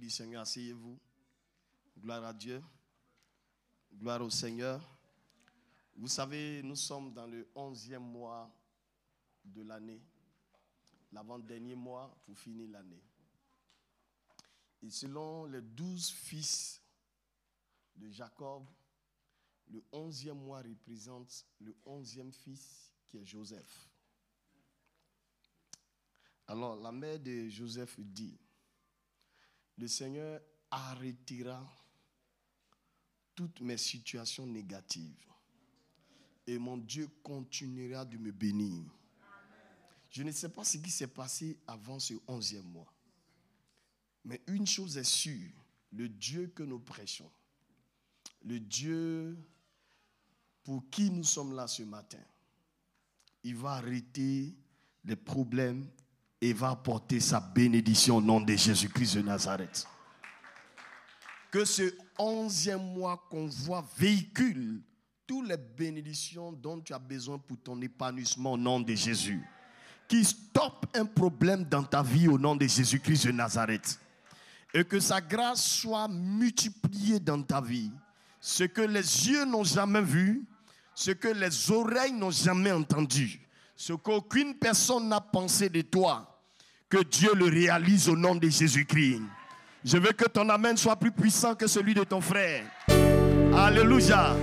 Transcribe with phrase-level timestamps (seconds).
[0.00, 0.98] du Seigneur, asseyez-vous.
[2.00, 2.62] Gloire à Dieu.
[3.92, 4.80] Gloire au Seigneur.
[5.94, 8.50] Vous savez, nous sommes dans le onzième mois
[9.44, 10.00] de l'année,
[11.12, 13.02] l'avant-dernier mois pour finir l'année.
[14.82, 16.80] Et selon les douze fils
[17.94, 18.64] de Jacob,
[19.68, 23.90] le onzième mois représente le onzième fils qui est Joseph.
[26.46, 28.38] Alors la mère de Joseph dit,
[29.80, 31.66] le Seigneur arrêtera
[33.34, 35.26] toutes mes situations négatives
[36.46, 38.84] et mon Dieu continuera de me bénir.
[40.10, 42.92] Je ne sais pas ce qui s'est passé avant ce onzième mois.
[44.24, 45.50] Mais une chose est sûre,
[45.92, 47.30] le Dieu que nous prêchons,
[48.42, 49.38] le Dieu
[50.62, 52.22] pour qui nous sommes là ce matin,
[53.44, 54.54] il va arrêter
[55.04, 55.88] les problèmes
[56.40, 59.86] et va apporter sa bénédiction au nom de Jésus-Christ de Nazareth.
[61.50, 64.80] Que ce onzième mois qu'on voit véhicule
[65.26, 69.40] toutes les bénédictions dont tu as besoin pour ton épanouissement au nom de Jésus.
[70.08, 74.00] Qui stoppe un problème dans ta vie au nom de Jésus-Christ de Nazareth.
[74.72, 77.90] Et que sa grâce soit multipliée dans ta vie.
[78.40, 80.44] Ce que les yeux n'ont jamais vu,
[80.94, 83.40] ce que les oreilles n'ont jamais entendu,
[83.76, 86.29] ce qu'aucune personne n'a pensé de toi,
[86.90, 89.22] que Dieu le réalise au nom de Jésus-Christ.
[89.84, 92.64] Je veux que ton amen soit plus puissant que celui de ton frère.
[93.56, 94.34] Alléluia.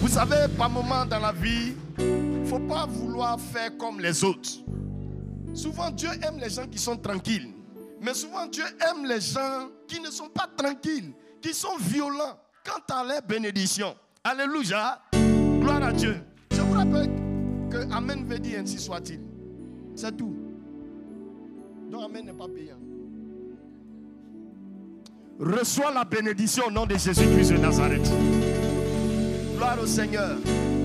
[0.00, 4.24] Vous savez, par moment dans la vie, il ne faut pas vouloir faire comme les
[4.24, 4.50] autres.
[5.54, 7.52] Souvent, Dieu aime les gens qui sont tranquilles.
[8.00, 12.94] Mais souvent, Dieu aime les gens qui ne sont pas tranquilles, qui sont violents quant
[12.94, 13.94] à leur bénédiction.
[14.24, 15.02] Alléluia.
[15.60, 16.16] Gloire à Dieu.
[16.50, 17.10] Je vous rappelle
[17.70, 19.20] que Amen veut dire ainsi soit-il.
[19.94, 20.37] C'est tout.
[21.90, 22.78] Donc Amen n'est pas payant.
[25.38, 28.10] Reçois la bénédiction au nom de Jésus-Christ de Nazareth.
[29.56, 30.36] Gloire au Seigneur.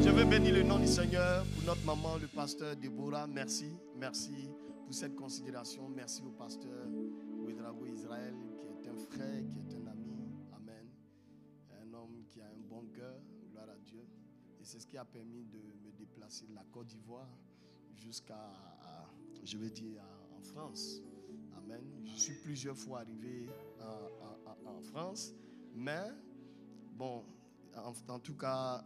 [0.03, 3.27] Je veux bénir le nom du Seigneur pour notre maman, le pasteur Déborah.
[3.27, 4.49] Merci, merci
[4.85, 5.89] pour cette considération.
[5.89, 6.87] Merci au pasteur
[7.43, 8.35] Ouedrago Israël,
[8.77, 10.13] qui est un frère, qui est un ami.
[10.55, 10.87] Amen.
[11.81, 13.19] Un homme qui a un bon cœur.
[13.51, 14.05] Gloire à Dieu.
[14.61, 17.27] Et c'est ce qui a permis de me déplacer de la Côte d'Ivoire
[17.95, 18.51] jusqu'à,
[19.43, 21.01] je veux dire, en France.
[21.57, 21.81] Amen.
[22.05, 23.49] Je suis plusieurs fois arrivé
[24.65, 25.33] en, France,
[25.75, 26.09] mais
[26.95, 27.23] bon,
[28.07, 28.83] en, tout cas,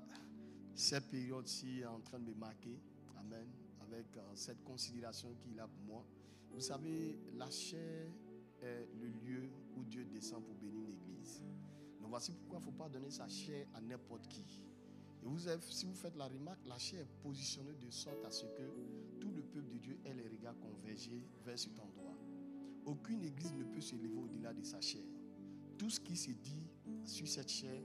[0.76, 2.80] cette période-ci est en train de me marquer.
[3.20, 3.48] Amen.
[3.82, 6.06] Avec euh, cette considération qu'il a pour moi.
[6.52, 8.12] Vous savez, la chair
[8.62, 11.42] est le lieu où Dieu descend pour bénir l'église.
[12.00, 14.62] Donc voici pourquoi il ne faut pas donner sa chair à n'importe qui.
[15.24, 18.32] Et vous avez, si vous faites la remarque, la chair est positionnée de sorte à
[18.32, 22.18] ce que tout le peuple de Dieu ait les regards convergés vers cet endroit.
[22.86, 25.04] Aucune église ne peut s'élever au-delà de sa chair.
[25.78, 26.64] Tout ce qui se dit
[27.06, 27.82] sur cette chair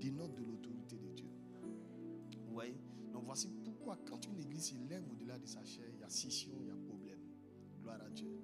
[0.00, 1.30] dénote de l'autorité de Dieu.
[2.46, 2.76] Vous voyez?
[3.12, 6.52] Donc voici pourquoi quand une église s'élève au-delà de sa chair, il y a scission,
[6.60, 7.18] il y a problème.
[7.80, 8.38] Gloire à Dieu.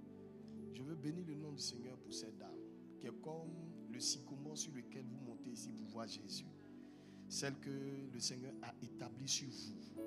[0.72, 2.56] Je veux bénir le nom du Seigneur pour cette dame,
[2.99, 3.50] qui est comme
[3.93, 6.47] le sycomore sur lequel vous montez ici pour voir Jésus.
[7.32, 7.70] Celle que
[8.12, 10.03] le Seigneur a établie sur vous.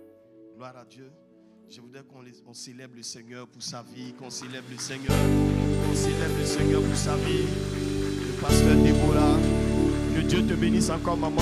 [0.55, 1.11] Gloire à Dieu.
[1.67, 6.37] Je voudrais qu'on célèbre le Seigneur pour sa vie, qu'on célèbre le Seigneur, qu'on célèbre
[6.37, 7.47] le Seigneur pour sa vie.
[8.27, 9.39] Le pasteur Déborah,
[10.15, 11.41] que Dieu te bénisse encore, maman.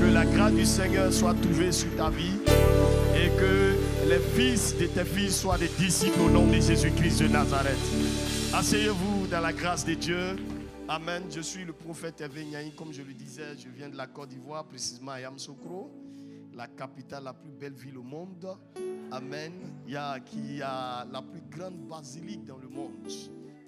[0.00, 2.34] Que la grâce du Seigneur soit trouvée sur ta vie
[3.14, 3.76] et que
[4.08, 7.78] les fils de tes fils soient des disciples au nom de Jésus-Christ de Nazareth.
[8.52, 10.34] Asseyez-vous dans la grâce de Dieu.
[10.90, 11.24] Amen.
[11.30, 14.64] Je suis le prophète Hervé Comme je le disais, je viens de la Côte d'Ivoire,
[14.64, 15.90] précisément à Yamsokro,
[16.54, 18.56] la capitale, la plus belle ville au monde.
[19.10, 19.52] Amen.
[19.86, 23.06] Il y a, qui a la plus grande basilique dans le monde.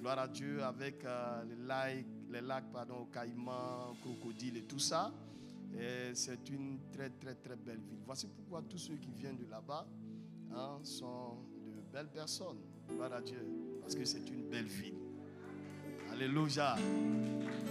[0.01, 5.13] Gloire à Dieu avec euh, les lacs, les lacs pardon, caïmans, crocodiles et tout ça.
[6.15, 8.01] c'est une très très très belle ville.
[8.07, 9.87] Voici pourquoi tous ceux qui viennent de là-bas
[10.55, 11.37] hein, sont
[11.67, 12.63] de belles personnes.
[12.89, 13.47] Gloire à Dieu.
[13.83, 15.10] Parce que c'est une belle ville.
[16.21, 16.77] Alléluia.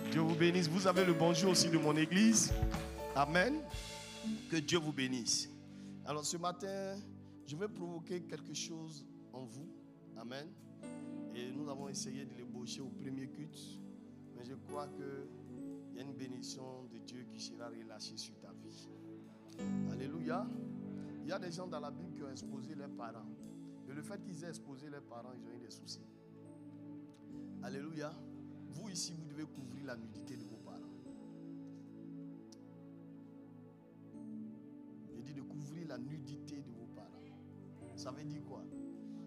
[0.09, 0.67] Dieu vous bénisse.
[0.67, 2.51] Vous avez le bonjour aussi de mon église.
[3.15, 3.61] Amen.
[4.49, 5.47] Que Dieu vous bénisse.
[6.03, 6.95] Alors ce matin,
[7.45, 9.69] je vais provoquer quelque chose en vous.
[10.17, 10.47] Amen.
[11.35, 13.59] Et nous avons essayé de l'ébaucher au premier culte.
[14.35, 18.51] Mais je crois qu'il y a une bénédiction de Dieu qui sera relâchée sur ta
[18.63, 18.89] vie.
[19.91, 20.47] Alléluia.
[21.21, 23.29] Il y a des gens dans la Bible qui ont exposé leurs parents.
[23.87, 26.01] Et le fait qu'ils aient exposé leurs parents, ils ont eu des soucis.
[27.61, 28.11] Alléluia.
[28.69, 30.79] Vous ici, vous devez couvrir la nudité de vos parents.
[35.15, 37.07] Il dit de couvrir la nudité de vos parents.
[37.95, 38.63] Ça veut dire quoi?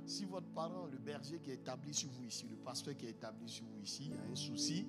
[0.07, 3.11] Si votre parent, le berger qui est établi sur vous ici, le pasteur qui est
[3.11, 4.87] établi sur vous ici, a un souci,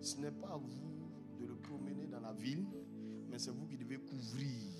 [0.00, 2.64] ce n'est pas à vous de le promener dans la ville,
[3.28, 4.72] mais c'est vous qui devez couvrir,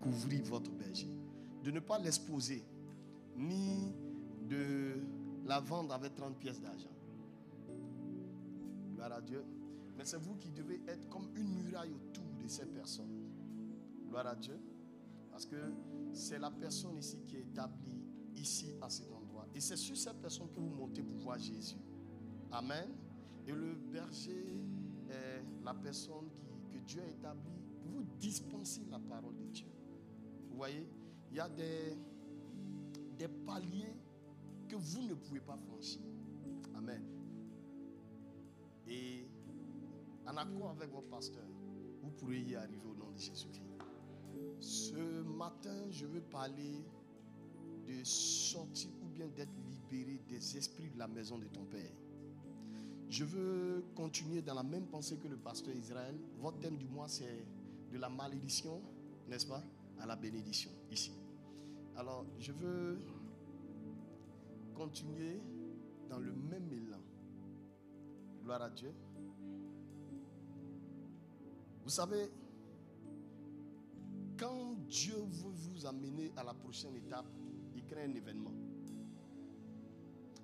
[0.00, 1.08] couvrir votre berger.
[1.62, 2.64] De ne pas l'exposer,
[3.36, 3.92] ni
[4.48, 4.96] de
[5.46, 6.93] la vendre avec 30 pièces d'argent.
[9.12, 9.44] À Dieu.
[9.96, 13.28] Mais c'est vous qui devez être comme une muraille autour de ces personnes.
[14.08, 14.58] Gloire à Dieu.
[15.30, 15.56] Parce que
[16.12, 18.00] c'est la personne ici qui est établie
[18.36, 19.46] ici à cet endroit.
[19.54, 21.76] Et c'est sur cette personne que vous montez pour voir Jésus.
[22.50, 22.88] Amen.
[23.46, 24.58] Et le berger
[25.10, 26.28] est la personne
[26.70, 29.68] que Dieu a établie pour vous dispenser la parole de Dieu.
[30.50, 30.88] Vous voyez,
[31.30, 33.96] il y a des paliers
[34.68, 36.00] que vous ne pouvez pas franchir.
[36.74, 37.02] Amen.
[38.88, 39.26] Et
[40.26, 41.42] en accord avec vos pasteurs,
[42.02, 43.62] vous pourrez y arriver au nom de Jésus-Christ.
[44.60, 46.84] Ce matin, je veux parler
[47.86, 51.92] de sortir ou bien d'être libéré des esprits de la maison de ton Père.
[53.08, 56.14] Je veux continuer dans la même pensée que le pasteur Israël.
[56.40, 57.44] Votre thème du mois, c'est
[57.92, 58.80] de la malédiction,
[59.28, 59.62] n'est-ce pas,
[60.00, 61.12] à la bénédiction, ici.
[61.96, 62.98] Alors, je veux
[64.74, 65.40] continuer
[66.08, 66.93] dans le même élan.
[68.44, 68.92] Gloire à Dieu.
[71.82, 72.30] Vous savez,
[74.38, 77.24] quand Dieu veut vous amener à la prochaine étape,
[77.74, 78.52] il crée un événement.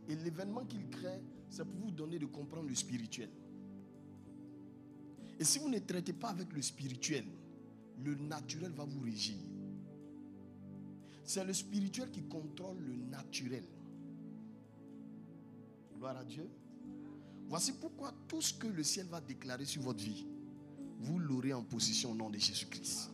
[0.08, 3.28] Et l'événement qu'il crée, c'est pour vous donner de comprendre le spirituel.
[5.38, 7.24] Et si vous ne traitez pas avec le spirituel,
[8.02, 9.36] le naturel va vous régir.
[11.22, 13.64] C'est le spirituel qui contrôle le naturel.
[15.96, 16.48] Gloire à Dieu.
[17.50, 20.24] Voici pourquoi tout ce que le ciel va déclarer sur votre vie,
[21.00, 23.10] vous l'aurez en position au nom de Jésus-Christ.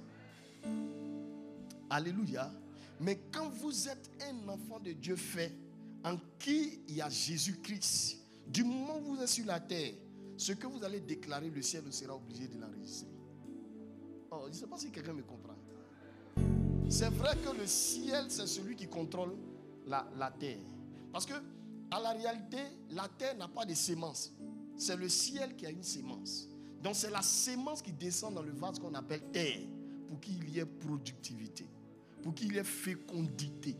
[1.88, 2.52] Alléluia.
[3.00, 5.52] Mais quand vous êtes un enfant de Dieu fait,
[6.04, 9.94] en qui il y a Jésus-Christ, du moment où vous êtes sur la terre,
[10.36, 13.08] ce que vous allez déclarer, le ciel sera obligé de l'enregistrer.
[14.30, 15.56] Oh, je ne sais pas si quelqu'un me comprend.
[16.90, 19.34] C'est vrai que le ciel, c'est celui qui contrôle
[19.86, 20.58] la terre.
[21.10, 21.32] Parce que,
[21.90, 22.58] à la réalité,
[22.90, 24.32] la terre n'a pas de sémence.
[24.76, 26.48] C'est le ciel qui a une sémence.
[26.82, 29.60] Donc, c'est la sémence qui descend dans le vase qu'on appelle terre
[30.08, 31.66] pour qu'il y ait productivité,
[32.22, 33.76] pour qu'il y ait fécondité.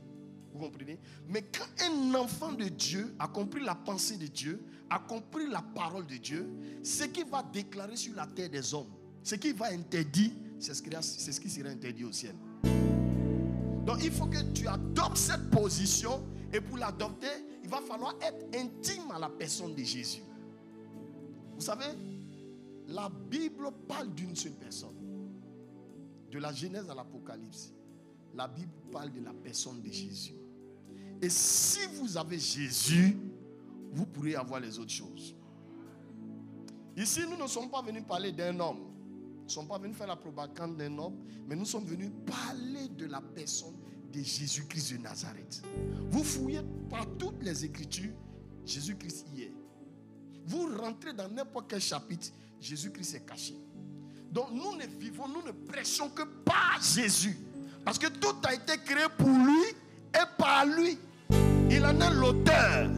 [0.53, 0.99] Vous comprenez?
[1.29, 5.61] Mais quand un enfant de Dieu a compris la pensée de Dieu, a compris la
[5.61, 6.49] parole de Dieu,
[6.83, 8.91] ce qu'il va déclarer sur la terre des hommes,
[9.23, 12.35] ce qu'il va interdire, c'est ce qui sera interdit au ciel.
[13.85, 17.27] Donc il faut que tu adoptes cette position et pour l'adopter,
[17.67, 20.23] il va falloir être intime à la personne de Jésus.
[21.57, 21.87] Vous savez,
[22.87, 24.95] la Bible parle d'une seule personne.
[26.31, 27.73] De la Genèse à l'Apocalypse,
[28.35, 30.35] la Bible parle de la personne de Jésus.
[31.21, 33.19] Et si vous avez Jésus,
[33.93, 35.35] vous pourrez avoir les autres choses.
[36.97, 38.79] Ici, nous ne sommes pas venus parler d'un homme.
[39.39, 41.17] Nous ne sommes pas venus faire la propagande d'un homme,
[41.49, 43.75] mais nous sommes venus parler de la personne
[44.13, 45.63] de Jésus-Christ de Nazareth.
[46.11, 48.13] Vous fouillez par toutes les Écritures,
[48.65, 49.53] Jésus-Christ y est.
[50.47, 52.29] Vous rentrez dans n'importe quel chapitre,
[52.61, 53.55] Jésus-Christ est caché.
[54.31, 57.37] Donc nous ne vivons, nous ne prêchons que par Jésus.
[57.85, 59.69] Parce que tout a été créé pour lui
[60.13, 60.99] et par lui.
[61.71, 62.91] Il en est l'auteur.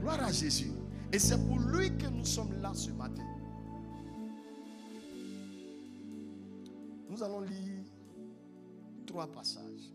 [0.00, 0.70] Gloire à Jésus.
[1.12, 3.22] Et c'est pour lui que nous sommes là ce matin.
[7.08, 7.83] Nous allons lire
[9.22, 9.92] passages.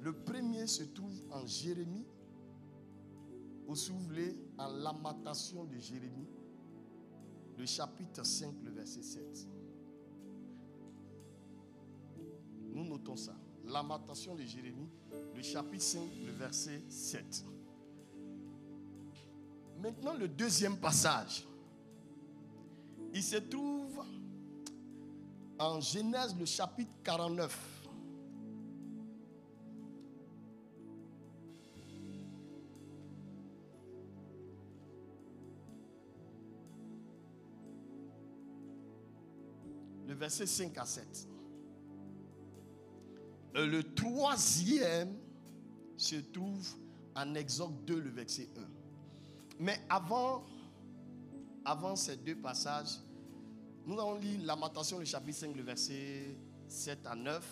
[0.00, 2.06] Le premier se trouve en Jérémie.
[3.66, 6.26] Au soufflé, en lamentation de Jérémie,
[7.56, 9.46] le chapitre 5, le verset 7.
[12.72, 13.36] Nous notons ça.
[13.64, 14.88] Lamentation de Jérémie,
[15.36, 17.44] le chapitre 5, le verset 7.
[19.80, 21.46] Maintenant, le deuxième passage.
[23.14, 23.69] Il se trouve
[25.60, 27.76] en Genèse, le chapitre 49.
[40.08, 41.28] Le verset 5 à 7.
[43.54, 45.14] Et le troisième
[45.96, 46.74] se trouve
[47.14, 48.60] en Exode 2, le verset 1.
[49.58, 50.42] Mais avant,
[51.66, 52.98] avant ces deux passages,
[53.86, 56.36] nous allons lire Lamentation, le chapitre 5, le verset
[56.68, 57.42] 7 à 9.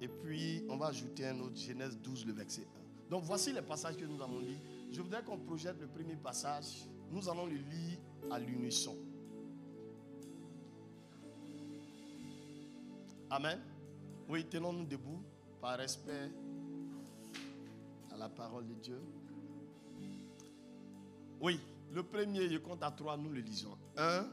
[0.00, 2.66] Et puis, on va ajouter un autre, Genèse 12, le verset
[3.08, 3.10] 1.
[3.10, 4.58] Donc, voici les passages que nous allons lire.
[4.92, 6.86] Je voudrais qu'on projette le premier passage.
[7.10, 7.98] Nous allons le lire
[8.30, 8.96] à l'unisson.
[13.30, 13.60] Amen.
[14.28, 15.22] Oui, tenons-nous debout
[15.60, 16.30] par respect
[18.12, 19.00] à la parole de Dieu.
[21.40, 21.58] Oui,
[21.92, 23.76] le premier, je compte à trois, nous le lisons.
[23.96, 24.26] Un,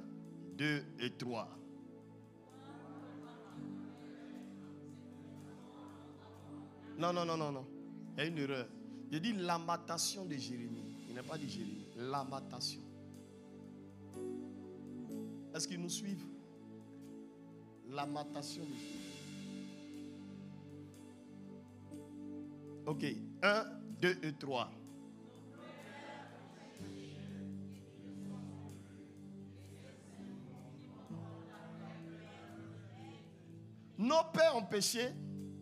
[0.58, 1.48] deux et trois.
[6.98, 7.66] Non, non, non, non, non.
[8.16, 8.68] Il y a une erreur.
[9.12, 10.96] Il dit l'amatation de Jérémie.
[11.08, 11.86] Il n'a pas dit Jérémie.
[11.96, 12.82] L'amatation.
[15.54, 16.26] Est-ce qu'ils nous suivent
[17.90, 19.08] L'amatation de Jérémie.
[22.88, 23.06] Ok.
[23.44, 23.64] Un,
[24.02, 24.72] deux et trois.
[34.08, 35.10] Nos pères ont péché,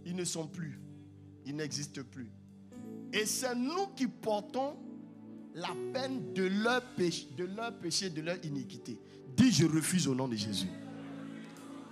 [0.06, 0.80] ils ne sont plus.
[1.48, 2.30] Ils n'existent plus.
[3.12, 4.78] Et c'est nous qui portons
[5.56, 9.00] la peine de leur péché, de leur péché, de leur iniquité.
[9.36, 10.68] Dis, je refuse au nom de Jésus.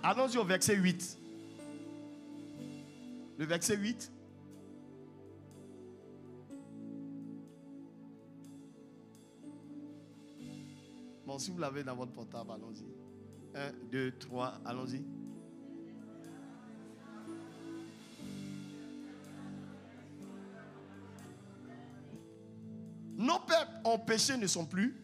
[0.00, 1.18] Allons-y au verset 8.
[3.36, 4.12] Le verset 8.
[11.26, 12.86] Bon, si vous l'avez dans votre portable, allons-y.
[13.56, 15.02] 1, 2, 3, allons-y.
[23.84, 24.94] En péché ne sont plus.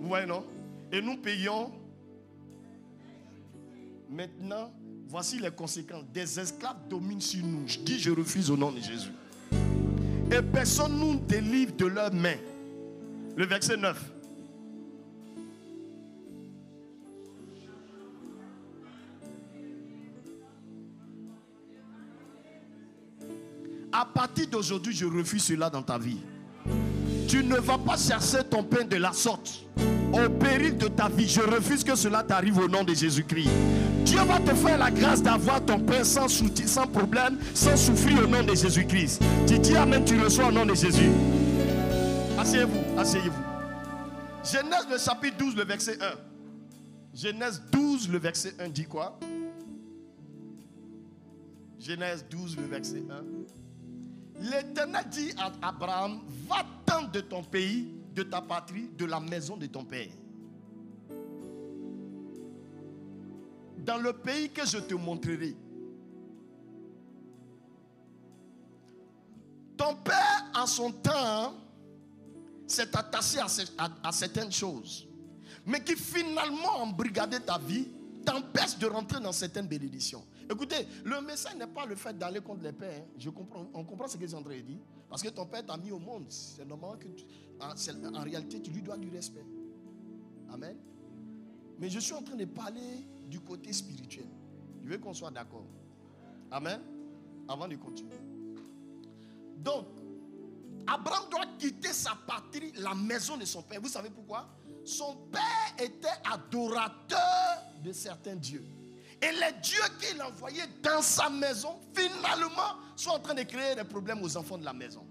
[0.00, 0.44] Vous voyez, non?
[0.92, 1.70] Et nous payons.
[4.08, 4.72] Maintenant,
[5.08, 6.04] voici les conséquences.
[6.12, 7.62] Des esclaves dominent sur nous.
[7.66, 9.12] Je dis, je refuse au nom de Jésus.
[10.32, 12.38] Et personne nous délivre de leurs mains.
[13.36, 14.12] Le verset 9.
[23.92, 26.20] À partir d'aujourd'hui, je refuse cela dans ta vie.
[27.30, 29.64] Tu ne vas pas chercher ton pain de la sorte.
[30.12, 33.48] Au péril de ta vie, je refuse que cela t'arrive au nom de Jésus-Christ.
[34.04, 38.26] Dieu va te faire la grâce d'avoir ton pain sans, sans problème, sans souffrir au
[38.26, 39.22] nom de Jésus-Christ.
[39.46, 41.12] Tu dis Amen, tu reçois au nom de Jésus.
[42.36, 43.42] Asseyez-vous, asseyez-vous.
[44.42, 46.14] Genèse le chapitre 12, le verset 1.
[47.14, 49.20] Genèse 12, le verset 1 dit quoi?
[51.78, 53.59] Genèse 12, le verset 1.
[54.40, 59.66] L'Éternel dit à Abraham, va-t'en de ton pays, de ta patrie, de la maison de
[59.66, 60.08] ton père.
[63.78, 65.54] Dans le pays que je te montrerai.
[69.76, 71.54] Ton père, en son temps,
[72.66, 75.06] s'est attaché à, certaines choses,
[75.66, 77.88] mais qui finalement brigadé ta vie,
[78.24, 80.24] t'empêche de rentrer dans certaines bénédictions.
[80.50, 83.02] Écoutez, le message n'est pas le fait d'aller contre les pères.
[83.02, 83.08] Hein.
[83.16, 84.54] Je comprends, on comprend ce que j'ai en train.
[85.08, 86.24] Parce que ton père t'a mis au monde.
[86.28, 87.06] C'est normal que,
[87.60, 89.44] en, en réalité, tu lui dois du respect.
[90.52, 90.76] Amen.
[91.78, 94.26] Mais je suis en train de parler du côté spirituel.
[94.82, 95.66] Je veux qu'on soit d'accord.
[96.50, 96.80] Amen.
[97.48, 98.18] Avant de continuer.
[99.56, 99.86] Donc,
[100.86, 103.80] Abraham doit quitter sa patrie, la maison de son père.
[103.80, 104.48] Vous savez pourquoi?
[104.84, 107.18] Son père était adorateur
[107.84, 108.64] de certains dieux.
[109.22, 113.84] Et les dieux qu'il envoyait dans sa maison, finalement, sont en train de créer des
[113.84, 115.04] problèmes aux enfants de la maison.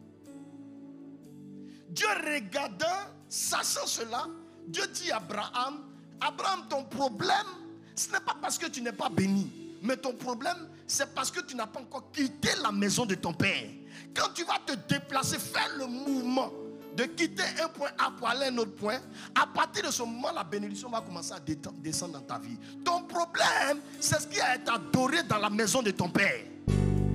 [1.90, 2.86] Dieu regardant,
[3.28, 4.28] sachant cela,
[4.68, 5.86] Dieu dit à Abraham,
[6.22, 7.48] Abraham, ton problème,
[7.96, 9.52] ce n'est pas parce que tu n'es pas béni,
[9.82, 13.34] mais ton problème, c'est parce que tu n'as pas encore quitté la maison de ton
[13.34, 13.70] père.
[14.16, 16.52] Quand tu vas te déplacer, faire le mouvement
[17.00, 19.00] de quitter un point A pour aller à un autre point,
[19.34, 22.58] à partir de ce moment, la bénédiction va commencer à descendre dans ta vie.
[22.84, 26.44] Ton problème, c'est ce qui a été adoré dans la maison de ton père.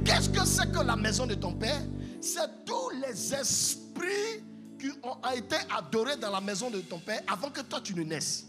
[0.02, 1.82] Qu'est-ce que c'est que la maison de ton père?
[2.22, 4.42] C'est tous les esprits
[4.80, 8.04] qui ont été adorés dans la maison de ton père avant que toi tu ne
[8.04, 8.46] naisses.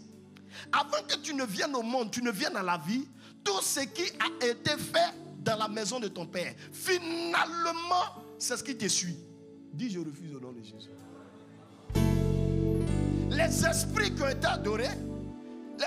[0.72, 3.06] Avant que tu ne viennes au monde, tu ne viennes à la vie,
[3.44, 8.64] tout ce qui a été fait dans la maison de ton père, finalement, c'est ce
[8.64, 9.18] qui te suit.
[9.74, 10.88] Dis, je refuse au nom de Jésus
[13.36, 14.96] les esprits qui ont été adorés,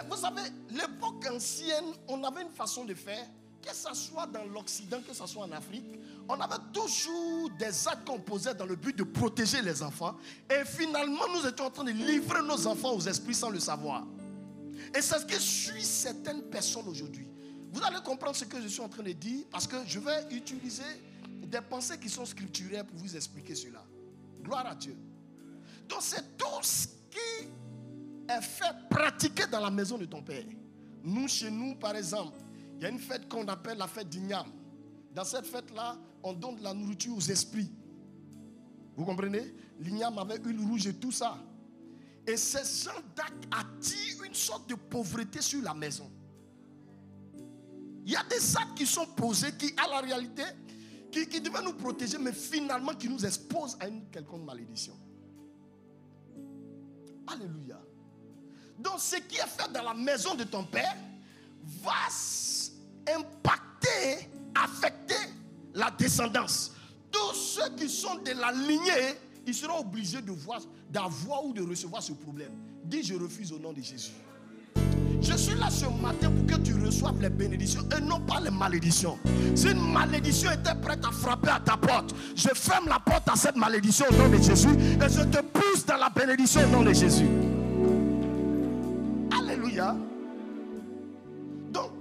[0.10, 3.26] vous savez, l'époque ancienne, on avait une façon de faire,
[3.62, 5.86] que ce soit dans l'Occident, que ce soit en Afrique,
[6.30, 10.16] on avait toujours des actes qu'on posait dans le but de protéger les enfants.
[10.50, 14.06] Et finalement, nous étions en train de livrer nos enfants aux esprits sans le savoir.
[14.96, 17.28] Et c'est ce qui suit certaines personnes aujourd'hui.
[17.72, 20.28] Vous allez comprendre ce que je suis en train de dire parce que je vais
[20.32, 20.84] utiliser
[21.48, 23.84] des pensées qui sont scripturaires pour vous expliquer cela.
[24.44, 24.96] Gloire à Dieu.
[25.88, 27.48] Donc c'est tout ce qui
[28.30, 30.46] est fait pratiquer dans la maison de ton père.
[31.04, 32.38] Nous, chez nous, par exemple,
[32.78, 34.48] il y a une fête qu'on appelle la fête d'Ignam.
[35.14, 37.72] Dans cette fête-là, on donne de la nourriture aux esprits.
[38.96, 39.54] Vous comprenez?
[39.80, 41.38] L'igname avec huile rouge et tout ça.
[42.28, 46.10] Et ces gens d'actes attirent une sorte de pauvreté sur la maison.
[48.06, 50.44] Il y a des actes qui sont posés qui, à la réalité,
[51.12, 54.94] qui, qui devaient nous protéger, mais finalement qui nous exposent à une quelconque malédiction.
[57.32, 57.80] Alléluia.
[58.78, 60.96] Donc ce qui est fait dans la maison de ton père
[61.82, 62.08] va
[63.14, 65.16] impacter, affecter
[65.74, 66.74] la descendance.
[67.12, 71.62] Tous ceux qui sont de la lignée, ils seront obligés de voir, d'avoir ou de
[71.62, 72.52] recevoir ce problème.
[72.84, 74.12] Dis je refuse au nom de Jésus.
[75.22, 78.50] Je suis là ce matin pour que tu reçoives les bénédictions et non pas les
[78.50, 79.18] malédictions.
[79.56, 83.36] Si une malédiction était prête à frapper à ta porte, je ferme la porte à
[83.36, 86.84] cette malédiction au nom de Jésus et je te pousse dans la bénédiction au nom
[86.84, 87.28] de Jésus.
[89.38, 89.96] Alléluia.
[91.72, 91.92] Donc,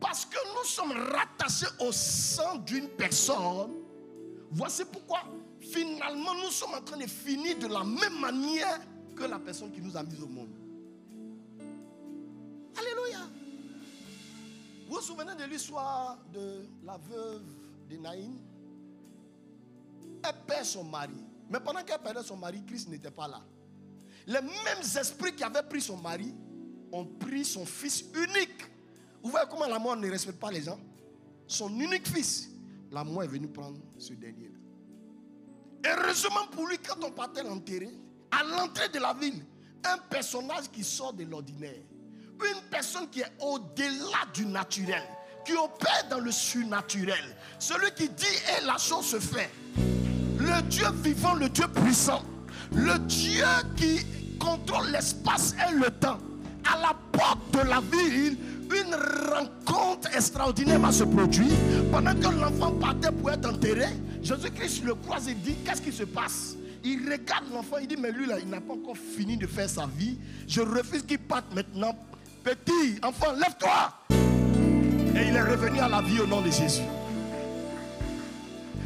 [0.00, 3.72] parce que nous sommes rattachés au sang d'une personne,
[4.52, 5.20] voici pourquoi
[5.60, 8.78] finalement nous sommes en train de finir de la même manière
[9.16, 10.61] que la personne qui nous a mis au monde.
[12.76, 13.20] Alléluia.
[14.88, 17.42] Vous vous souvenez de l'histoire de la veuve
[17.90, 18.36] de Naïm?
[20.22, 21.24] Elle perd son mari.
[21.50, 23.42] Mais pendant qu'elle perdait son mari, Christ n'était pas là.
[24.26, 26.34] Les mêmes esprits qui avaient pris son mari
[26.92, 28.70] ont pris son fils unique.
[29.22, 30.78] Vous voyez comment la mort ne respecte pas les gens?
[31.46, 32.50] Son unique fils.
[32.90, 34.58] La mort est venue prendre ce dernier-là.
[35.84, 37.90] Heureusement pour lui, quand on partait l'enterrer,
[38.30, 39.44] à l'entrée de la ville,
[39.84, 41.82] un personnage qui sort de l'ordinaire
[42.44, 45.02] une personne qui est au-delà du naturel,
[45.44, 47.36] qui opère dans le surnaturel.
[47.58, 48.26] Celui qui dit
[48.58, 49.50] et la chose se fait.
[50.38, 52.22] Le Dieu vivant, le Dieu puissant.
[52.74, 53.44] Le Dieu
[53.76, 54.04] qui
[54.38, 56.18] contrôle l'espace et le temps.
[56.72, 58.38] À la porte de la ville,
[58.74, 61.56] une rencontre extraordinaire va se produire.
[61.90, 63.88] Pendant que l'enfant partait pour être enterré,
[64.22, 66.56] Jésus-Christ le croise et dit, qu'est-ce qui se passe?
[66.84, 69.68] Il regarde l'enfant, il dit, mais lui là, il n'a pas encore fini de faire
[69.68, 70.18] sa vie.
[70.48, 71.94] Je refuse qu'il parte maintenant
[72.42, 73.92] Petit, enfant, lève-toi.
[74.10, 76.82] Et il est revenu à la vie au nom de Jésus.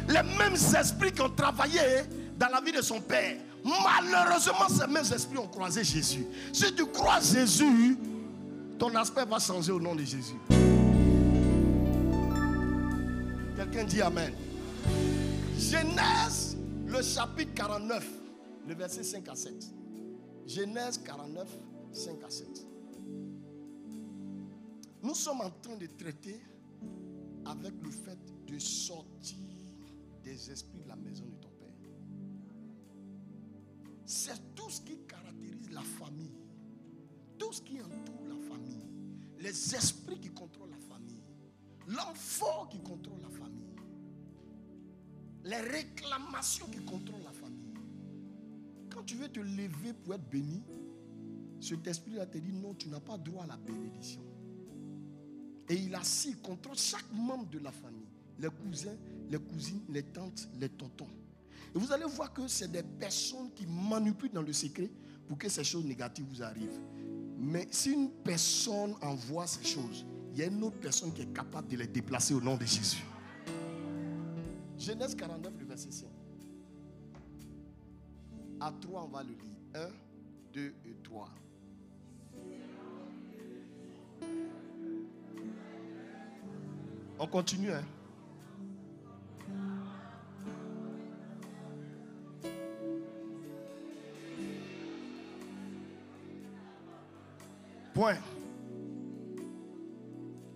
[0.07, 1.81] Les mêmes esprits qui ont travaillé
[2.37, 6.25] dans la vie de son père, malheureusement, ces mêmes esprits ont croisé Jésus.
[6.53, 7.97] Si tu crois Jésus,
[8.77, 10.35] ton aspect va changer au nom de Jésus.
[13.55, 14.33] Quelqu'un dit Amen.
[15.57, 18.05] Genèse, le chapitre 49,
[18.67, 19.53] le verset 5 à 7.
[20.45, 21.47] Genèse 49,
[21.91, 22.66] 5 à 7.
[25.07, 26.37] Nous sommes en train de traiter
[27.45, 29.37] avec le fait de sortir
[30.21, 31.71] des esprits de la maison de ton Père.
[34.05, 36.35] C'est tout ce qui caractérise la famille.
[37.39, 38.85] Tout ce qui entoure la famille.
[39.39, 41.23] Les esprits qui contrôlent la famille.
[41.87, 43.75] L'enfant qui contrôle la famille.
[45.45, 47.73] Les réclamations qui contrôlent la famille.
[48.89, 50.61] Quand tu veux te lever pour être béni,
[51.61, 54.27] cet esprit-là te dit non, tu n'as pas droit à la bénédiction.
[55.69, 58.07] Et il assis contre chaque membre de la famille.
[58.39, 58.95] Les cousins,
[59.29, 61.09] les cousines, les tantes, les tontons.
[61.75, 64.89] Et vous allez voir que c'est des personnes qui manipulent dans le secret
[65.27, 66.79] pour que ces choses négatives vous arrivent.
[67.37, 71.33] Mais si une personne envoie ces choses, il y a une autre personne qui est
[71.33, 73.03] capable de les déplacer au nom de Jésus.
[74.77, 76.07] Genèse 49, le verset 5.
[78.59, 79.53] À 3, on va le lire.
[79.75, 79.89] 1,
[80.53, 81.29] 2 et 3.
[87.19, 87.71] On continue.
[87.71, 87.83] Hein?
[97.93, 98.17] Point.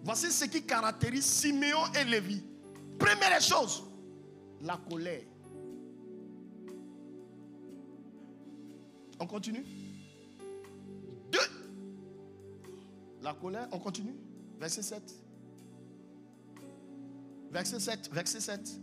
[0.04, 2.44] Voici ce qui caractérise Siméon et Lévi.
[3.00, 3.84] Première chose,
[4.62, 5.22] la colère.
[9.20, 9.64] On continue.
[11.32, 11.40] Deux.
[13.22, 14.16] La colère, on continue.
[14.60, 15.21] Verset 7.
[17.52, 18.80] Verset 7, verset 7.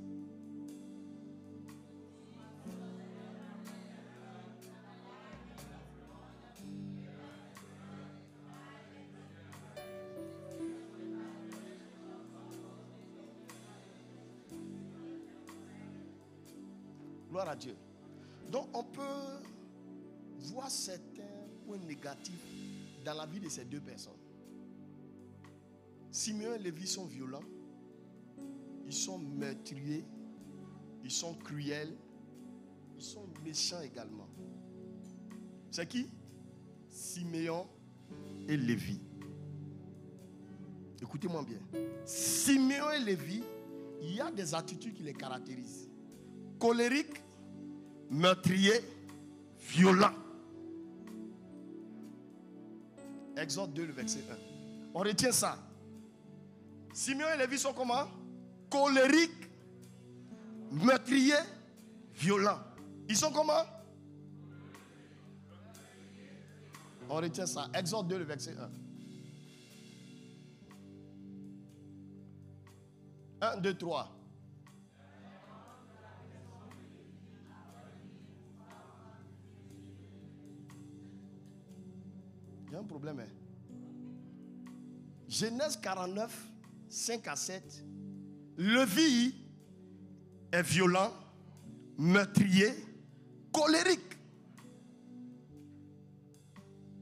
[17.30, 17.74] Gloire à Dieu.
[18.50, 19.00] Donc on peut
[20.40, 21.22] voir certains
[21.64, 22.34] points négatifs
[23.02, 24.12] dans la vie de ces deux personnes.
[26.10, 27.40] Simeon et Lévi sont violents
[28.88, 30.02] ils sont meurtriers,
[31.04, 31.94] ils sont cruels,
[32.96, 34.26] ils sont méchants également.
[35.70, 36.08] C'est qui?
[36.88, 37.66] Siméon
[38.48, 38.98] et Lévi.
[41.02, 41.58] Écoutez-moi bien.
[42.06, 43.42] Siméon et Lévi,
[44.00, 45.86] il y a des attitudes qui les caractérisent.
[46.58, 47.22] Colérique,
[48.10, 48.80] meurtrier,
[49.60, 50.14] violent.
[53.36, 54.36] Exode 2, le verset 1.
[54.94, 55.58] On retient ça.
[56.94, 58.06] Simeon et Lévi sont comment?
[58.70, 59.50] Colériques,
[60.70, 61.34] meurtriers,
[62.14, 62.60] violents.
[63.08, 63.64] Ils sont comment?
[67.08, 67.68] On retient ça.
[67.74, 68.70] Exode 2, le verset 1.
[73.40, 74.14] 1, 2, 3.
[82.66, 83.20] Il y a un problème.
[83.20, 83.28] Hein?
[85.28, 86.48] Genèse 49,
[86.88, 87.84] 5 à 7.
[88.60, 89.36] Le vie
[90.50, 91.12] est violent,
[91.96, 92.74] meurtrier,
[93.52, 94.18] colérique.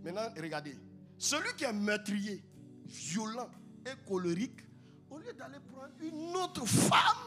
[0.04, 0.76] Maintenant, regardez.
[1.16, 2.44] Celui qui est meurtrier,
[2.84, 3.48] violent
[3.86, 4.60] et colérique,
[5.08, 7.24] au lieu d'aller prendre une autre femme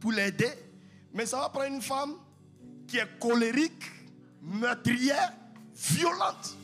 [0.00, 0.52] pour l'aider,
[1.14, 2.12] mais ça va prendre une femme
[2.86, 3.90] qui est colérique,
[4.42, 5.32] meurtrière,
[5.74, 6.58] violente.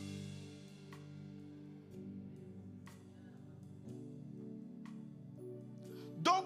[6.19, 6.45] Donc,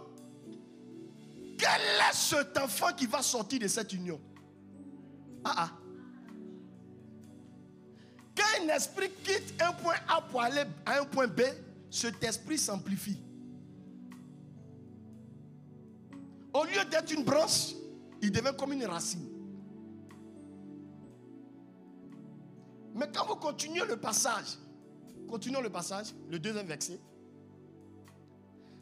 [1.67, 4.21] quel est cet enfant qui va sortir de cette union?
[5.45, 5.71] Ah ah.
[8.37, 11.41] Quand un esprit quitte un point A pour aller à un point B,
[11.91, 13.19] cet esprit s'amplifie.
[16.53, 17.75] Au lieu d'être une branche,
[18.23, 19.29] il devient comme une racine.
[22.95, 24.59] Mais quand vous continuez le passage,
[25.29, 27.01] continuons le passage, le deuxième verset.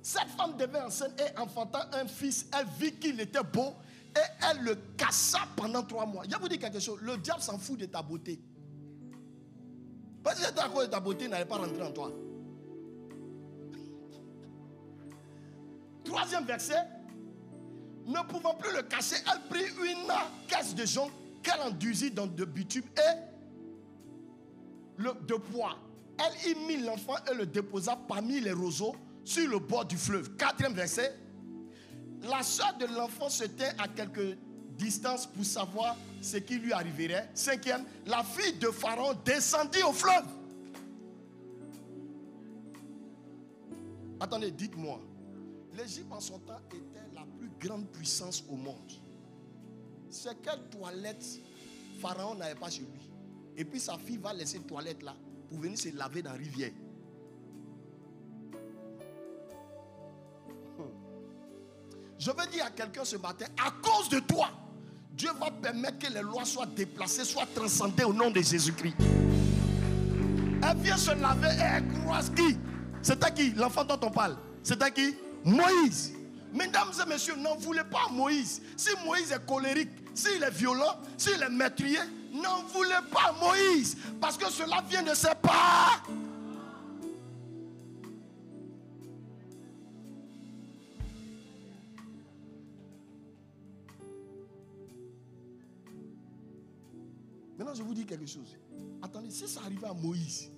[0.04, 2.46] Cette femme devait enceinte et enfantant un fils.
[2.52, 3.72] Elle vit qu'il était beau
[4.14, 6.24] et elle le cassa pendant trois mois.
[6.30, 6.98] Je vous dis quelque chose.
[7.00, 8.38] Le diable s'en fout de ta beauté.
[10.22, 12.12] Parce que cause de ta beauté, n'allait pas rentrer en toi.
[16.04, 16.86] Troisième verset.
[18.04, 20.12] Ne pouvant plus le casser, elle prit une
[20.46, 21.08] caisse de jonc
[21.42, 25.78] qu'elle enduisit dans de bitume et de poids.
[26.18, 30.36] Elle y mit l'enfant et le déposa parmi les roseaux sur le bord du fleuve.
[30.36, 31.18] Quatrième verset.
[32.22, 34.38] La soeur de l'enfant se tait à quelques
[34.78, 37.30] distances pour savoir ce qui lui arriverait.
[37.34, 40.24] Cinquième, la fille de Pharaon descendit au fleuve.
[44.20, 45.00] Attendez, dites-moi.
[45.76, 48.92] L'Égypte en son temps était la plus grande puissance au monde.
[50.08, 51.24] C'est quelle toilette
[52.00, 53.10] Pharaon n'avait pas chez lui.
[53.56, 55.14] Et puis sa fille va laisser une toilette là
[55.48, 56.70] pour venir se laver dans la rivière.
[62.18, 64.48] Je veux dire à quelqu'un ce matin, à cause de toi,
[65.12, 68.96] Dieu va permettre que les lois soient déplacées, soient transcendées au nom de Jésus-Christ.
[69.00, 72.56] Elle vient se laver et elle croise qui?
[73.02, 73.50] C'était qui?
[73.50, 74.36] L'enfant dont on parle.
[74.62, 75.14] C'était qui?
[75.44, 76.14] Moïse.
[76.52, 78.62] Mesdames et messieurs, n'en voulez pas Moïse.
[78.76, 81.98] Si Moïse est colérique, s'il est violent, s'il est meurtrier,
[82.32, 83.96] n'en voulez pas Moïse.
[84.20, 86.00] Parce que cela vient de ses pas.
[97.58, 98.56] Maintenant, je vous dis quelque chose.
[99.02, 100.50] Attendez, si ça arrivait à Moïse,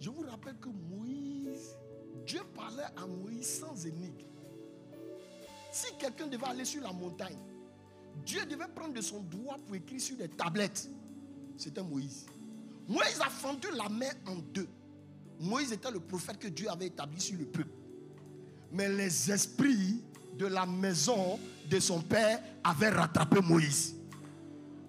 [0.00, 1.76] je vous rappelle que Moïse,
[2.26, 4.26] Dieu parlait à Moïse sans énigme.
[5.72, 7.38] Si quelqu'un devait aller sur la montagne,
[8.24, 10.88] Dieu devait prendre de son doigt pour écrire sur des tablettes.
[11.56, 12.26] C'était Moïse.
[12.86, 14.68] Moïse a fendu la mer en deux.
[15.40, 17.74] Moïse était le prophète que Dieu avait établi sur le peuple.
[18.70, 20.02] Mais les esprits
[20.36, 23.96] de la maison de son père avaient rattrapé Moïse.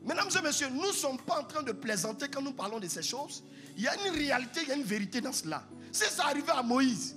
[0.04, 2.88] Mesdames et messieurs, nous ne sommes pas en train de plaisanter quand nous parlons de
[2.88, 3.44] ces choses.
[3.78, 5.64] Il y a une réalité, il y a une vérité dans cela.
[5.92, 7.16] Si ça arrivait à Moïse,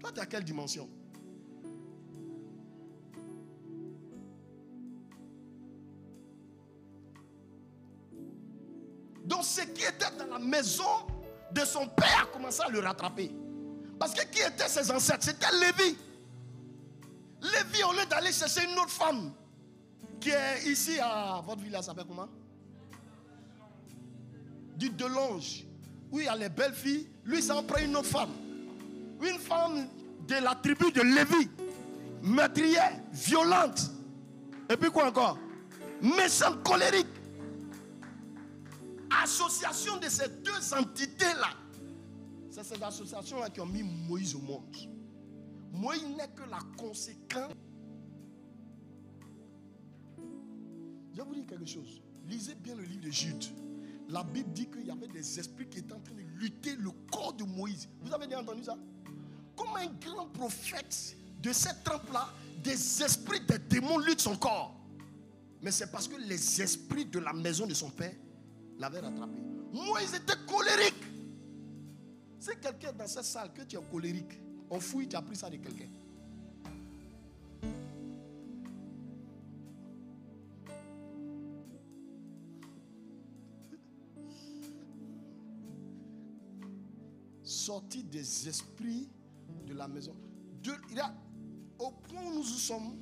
[0.00, 0.88] toi, tu à quelle dimension?
[9.24, 11.06] Donc, ce qui était dans la maison
[11.52, 13.30] de son père a commencé à le rattraper.
[13.98, 15.24] Parce que qui étaient ses ancêtres?
[15.24, 15.96] C'était Lévi.
[17.40, 19.32] Lévi, au lieu d'aller chercher une autre femme,
[20.20, 22.28] qui est ici à votre village, ça s'appelle comment?
[24.76, 25.64] Du Delonge.
[26.10, 27.08] Oui, il y a les belles filles.
[27.24, 28.30] Lui, ça en prend une autre femme.
[29.20, 29.88] Une femme
[30.26, 31.48] de la tribu de Lévi.
[32.22, 33.90] Meurtrière, violente.
[34.70, 35.38] Et puis quoi encore?
[36.00, 37.06] Méchante, colérique.
[39.22, 41.50] Association de ces deux entités-là.
[42.50, 44.76] C'est ces associations-là qui ont mis Moïse au monde.
[45.72, 47.52] Moïse n'est que la conséquence
[51.14, 52.02] Je vais vous dire quelque chose.
[52.26, 53.44] Lisez bien le livre de Jude.
[54.08, 56.90] La Bible dit qu'il y avait des esprits qui étaient en train de lutter le
[57.10, 57.88] corps de Moïse.
[58.00, 58.76] Vous avez déjà entendu ça?
[59.56, 62.28] Comme un grand prophète de cette trempe-là,
[62.62, 64.74] des esprits, des démons luttent son corps?
[65.62, 68.14] Mais c'est parce que les esprits de la maison de son père
[68.78, 69.38] l'avaient rattrapé.
[69.72, 71.04] Moïse était colérique.
[72.40, 74.40] C'est quelqu'un dans cette salle que tu es colérique.
[74.68, 75.88] On fouille, tu as pris ça de quelqu'un.
[87.64, 89.08] Sorti des esprits
[89.66, 90.14] de la maison.
[91.78, 92.96] Au point où nous sommes,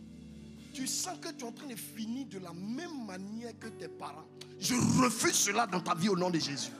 [0.73, 3.89] tu sens que tu es en train de finir de la même manière que tes
[3.89, 4.27] parents.
[4.59, 6.71] Je refuse cela dans ta vie au nom de Jésus.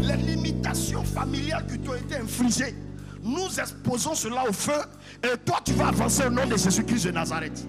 [0.00, 2.74] Les limitations familiales qui t'ont été infligées,
[3.22, 4.80] nous exposons cela au feu
[5.22, 7.66] et toi tu vas avancer au nom de Jésus-Christ de Nazareth.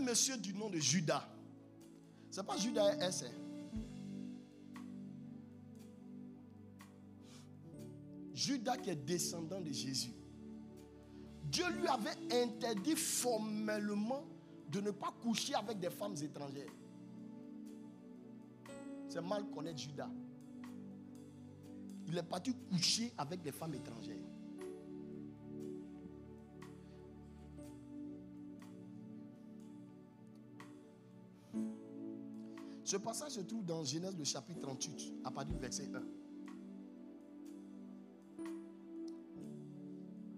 [0.00, 1.28] Monsieur du nom de Judas.
[2.30, 3.24] C'est pas Judas S.
[3.24, 3.32] hein.
[8.34, 10.12] Judas qui est descendant de Jésus.
[11.44, 14.24] Dieu lui avait interdit formellement
[14.70, 16.70] de ne pas coucher avec des femmes étrangères.
[19.08, 20.10] C'est mal connaître Judas.
[22.06, 24.27] Il est parti coucher avec des femmes étrangères.
[32.88, 36.02] Ce passage se trouve dans Genèse le chapitre 38, à partir du verset 1.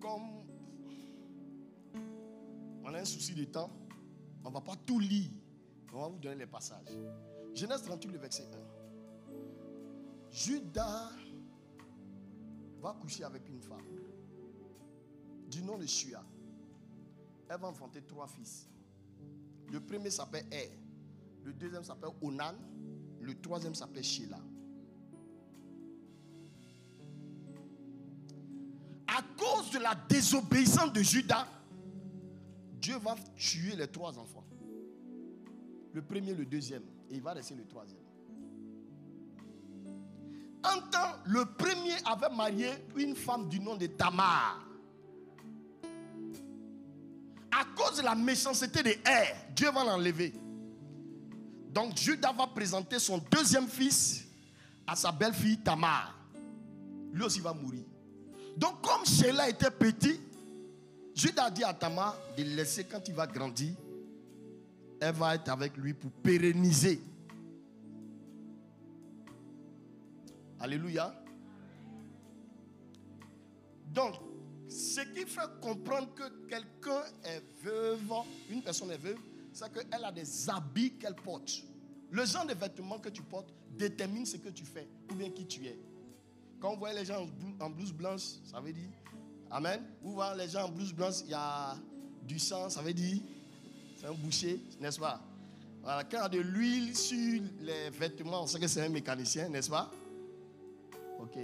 [0.01, 0.43] Comme
[2.83, 3.71] on a un souci de temps,
[4.43, 5.31] on ne va pas tout lire.
[5.93, 6.89] On va vous donner les passages.
[7.55, 10.33] Genèse 38, le verset 1.
[10.33, 11.13] Judas
[12.81, 13.87] va coucher avec une femme
[15.49, 16.25] du nom de Shua.
[17.49, 18.69] Elle va enfanter trois fils.
[19.71, 20.90] Le premier s'appelle Er.
[21.45, 22.55] Le deuxième s'appelle Onan.
[23.21, 24.39] Le troisième s'appelle Sheila.
[29.07, 31.47] À cause de la désobéissance de Judas,
[32.81, 34.45] Dieu va tuer les trois enfants.
[35.93, 36.83] Le premier, le deuxième.
[37.11, 38.01] Et il va laisser le troisième.
[40.63, 44.65] Un temps, le premier avait marié une femme du nom de Tamar.
[47.51, 50.33] À cause de la méchanceté de Er, Dieu va l'enlever.
[51.73, 54.25] Donc Judas va présenter son deuxième fils
[54.87, 56.17] à sa belle-fille Tamar.
[57.13, 57.85] Lui aussi va mourir.
[58.57, 60.21] Donc comme Sheila était petit,
[61.15, 63.75] Judas dit à Tamar de laisser quand il va grandir,
[65.01, 67.01] elle va être avec lui pour pérenniser.
[70.59, 71.15] Alléluia.
[73.87, 74.15] Donc,
[74.69, 78.13] ce qui fait comprendre que quelqu'un est veuve,
[78.51, 79.19] une personne est veuve,
[79.61, 81.51] c'est qu'elle a des habits qu'elle porte.
[82.11, 85.47] Le genre de vêtements que tu portes détermine ce que tu fais ou bien qui
[85.47, 85.79] tu es.
[86.61, 88.89] Quand vous voyez les gens en blou- en blouse blanche, ça veut dire
[89.51, 89.83] Amen.
[90.03, 91.77] Vous voyez les gens en blouse blanche, il y a
[92.23, 93.21] du sang, ça veut dire
[93.97, 95.21] c'est un boucher, n'est-ce pas?
[95.83, 98.89] Voilà, quand il y a de l'huile sur les vêtements, on sait que c'est un
[98.89, 99.91] mécanicien, n'est-ce pas?
[101.21, 101.37] Ok.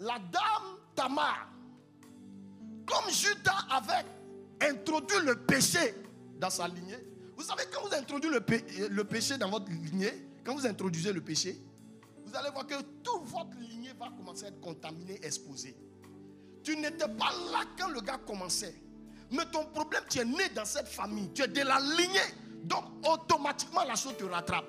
[0.00, 1.48] La dame Tamar,
[2.86, 4.04] comme Judas avait
[4.70, 5.94] introduit le péché
[6.38, 6.98] dans sa lignée,
[7.36, 10.12] vous savez, quand vous introduisez le, pé- le péché dans votre lignée,
[10.44, 11.60] quand vous introduisez le péché,
[12.24, 15.76] vous allez voir que toute votre lignée va commencer à être contaminée, exposée.
[16.62, 18.74] Tu n'étais pas là quand le gars commençait.
[19.30, 21.30] Mais ton problème, tu es né dans cette famille.
[21.34, 22.34] Tu es de la lignée.
[22.64, 24.66] Donc, automatiquement, la chose te rattrape.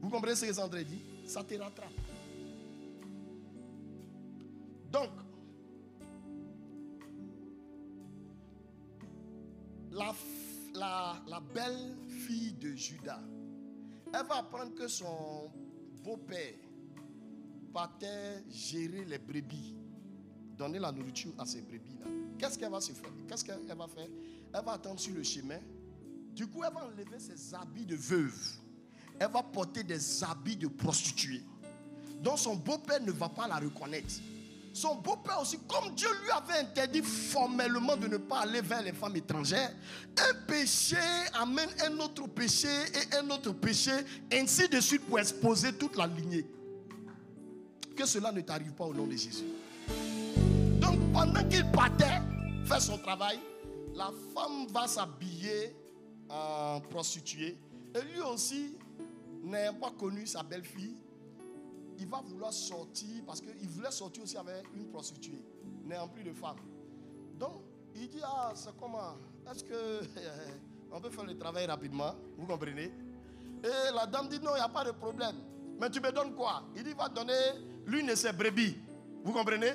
[0.00, 1.88] Vous comprenez ce que de dire Ça te rattrape.
[4.92, 5.08] Donc,
[9.96, 13.20] la, belle fille de Judas,
[14.12, 15.50] elle va apprendre que son
[16.04, 16.54] beau-père
[17.72, 19.74] partait gérer les brebis,
[20.56, 22.06] donner la nourriture à ces brebis-là.
[22.38, 23.10] Qu'est-ce qu'elle va se faire?
[23.28, 24.08] Qu'est-ce qu'elle va faire?
[24.52, 25.58] Elle va attendre sur le chemin.
[26.34, 28.38] Du coup, elle va enlever ses habits de veuve.
[29.18, 31.42] Elle va porter des habits de prostituée.
[32.22, 34.14] Donc son beau-père ne va pas la reconnaître.
[34.76, 38.92] Son beau-père aussi, comme Dieu lui avait interdit formellement de ne pas aller vers les
[38.92, 39.74] femmes étrangères,
[40.18, 40.98] un péché
[41.32, 43.92] amène un autre péché et un autre péché,
[44.30, 46.44] ainsi de suite pour exposer toute la lignée.
[47.96, 49.46] Que cela ne t'arrive pas au nom de Jésus.
[50.78, 52.20] Donc pendant qu'il partait
[52.66, 53.40] faire son travail,
[53.94, 55.74] la femme va s'habiller
[56.28, 57.56] en prostituée.
[57.94, 58.76] Et lui aussi,
[59.42, 60.96] n'ayant pas connu sa belle-fille,
[61.98, 65.42] il va vouloir sortir parce qu'il voulait sortir aussi avec une prostituée,
[65.84, 66.56] n'ayant plus de femme.
[67.38, 67.62] Donc,
[67.94, 69.16] il dit, ah, c'est comment?
[69.50, 70.00] Est-ce que
[70.92, 72.14] on peut faire le travail rapidement?
[72.36, 72.92] Vous comprenez?
[73.64, 75.36] Et la dame dit, non, il n'y a pas de problème.
[75.80, 76.62] Mais tu me donnes quoi?
[76.76, 77.32] Il dit, va donner
[77.86, 78.76] l'une de ses brebis.
[79.24, 79.72] Vous comprenez?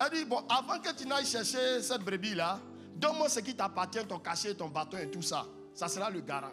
[0.00, 2.60] Elle dit, bon, avant que tu n'ailles chercher cette brebis-là,
[2.96, 5.46] donne-moi ce qui t'appartient, ton cachet, ton bâton et tout ça.
[5.74, 6.52] Ça sera le garant.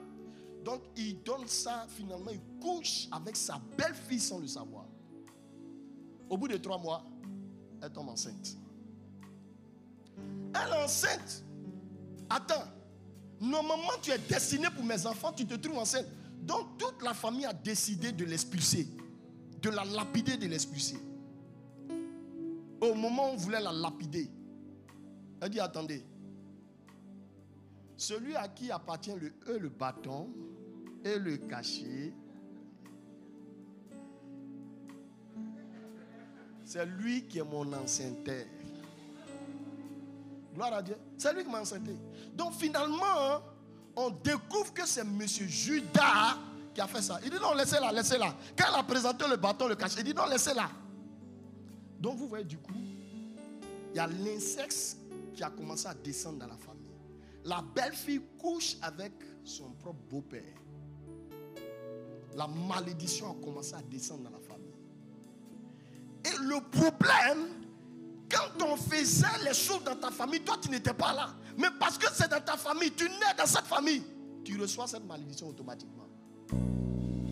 [0.64, 4.86] Donc, il donne ça, finalement, il couche avec sa belle-fille sans le savoir.
[6.34, 7.06] Au bout de trois mois,
[7.80, 8.58] elle tombe enceinte.
[10.18, 11.44] Elle est enceinte.
[12.28, 12.64] Attends.
[13.40, 16.08] Normalement, tu es destiné pour mes enfants, tu te trouves enceinte.
[16.42, 18.88] Donc, toute la famille a décidé de l'expulser,
[19.62, 20.98] de la lapider, de l'expulser.
[22.82, 24.28] Au moment où on voulait la lapider,
[25.40, 26.04] elle dit Attendez,
[27.96, 30.34] celui à qui appartient le E, le bâton
[31.06, 32.12] et le cachet,
[36.74, 38.46] c'est lui qui est mon enceinteur.
[40.56, 40.96] Gloire à Dieu.
[41.20, 41.96] C'est lui qui m'a enceinté.
[42.34, 43.44] Donc finalement,
[43.96, 45.22] on découvre que c'est M.
[45.28, 46.36] Judas
[46.74, 47.20] qui a fait ça.
[47.24, 48.36] Il dit non, laissez-la, laissez-la.
[48.58, 50.68] Quand elle a présenté le bâton, le cachet, il dit non, laissez-la.
[52.00, 54.98] Donc vous voyez du coup, il y a l'insecte
[55.36, 56.82] qui a commencé à descendre dans la famille.
[57.46, 60.56] La belle-fille couche avec son propre beau-père.
[62.36, 64.53] La malédiction a commencé à descendre dans la famille.
[66.26, 67.66] Et le problème,
[68.32, 71.30] quand on faisait les choses dans ta famille, toi tu n'étais pas là.
[71.58, 74.04] Mais parce que c'est dans ta famille, tu nais dans cette famille,
[74.44, 76.08] tu reçois cette malédiction automatiquement.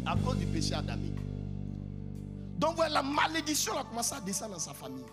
[0.06, 1.20] À cause du péché adamique.
[2.58, 5.06] Donc voilà, la malédiction a commencé à descendre dans sa famille?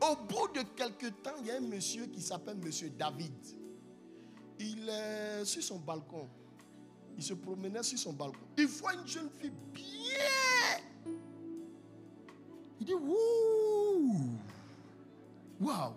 [0.00, 3.32] Au bout de quelques temps, il y a un monsieur qui s'appelle Monsieur David.
[4.60, 6.28] Il est sur son balcon.
[7.16, 8.38] Il se promenait sur son balcon.
[8.56, 9.84] Il voit une jeune fille bien.
[12.80, 14.38] Il dit, wouh,
[15.60, 15.92] waouh.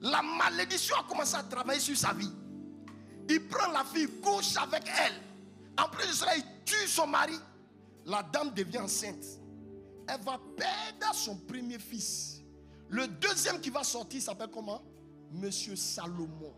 [0.00, 2.30] La malédiction a commencé à travailler sur sa vie.
[3.28, 5.14] Il prend la fille, couche avec elle.
[5.78, 7.38] En plus de il tue son mari.
[8.06, 9.24] La dame devient enceinte.
[10.06, 12.40] Elle va perdre son premier fils.
[12.88, 14.82] Le deuxième qui va sortir s'appelle comment?
[15.30, 16.54] Monsieur Salomon.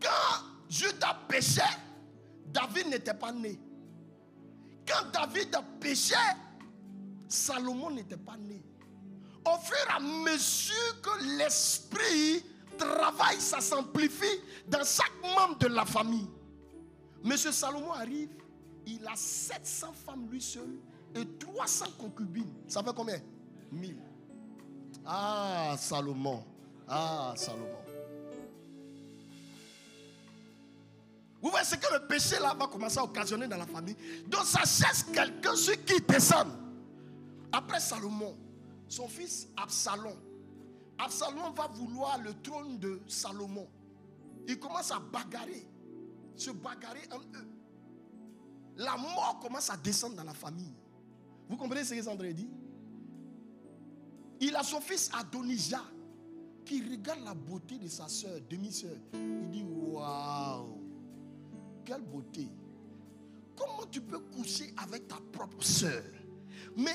[0.00, 1.62] Quand Judas péchait,
[2.46, 3.58] David n'était pas né.
[4.90, 6.14] Quand David a péché,
[7.28, 8.62] Salomon n'était pas né.
[9.46, 12.44] Au fur et à mesure que l'esprit
[12.76, 16.28] travaille, ça s'amplifie dans chaque membre de la famille.
[17.22, 18.30] Monsieur Salomon arrive,
[18.86, 20.78] il a 700 femmes lui seul
[21.14, 22.52] et 300 concubines.
[22.66, 23.20] Ça fait combien?
[23.70, 23.96] 1000.
[25.06, 26.44] Ah, Salomon.
[26.88, 27.79] Ah, Salomon.
[31.42, 33.96] Vous voyez ce que le péché là va commencer à occasionner dans la famille.
[34.26, 36.48] Donc ça cherche quelqu'un sur qui descend.
[37.52, 38.36] Après Salomon,
[38.88, 40.16] son fils Absalom.
[40.98, 43.66] Absalom va vouloir le trône de Salomon.
[44.46, 45.66] Il commence à bagarrer,
[46.36, 47.48] se bagarrer en eux.
[48.76, 50.74] La mort commence à descendre dans la famille.
[51.48, 52.48] Vous comprenez ce que Sandré dit?
[54.40, 55.84] Il a son fils Adonijah
[56.64, 58.96] qui regarde la beauté de sa soeur, demi-soeur.
[59.12, 60.79] Il dit Waouh,
[61.98, 62.48] beauté.
[63.56, 66.02] Comment tu peux coucher avec ta propre soeur
[66.76, 66.92] mais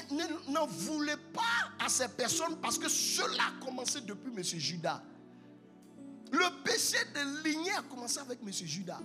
[0.48, 4.44] n'en voulez pas à ces personnes parce que cela a commencé depuis M.
[4.44, 5.02] Judas.
[6.32, 8.52] Le péché de lignée a commencé avec M.
[8.52, 9.00] Judas.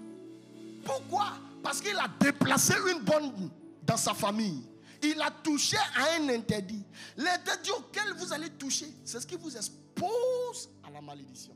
[0.85, 1.33] Pourquoi?
[1.63, 3.51] Parce qu'il a déplacé une bonne
[3.83, 4.63] dans sa famille.
[5.03, 6.85] Il a touché à un interdit.
[7.17, 11.55] L'interdit auquel vous allez toucher, c'est ce qui vous expose à la malédiction.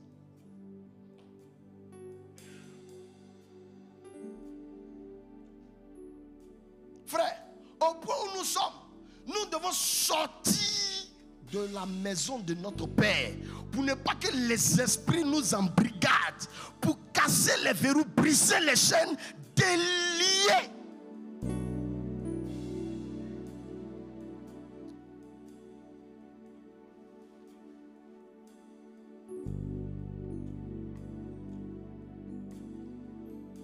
[9.26, 11.08] Nous devons sortir
[11.52, 13.32] de la maison de notre Père
[13.70, 16.48] pour ne pas que les esprits nous embrigadent,
[16.80, 19.16] pour casser les verrous, briser les chaînes,
[19.54, 20.70] délier.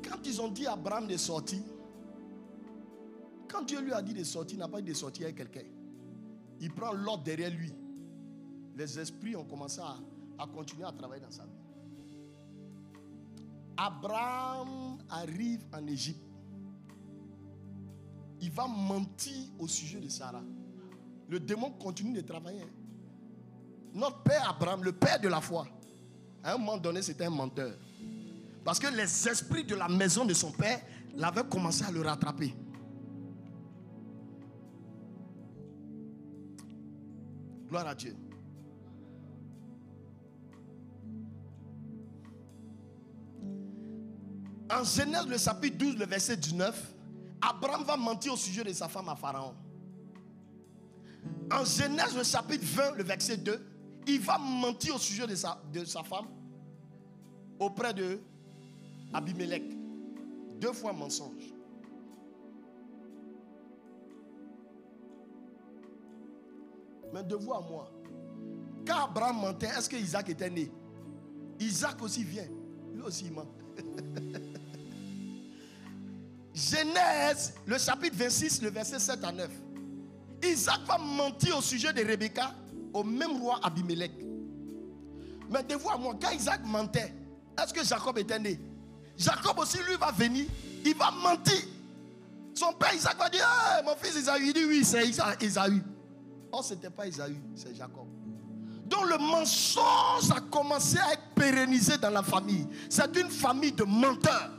[0.02, 1.60] Quand ils ont dit à Abraham de sortir,
[3.60, 5.68] quand Dieu lui a dit de sortir, il n'a pas dit de sortir avec quelqu'un.
[6.60, 7.72] Il prend l'ordre derrière lui.
[8.76, 9.96] Les esprits ont commencé à,
[10.42, 11.50] à, continuer à travailler dans sa vie.
[13.76, 16.22] Abraham arrive en Égypte.
[18.40, 20.42] Il va mentir au sujet de Sarah.
[21.28, 22.64] Le démon continue de travailler.
[23.92, 25.66] Notre père Abraham, le père de la foi,
[26.42, 27.74] à un moment donné, c'était un menteur.
[28.64, 30.80] Parce que les esprits de la maison de son père
[31.14, 32.54] l'avaient commencé à le rattraper.
[37.70, 38.16] Gloire à Dieu.
[44.72, 46.94] En Genèse, le chapitre 12, le verset 19,
[47.40, 49.54] Abraham va mentir au sujet de sa femme à Pharaon.
[51.52, 53.66] En Genèse, le chapitre 20, le verset 2,
[54.08, 56.26] il va mentir au sujet de sa, femme
[57.58, 58.20] auprès de.
[60.60, 61.52] Deux fois mensonge.
[67.12, 67.90] Mais de vous à moi,
[68.86, 70.70] quand Abraham mentait, est-ce que Isaac était né?
[71.58, 72.48] Isaac aussi vient.
[72.94, 73.46] Lui aussi il ment.
[76.54, 79.50] Genèse, le chapitre 26, le verset 7 à 9.
[80.42, 82.54] Isaac va mentir au sujet de Rebecca
[82.92, 84.12] au même roi Abimelech.
[85.48, 87.12] Mais de à moi, quand Isaac mentait,
[87.60, 88.58] est-ce que Jacob était né?
[89.16, 90.46] Jacob aussi, lui, va venir,
[90.84, 91.60] il va mentir.
[92.54, 93.46] Son père Isaac va dire,
[93.84, 95.82] mon fils Isaïe, il dit oui, c'est Isaïe.
[96.52, 98.06] Oh, ce n'était pas Isaïe, c'est Jacob.
[98.86, 102.66] Donc le mensonge a commencé à être pérennisé dans la famille.
[102.88, 104.50] C'est une famille de menteurs.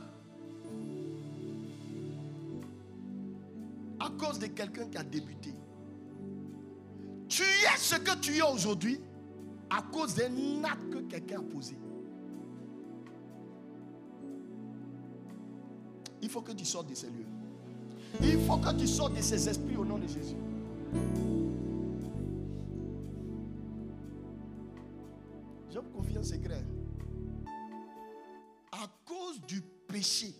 [4.00, 5.54] À cause de quelqu'un qui a débuté.
[7.28, 8.98] Tu es ce que tu es aujourd'hui
[9.68, 11.76] à cause d'un acte que quelqu'un a posé.
[16.22, 17.26] Il faut que tu sortes de ces lieux.
[18.22, 20.36] Il faut que tu sortes de ces esprits au nom de Jésus.
[25.80, 26.62] Vous confie un secret.
[28.72, 30.34] À cause du péché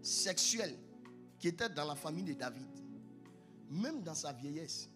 [0.00, 0.74] sexuel
[1.38, 2.68] qui était dans la famille de David,
[3.70, 4.88] même dans sa vieillesse,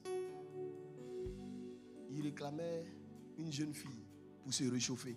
[2.10, 2.84] il réclamait
[3.38, 4.04] une jeune fille
[4.42, 5.16] pour se réchauffer.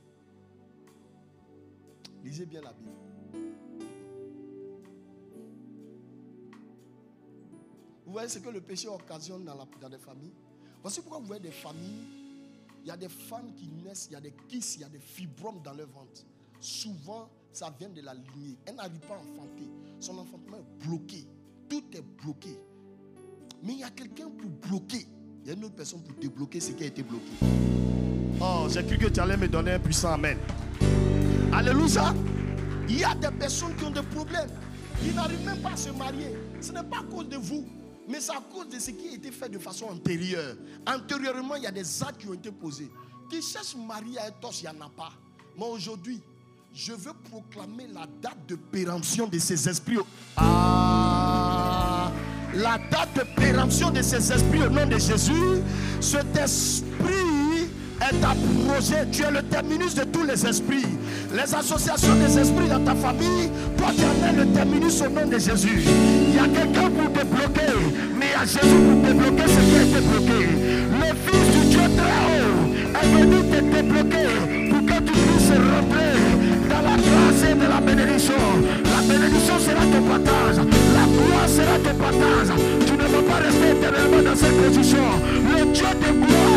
[2.23, 2.91] Lisez bien la Bible.
[8.05, 10.33] Vous voyez ce que le péché occasionne dans, la, dans des familles
[10.81, 12.22] Voici pourquoi vous voyez des familles,
[12.83, 14.89] il y a des femmes qui naissent, il y a des kisses, il y a
[14.89, 16.21] des fibromes dans leur ventre.
[16.59, 18.57] Souvent, ça vient de la lignée.
[18.65, 19.69] Elle n'arrive pas à enfanter.
[20.01, 21.25] Son enfantement est bloqué.
[21.69, 22.59] Tout est bloqué.
[23.63, 25.07] Mais il y a quelqu'un pour bloquer.
[25.43, 27.31] Il y a une autre personne pour débloquer ce qui a été bloqué.
[28.41, 30.37] Oh, j'ai cru que tu allais me donner un puissant Amen.
[31.53, 32.13] Alléluia.
[32.89, 34.49] Il y a des personnes qui ont des problèmes.
[35.05, 36.35] Ils n'arrivent même pas à se marier.
[36.59, 37.65] Ce n'est pas à cause de vous.
[38.07, 40.55] Mais c'est à cause de ce qui a été fait de façon antérieure.
[40.85, 42.89] Antérieurement, il y a des actes qui ont été posés.
[43.29, 45.11] Tu cherches Marie à Ethos, il n'y en a pas.
[45.57, 46.21] Mais aujourd'hui,
[46.73, 49.99] je veux proclamer la date de péremption de ces esprits.
[50.37, 52.11] Ah,
[52.55, 55.61] la date de péremption de ces esprits au nom de Jésus.
[56.01, 57.69] Cet esprit
[58.01, 58.95] est abrogé.
[59.11, 60.97] Tu es le terminus de tous les esprits.
[61.33, 65.39] Les associations des esprits dans ta famille, toi tu en le terminus au nom de
[65.39, 65.81] Jésus.
[65.81, 67.73] Il y a quelqu'un pour débloquer,
[68.15, 70.45] mais il y a Jésus pour débloquer ce qui a été bloqué.
[70.93, 72.69] Le Fils du Dieu très haut
[73.01, 74.29] est venu te débloquer
[74.69, 76.13] pour que tu puisses rentrer
[76.69, 78.43] dans la grâce et de la bénédiction.
[78.93, 82.53] La bénédiction sera ton partage, la gloire sera ton partage.
[82.85, 85.07] Tu ne vas pas rester éternellement dans cette position.
[85.49, 86.52] Le Dieu de gloire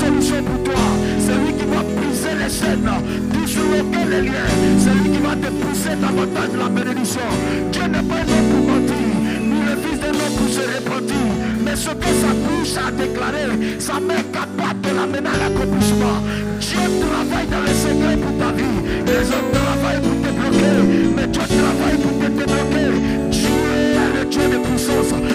[0.00, 0.82] solution pour toi.
[1.18, 2.90] C'est lui qui va briser les chaînes,
[3.34, 4.52] disloquer les liens.
[4.78, 7.28] C'est lui qui va te pousser davantage de la bénédiction.
[7.72, 9.10] Dieu n'est pas homme pour mentir,
[9.50, 11.26] ni le fils d'un homme pour se repentir.
[11.64, 13.44] Mais ce que sa bouche a déclaré,
[13.78, 16.18] sa main capable de l'amener à l'accomplissement.
[16.60, 18.78] Dieu travaille dans les secrets pour ta vie.
[19.06, 20.76] Les hommes travaillent pour te bloquer,
[21.16, 22.88] mais Dieu travaille pour te débloquer.
[23.30, 23.58] Dieu
[24.00, 25.29] est le Dieu de puissance.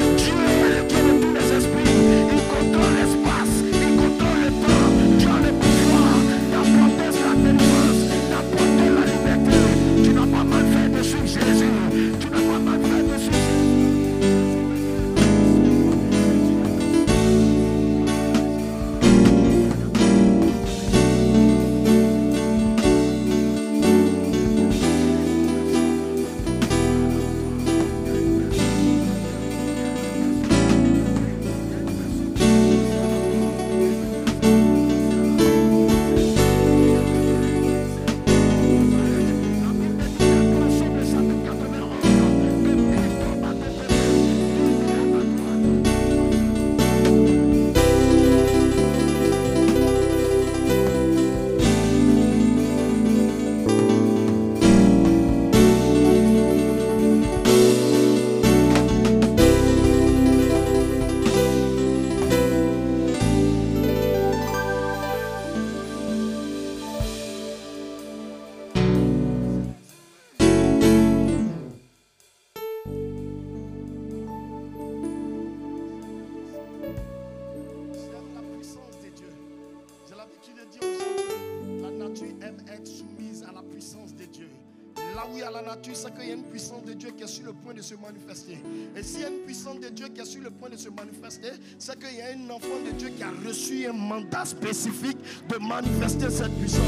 [85.86, 87.81] Nature, c'est qu'il y a une puissance de Dieu qui est sur le point de
[87.81, 88.57] se manifester.
[88.95, 90.89] Et s'il y a une puissance de Dieu qui est sur le point de se
[90.89, 95.17] manifester, c'est qu'il y a un enfant de Dieu qui a reçu un mandat spécifique
[95.49, 96.81] de manifester cette puissance.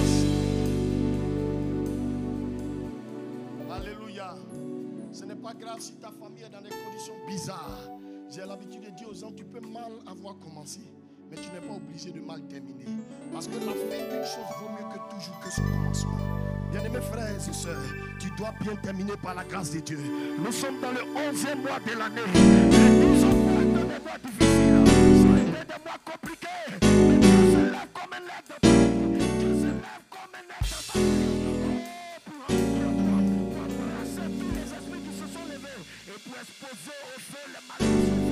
[3.71, 4.35] Alléluia.
[5.11, 7.89] Ce n'est pas grave si ta famille est dans des conditions bizarres.
[8.29, 10.81] J'ai l'habitude de dire aux gens, tu peux mal avoir commencé.
[11.29, 12.85] Mais tu n'es pas obligé de mal terminer.
[13.33, 16.17] Parce que la fin d'une chose vaut mieux que toujours que son commencement.
[16.71, 17.81] Bien-aimés frères et sœurs,
[18.19, 19.99] tu dois bien terminer par la grâce de Dieu.
[20.43, 22.21] Nous sommes dans le 11e mois de l'année.
[22.21, 24.85] Et nous sommes dans des mois difficiles.
[24.87, 26.47] Ce sont des mois compliqués.
[26.81, 28.55] Mais Dieu se lève comme un lève de
[29.39, 30.97] Dieu se lève comme un lève de
[32.39, 37.43] Oh, pour embrasser tous les esprits qui se sont levés et pour exposer au feu
[37.47, 38.26] les malédictions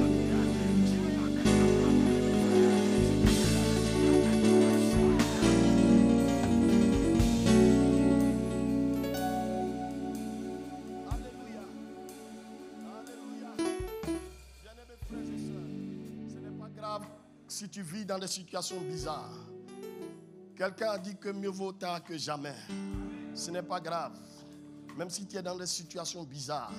[17.56, 19.32] si tu vis dans des situations bizarres.
[20.58, 22.56] Quelqu'un a dit que mieux vaut tard que jamais.
[23.34, 24.20] Ce n'est pas grave.
[24.97, 26.74] Même si tu es dans des situations bizarres,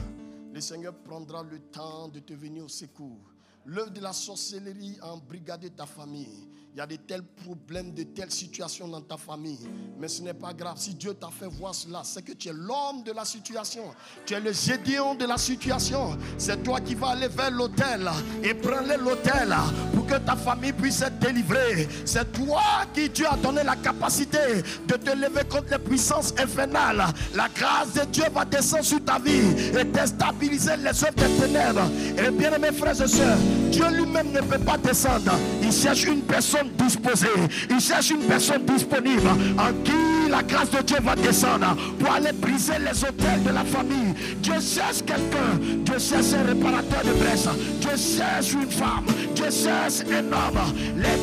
[0.52, 3.32] le Seigneur prendra le temps de te venir au secours.
[3.64, 6.46] L'œuvre de la sorcellerie a embrigadé ta famille.
[6.76, 9.66] Il y a de tels problèmes, de telles situations dans ta famille.
[9.98, 10.76] Mais ce n'est pas grave.
[10.76, 13.94] Si Dieu t'a fait voir cela, c'est que tu es l'homme de la situation.
[14.26, 16.18] Tu es le Gédéon de la situation.
[16.36, 18.10] C'est toi qui vas aller vers l'autel
[18.44, 19.56] et prendre l'autel
[19.94, 21.88] pour que ta famille puisse être délivrée.
[22.04, 27.06] C'est toi qui Dieu a donné la capacité de te lever contre les puissances infernales.
[27.34, 29.48] La grâce de Dieu va descendre sur ta vie
[29.80, 31.90] et déstabiliser les œuvres des ténèbres.
[32.18, 33.38] Et bien mes frères et sœurs,
[33.70, 35.32] Dieu lui-même ne peut pas descendre.
[35.62, 37.26] Il cherche une personne disposée.
[37.70, 42.32] Il cherche une personne disponible en qui la grâce de Dieu va descendre pour aller
[42.32, 44.14] briser les hôtels de la famille.
[44.42, 45.58] Dieu cherche quelqu'un.
[45.84, 47.48] Dieu cherche un réparateur de brèche.
[47.80, 49.06] Dieu cherche une femme.
[49.34, 50.74] Dieu cherche un homme.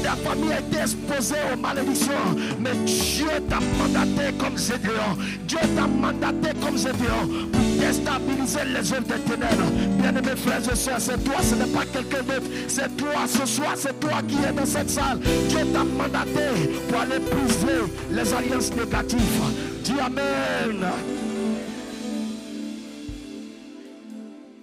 [0.03, 2.11] La famille a été exposée aux malédictions.
[2.59, 5.17] Mais Dieu t'a mandaté comme Gédéon.
[5.47, 9.71] Dieu t'a mandaté comme Gédéon pour déstabiliser les œuvres des ténèbres.
[9.99, 12.49] Bien-aimés frères et sœurs, c'est toi, ce n'est pas quelqu'un d'autre.
[12.67, 15.19] C'est toi ce soir, c'est toi qui es dans cette salle.
[15.49, 17.81] Dieu t'a mandaté pour aller briser
[18.11, 19.83] les alliances négatives.
[19.83, 20.85] Dis Amen.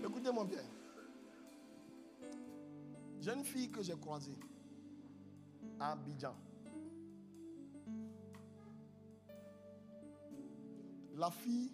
[0.04, 0.62] Écoutez-moi bien.
[3.20, 4.38] J'ai une fille que j'ai croisée
[5.78, 6.34] à Abidjan.
[11.16, 11.70] La fille,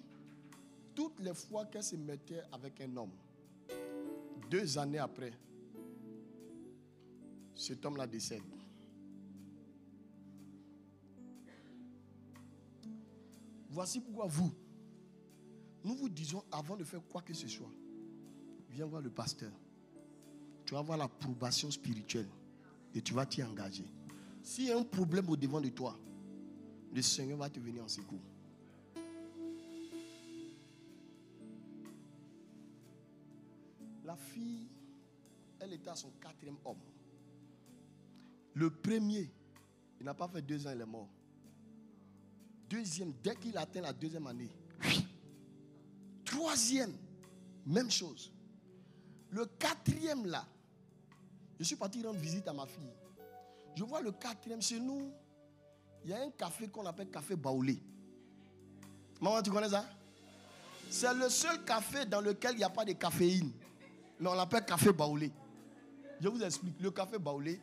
[0.94, 3.12] toutes les fois qu'elle se mettait avec un homme,
[4.50, 5.32] deux années après,
[7.54, 8.42] cet homme-là décède.
[13.76, 14.50] Voici pourquoi vous,
[15.84, 17.70] nous vous disons avant de faire quoi que ce soit,
[18.70, 19.52] viens voir le pasteur.
[20.64, 22.26] Tu vas voir l'approbation spirituelle
[22.94, 23.84] et tu vas t'y engager.
[24.42, 25.94] S'il y a un problème au devant de toi,
[26.90, 28.22] le Seigneur va te venir en secours.
[34.06, 34.68] La fille,
[35.60, 36.80] elle était à son quatrième homme.
[38.54, 39.30] Le premier,
[40.00, 41.10] il n'a pas fait deux ans, il est mort.
[42.68, 44.50] Deuxième, dès qu'il atteint la deuxième année.
[46.24, 46.92] Troisième,
[47.64, 48.32] même chose.
[49.30, 50.44] Le quatrième là,
[51.58, 52.92] je suis parti rendre visite à ma fille.
[53.76, 55.12] Je vois le quatrième chez nous.
[56.04, 57.82] Il y a un café qu'on appelle café baoulé.
[59.20, 59.84] Maman, tu connais ça?
[60.90, 63.52] C'est le seul café dans lequel il n'y a pas de caféine.
[64.20, 65.32] Mais on l'appelle café baoulé.
[66.20, 66.80] Je vous explique.
[66.80, 67.60] Le café baoulé,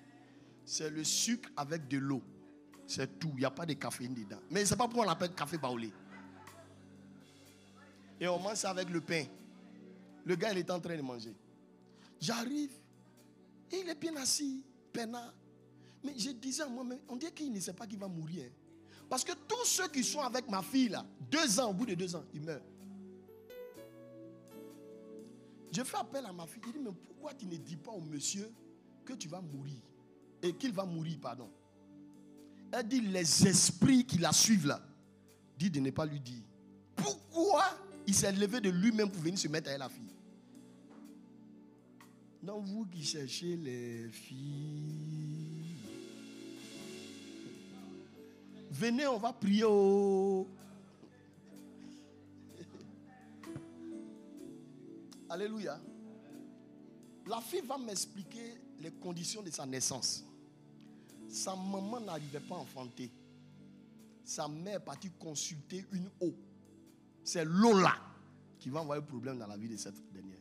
[0.66, 2.22] c'est le sucre avec de l'eau.
[2.86, 3.32] C'est tout.
[3.34, 4.40] Il n'y a pas de caféine dedans.
[4.50, 5.92] Mais c'est pas pourquoi on l'appelle café baoulé.
[8.20, 9.26] Et on mange ça avec le pain.
[10.26, 11.36] Le gars, il est en train de manger.
[12.20, 12.72] J'arrive.
[13.72, 15.34] Il est bien assis, peinard.
[16.04, 18.50] Mais je disais à moi-même, on dirait qu'il ne sait pas qu'il va mourir.
[19.10, 21.96] Parce que tous ceux qui sont avec ma fille, là, deux ans, au bout de
[21.96, 22.62] deux ans, ils meurent.
[25.72, 26.62] Je fais appel à ma fille.
[26.68, 28.52] Il dit, mais pourquoi tu ne dis pas au monsieur
[29.04, 29.82] que tu vas mourir?
[30.42, 31.50] Et qu'il va mourir, pardon.
[32.76, 34.82] Elle dit, les esprits qui la suivent là,
[35.60, 36.42] dit de ne pas lui dire.
[36.96, 37.66] Pourquoi
[38.08, 40.16] il s'est levé de lui-même pour venir se mettre avec la fille?
[42.42, 45.76] Donc vous qui cherchez les filles,
[48.72, 49.66] venez, on va prier.
[49.66, 50.48] oh.
[55.30, 55.80] Alléluia.
[57.28, 60.26] La fille va m'expliquer les conditions de sa naissance.
[61.34, 63.12] Sa maman n'arrivait pas à enfanter.
[64.24, 66.32] Sa mère est partie consulter une eau.
[67.24, 67.96] C'est l'eau là
[68.60, 70.38] qui va envoyer problème dans la vie de cette dernière.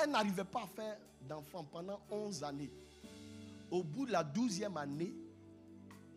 [0.00, 0.96] Elle n'arrivait pas à faire
[1.28, 2.70] d'enfant pendant 11 années.
[3.68, 5.12] Au bout de la 12e année,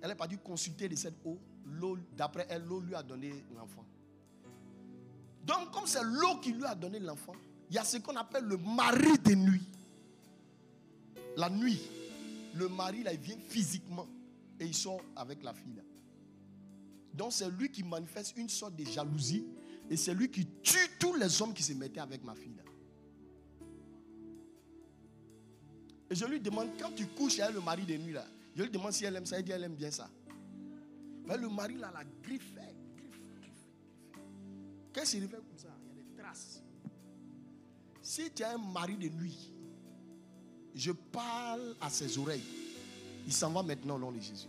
[0.03, 1.39] elle est partie consulter de cette eau.
[1.65, 3.85] L'eau, D'après elle, l'eau lui a donné l'enfant.
[5.43, 7.33] Donc, comme c'est l'eau qui lui a donné l'enfant,
[7.71, 9.68] il y a ce qu'on appelle le mari de nuit.
[11.39, 11.79] La nuit,
[12.53, 14.07] le mari, là, il vient physiquement
[14.59, 15.81] et il sort avec la fille.
[17.13, 19.45] Donc c'est lui qui manifeste une sorte de jalousie
[19.89, 22.55] et c'est lui qui tue tous les hommes qui se mettaient avec ma fille.
[22.57, 22.63] Là.
[26.09, 28.69] Et je lui demande, quand tu couches avec le mari de nuit, là, je lui
[28.69, 29.37] demande si elle aime ça.
[29.37, 30.09] Elle dit, elle aime bien ça.
[31.25, 34.21] Mais le mari, là, la griffe, griffe, griffe.
[34.91, 35.69] Qu'est-ce qu'il fait comme ça?
[35.83, 36.61] Il y a des traces.
[38.01, 39.53] Si tu as un mari de nuit,
[40.79, 42.43] je parle à ses oreilles.
[43.27, 44.47] Il s'en va maintenant au nom de Jésus.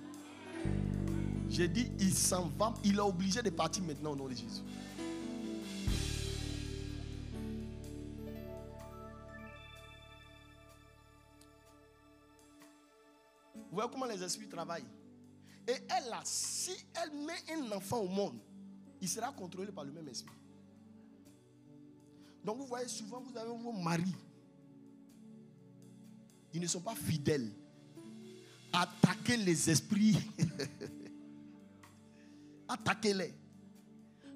[1.49, 2.73] J'ai dit, il s'en va.
[2.85, 4.63] Il est obligé de partir maintenant au nom de Jésus.
[13.55, 14.87] Vous voyez comment les esprits travaillent.
[15.67, 18.39] Et elle, là, si elle met un enfant au monde,
[19.01, 20.35] il sera contrôlé par le même esprit.
[22.45, 24.15] Donc vous voyez, souvent vous avez vos maris.
[26.53, 27.51] Ils ne sont pas fidèles.
[28.73, 30.17] Attaquez les esprits.
[32.69, 33.35] Attaquez-les.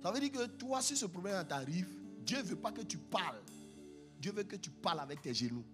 [0.03, 1.89] Ça veut dire que toi, si ce problème t'arrive,
[2.25, 3.41] Dieu ne veut pas que tu parles.
[4.21, 5.65] Dieu veut que tu parles avec tes genoux.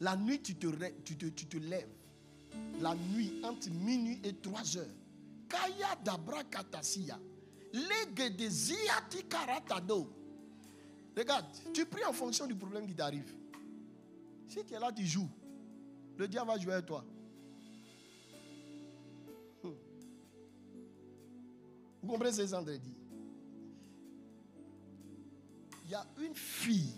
[0.00, 0.66] La nuit, tu te,
[1.56, 1.88] lèves
[2.80, 4.86] la nuit entre minuit et 3 heures.
[5.48, 6.42] Kaya dabra.
[11.16, 13.34] Regarde, tu pries en fonction du problème qui t'arrive.
[14.48, 15.28] Si tu es là, tu joues.
[16.16, 17.04] Le diable va jouer avec toi.
[19.62, 19.70] Hmm.
[22.02, 22.96] Vous comprenez ce que Sandré dit?
[25.84, 26.94] Il y a une fille.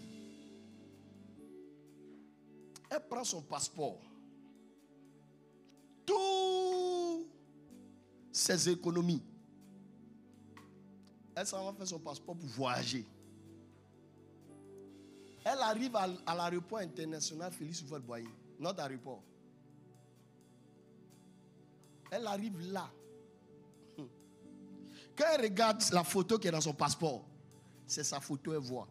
[2.90, 4.00] Elle prend son passeport
[6.06, 7.26] toutes
[8.30, 9.22] ses économies.
[11.34, 13.06] Elle s'en va faire son passeport pour voyager.
[15.48, 18.28] Elle arrive à, l'aéroport international Félix Houphouët Boigny,
[18.58, 19.22] notre aéroport.
[22.10, 22.90] Elle arrive là.
[25.16, 27.24] Quand elle regarde la photo qui est dans son passeport,
[27.86, 28.88] c'est sa photo, elle voit.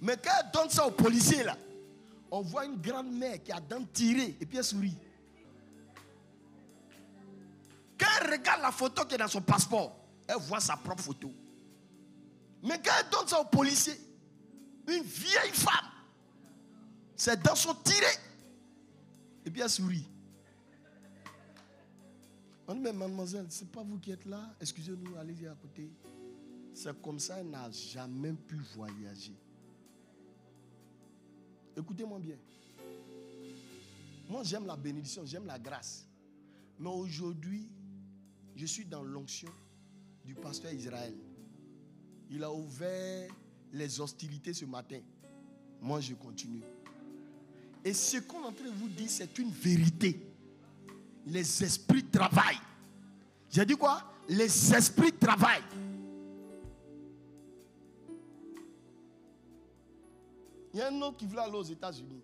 [0.00, 1.56] Mais quand elle donne ça au policier là,
[2.32, 4.98] on voit une grande mère qui a dents tirées et puis elle sourit.
[7.96, 9.96] Quand elle regarde la photo qui est dans son passeport,
[10.26, 11.30] elle voit sa propre photo.
[12.60, 14.09] Mais quand elle donne ça au policier,
[14.90, 15.90] une vieille femme,
[17.16, 18.06] ses dents sont tirées.
[19.44, 20.06] Et puis elle sourit.
[22.66, 24.54] On dit, mais mademoiselle, ce n'est pas vous qui êtes là.
[24.60, 25.90] Excusez-nous, allez-y à côté.
[26.72, 29.34] C'est comme ça, elle n'a jamais pu voyager.
[31.76, 32.36] Écoutez-moi bien.
[34.28, 36.06] Moi, j'aime la bénédiction, j'aime la grâce.
[36.78, 37.68] Mais aujourd'hui,
[38.54, 39.50] je suis dans l'onction
[40.24, 41.14] du pasteur Israël.
[42.30, 43.28] Il a ouvert
[43.72, 45.00] les hostilités ce matin.
[45.80, 46.62] Moi, je continue.
[47.84, 50.20] Et ce qu'on est en train de vous dire, c'est une vérité.
[51.26, 52.60] Les esprits travaillent.
[53.50, 54.02] J'ai dit quoi?
[54.28, 55.62] Les esprits travaillent.
[60.72, 62.22] Il y a un autre qui voulait aller aux États-Unis.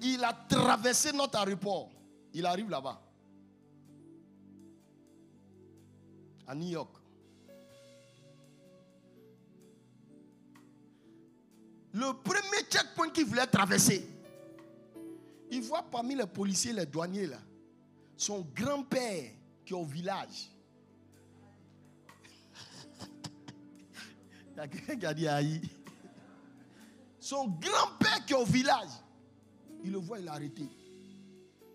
[0.00, 1.90] Il a traversé notre aéroport.
[2.34, 3.02] Il arrive là-bas.
[6.46, 6.95] à New York.
[11.96, 14.06] Le premier checkpoint qu'il voulait traverser,
[15.50, 17.38] il voit parmi les policiers, les douaniers là,
[18.18, 19.30] son grand-père
[19.64, 20.50] qui est au village.
[24.50, 25.62] Il y a quelqu'un qui a dit aïe?
[27.18, 28.90] Son grand-père qui est au village,
[29.82, 30.68] il le voit, il l'a arrêté.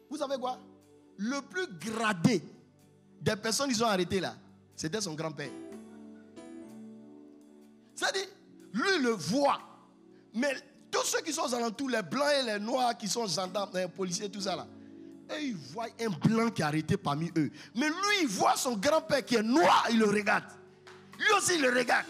[0.07, 0.59] Vous savez quoi?
[1.17, 2.43] Le plus gradé
[3.19, 4.35] des personnes qu'ils ont arrêté là,
[4.75, 5.51] c'était son grand-père.
[7.95, 8.27] C'est-à-dire,
[8.71, 9.59] lui le voit.
[10.33, 10.55] Mais
[10.89, 13.87] tous ceux qui sont aux alentours, les blancs et les noirs qui sont gendarmes, les
[13.87, 14.67] policiers, tout ça là,
[15.39, 17.51] ils voient un blanc qui est arrêté parmi eux.
[17.75, 20.43] Mais lui, il voit son grand-père qui est noir, il le regarde.
[21.17, 22.05] Lui aussi, il le regarde.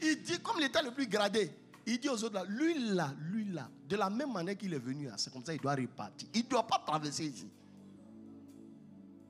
[0.00, 1.50] Il dit, comme l'état le plus gradé,
[1.86, 4.78] il dit aux autres là, lui là, lui là, de la même manière qu'il est
[4.78, 6.28] venu, c'est comme ça il doit repartir.
[6.34, 7.48] Il ne doit pas traverser ici.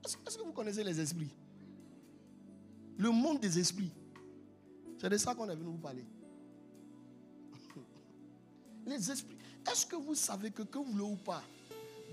[0.05, 1.33] Est-ce que vous connaissez les esprits?
[2.97, 3.91] Le monde des esprits.
[4.99, 6.05] C'est de ça qu'on est venu vous parler.
[8.89, 9.37] Les esprits.
[9.71, 11.43] Est-ce que vous savez que, que vous voulez ou pas,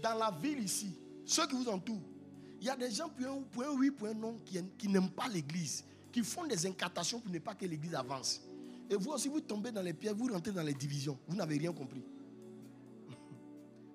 [0.02, 0.92] dans la ville ici,
[1.24, 2.02] ceux qui vous entourent,
[2.60, 5.84] il y a des gens, point, point oui, point non, qui, qui n'aiment pas l'église,
[6.12, 8.42] qui font des incantations pour ne pas que l'église avance.
[8.90, 11.18] Et vous aussi, vous tombez dans les pierres, vous rentrez dans les divisions.
[11.26, 12.04] Vous n'avez rien compris.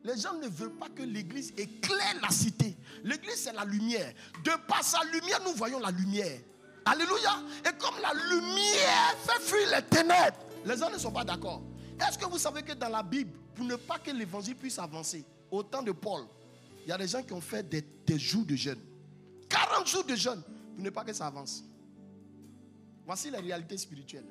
[0.04, 2.76] Les gens ne veulent pas que l'église éclaire la cité.
[3.04, 4.12] L'église, c'est la lumière.
[4.44, 6.40] De par sa lumière, nous voyons la lumière.
[6.86, 7.44] Alléluia.
[7.64, 11.62] Et comme la lumière fait fuir les ténèbres, les gens ne sont pas d'accord.
[12.08, 15.24] Est-ce que vous savez que dans la Bible, pour ne pas que l'évangile puisse avancer,
[15.50, 16.24] au temps de Paul,
[16.86, 18.80] il y a des gens qui ont fait des, jours de jeûne.
[19.50, 20.42] 40 jours de jeûne
[20.76, 21.64] pour ne pas que ça avance.
[23.06, 24.26] Voici la réalité spirituelle.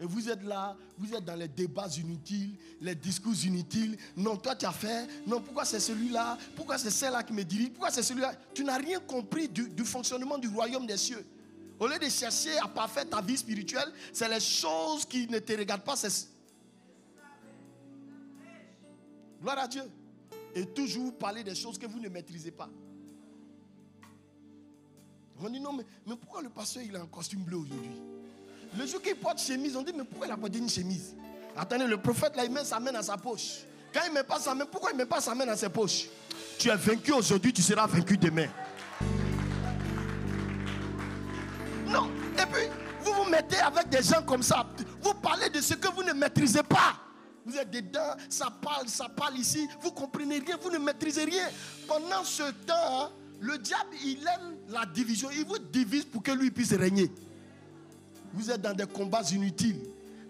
[0.00, 3.96] Et vous êtes là, vous êtes dans les débats inutiles, les discours inutiles.
[4.16, 5.08] Non, toi tu as fait.
[5.26, 6.38] Non, pourquoi c'est celui-là?
[6.54, 7.70] Pourquoi c'est celle-là qui me dirige?
[7.70, 8.34] Pourquoi c'est celui-là?
[8.54, 11.26] Tu n'as rien compris du fonctionnement du royaume des cieux.
[11.78, 15.52] Au lieu de chercher à parfaire ta vie spirituelle, c'est les choses qui ne te
[15.52, 15.94] regardent pas.
[19.40, 19.82] Gloire à Dieu.
[20.54, 22.68] Et toujours parler des choses que vous ne maîtrisez pas.
[25.40, 27.90] On dit non, mais, mais pourquoi le pasteur il a un costume bleu aujourd'hui?
[28.76, 31.14] Le jour qu'il porte chemise, on dit mais pourquoi il a porté une chemise?
[31.56, 33.60] Attendez, le prophète là, il met sa main dans sa poche.
[33.92, 35.56] Quand il ne met pas sa main, pourquoi il ne met pas sa main dans
[35.56, 36.08] ses poches?
[36.58, 38.48] Tu es vaincu aujourd'hui, tu seras vaincu demain.
[43.38, 44.66] Mettez avec des gens comme ça.
[45.00, 46.96] Vous parlez de ce que vous ne maîtrisez pas.
[47.44, 49.68] Vous êtes dedans, ça parle, ça parle ici.
[49.80, 51.48] Vous comprenez rien, vous ne maîtrisez rien.
[51.86, 53.10] Pendant ce temps, hein,
[53.40, 55.30] le diable, il aime la division.
[55.30, 57.10] Il vous divise pour que lui puisse régner.
[58.34, 59.80] Vous êtes dans des combats inutiles.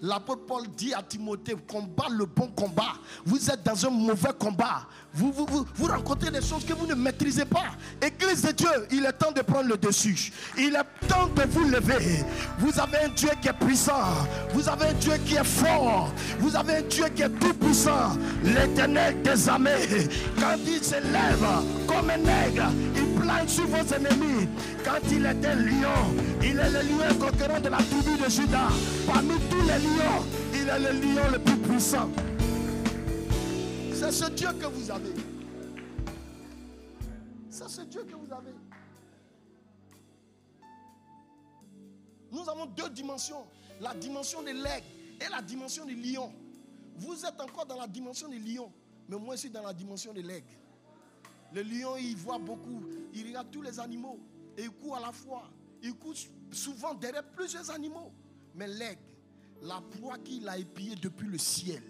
[0.00, 2.94] L'apôtre Paul dit à Timothée, combat le bon combat.
[3.24, 4.86] Vous êtes dans un mauvais combat.
[5.12, 7.66] Vous, vous, rencontrez des choses que vous ne maîtrisez pas.
[8.00, 10.32] Église de Dieu, il est temps de prendre le dessus.
[10.56, 12.24] Il est temps de vous lever.
[12.58, 14.04] Vous avez un Dieu qui est puissant.
[14.52, 16.12] Vous avez un Dieu qui est fort.
[16.38, 18.16] Vous avez un Dieu qui est tout puissant.
[18.44, 20.08] L'éternel des armées.
[20.38, 21.46] Quand il se lève
[21.86, 24.48] comme un aigle, il plane sur vos ennemis.
[24.84, 28.68] Quand il un lion, il est le lion conquérant de la tribu de Judas.
[29.06, 32.08] Parmi tous les lions, il est le lion le plus puissant.
[33.92, 35.14] C'est ce Dieu que vous avez.
[37.50, 38.54] C'est ce Dieu que vous avez.
[42.30, 43.44] Nous avons deux dimensions.
[43.80, 44.86] La dimension de l'aigle
[45.20, 46.32] et la dimension du lion.
[46.96, 48.72] Vous êtes encore dans la dimension du lion.
[49.08, 50.46] Mais moi, je suis dans la dimension de l'aigle.
[51.52, 52.82] Le lion, il voit beaucoup.
[53.14, 54.18] Il regarde tous les animaux.
[54.56, 55.50] Et il court à la fois.
[55.82, 56.14] Il court
[56.50, 58.12] souvent derrière plusieurs animaux.
[58.54, 59.00] Mais l'aigle,
[59.62, 61.82] la proie qu'il a épiée depuis le ciel,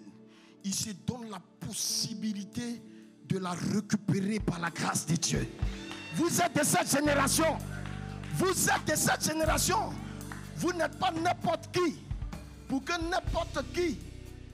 [0.63, 2.81] il se donne la possibilité
[3.27, 5.47] de la récupérer par la grâce de Dieu.
[6.15, 7.57] Vous êtes de cette génération.
[8.35, 9.91] Vous êtes de cette génération.
[10.55, 11.99] Vous n'êtes pas n'importe qui.
[12.67, 13.97] Pour que n'importe qui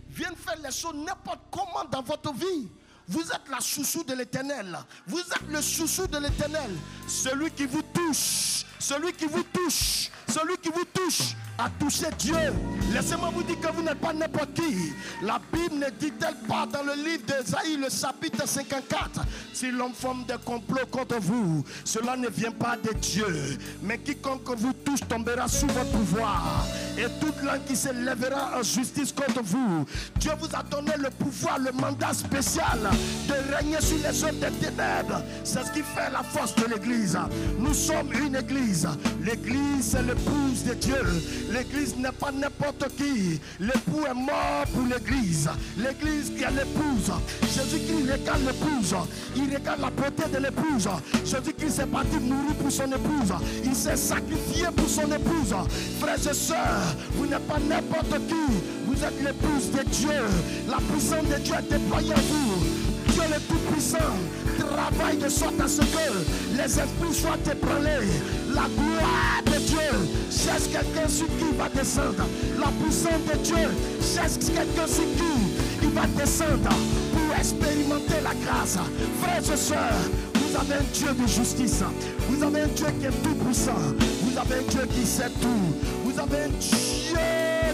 [0.09, 2.69] vienne faire les choses n'importe comment dans votre vie.
[3.07, 4.77] Vous êtes la chouchou de l'éternel.
[5.07, 6.71] Vous êtes le chouchou de l'éternel.
[7.07, 8.65] Celui qui vous touche.
[8.87, 10.11] Celui qui vous touche.
[10.27, 12.35] Celui qui vous touche a touché Dieu.
[12.93, 14.91] Laissez-moi vous dire que vous n'êtes pas n'importe qui.
[15.23, 19.21] La Bible ne dit-elle pas dans le livre d'Esaïe, le chapitre 54,
[19.53, 23.57] si l'homme forme des complots contre vous, cela ne vient pas de Dieu.
[23.81, 26.65] Mais quiconque vous touche tombera sous votre pouvoir.
[26.97, 29.85] Et toute langue qui se lèvera en justice contre vous.
[30.17, 32.79] Dieu vous a donné le pouvoir, le mandat spécial
[33.27, 35.21] de régner sur les œuvres des ténèbres.
[35.43, 37.17] C'est ce qui fait la force de l'Église.
[37.59, 38.74] Nous sommes une Église.
[39.23, 41.03] L'Église, c'est l'épouse de Dieu.
[41.51, 43.39] L'église n'est pas n'importe qui.
[43.59, 45.49] L'époux est mort pour l'église.
[45.77, 47.11] L'église qui est l'épouse.
[47.41, 48.95] Jésus-Christ regarde l'épouse.
[49.35, 50.89] Il regarde la beauté de l'épouse.
[51.23, 53.33] Jésus-Christ est parti mourir pour son épouse.
[53.63, 55.55] Il s'est sacrifié pour son épouse.
[55.99, 58.53] Frères et sœurs, vous n'êtes pas n'importe qui.
[58.87, 60.21] Vous êtes l'épouse de Dieu.
[60.69, 62.85] La puissance de Dieu est déployée en vous.
[63.11, 63.97] Dieu le Tout-Puissant
[64.75, 68.09] travaille de sorte à ce que les esprits soient ébranlés.
[68.55, 69.91] La gloire de Dieu
[70.31, 72.25] cherche quelqu'un sur qui il va descendre.
[72.57, 73.67] La puissance de Dieu
[74.01, 75.35] cherche quelqu'un sur qui
[75.83, 76.69] il va descendre
[77.11, 78.77] pour expérimenter la grâce.
[79.21, 81.83] Frères et sœurs, vous avez un Dieu de justice.
[82.29, 83.83] Vous avez un Dieu qui est tout puissant.
[84.21, 85.65] Vous avez un Dieu qui sait tout.
[86.05, 87.17] Vous avez un Dieu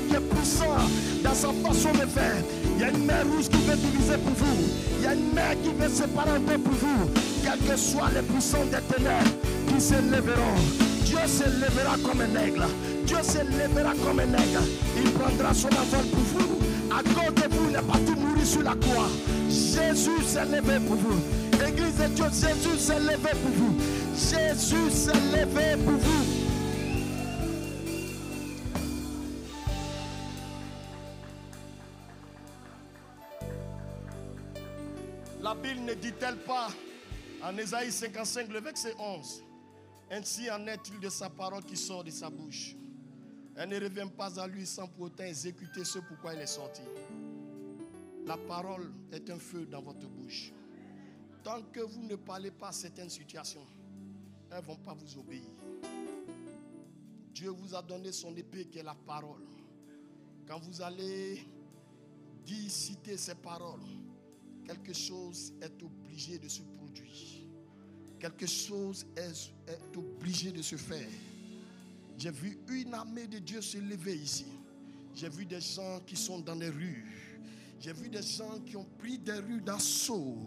[0.07, 0.77] qui est puissant
[1.23, 2.43] dans sa façon de faire.
[2.75, 4.63] Il y a une mer rouge qui veut diviser pour vous.
[4.97, 7.09] Il y a une mer qui veut séparer un peu pour vous.
[7.43, 9.29] Quels que soient les puissants des ténèbres
[9.79, 10.91] se lèveront.
[11.05, 12.65] Dieu se lèvera comme un aigle.
[13.05, 14.61] Dieu se lèvera comme un aigle.
[14.97, 16.59] Il prendra son envol pour vous.
[16.89, 19.09] À cause de vous, il est parti mourir sur la croix.
[19.49, 21.19] Jésus s'est levé pour vous.
[21.65, 23.77] Église de Dieu, Jésus s'est levé pour vous.
[24.13, 26.25] Jésus s'est levé pour vous.
[35.43, 36.69] La Bible ne dit-elle pas
[37.43, 39.43] en Ésaïe 55, le verset 11
[40.13, 42.75] Ainsi en est-il de sa parole qui sort de sa bouche.
[43.55, 46.81] Elle ne revient pas à lui sans pour autant exécuter ce pourquoi elle est sortie.
[48.25, 50.51] La parole est un feu dans votre bouche.
[51.43, 53.65] Tant que vous ne parlez pas à certaines situations,
[54.51, 55.47] elles ne vont pas vous obéir.
[57.33, 59.47] Dieu vous a donné son épée qui est la parole.
[60.45, 61.47] Quand vous allez
[62.45, 63.79] dire, citer ces paroles,
[64.65, 67.30] quelque chose est obligé de se produire.
[68.21, 71.09] Quelque chose est, obligé de se faire.
[72.19, 74.45] J'ai vu une armée de Dieu se lever ici.
[75.15, 77.03] J'ai vu des gens qui sont dans les rues.
[77.79, 80.37] J'ai vu des gens qui ont pris des rues d'assaut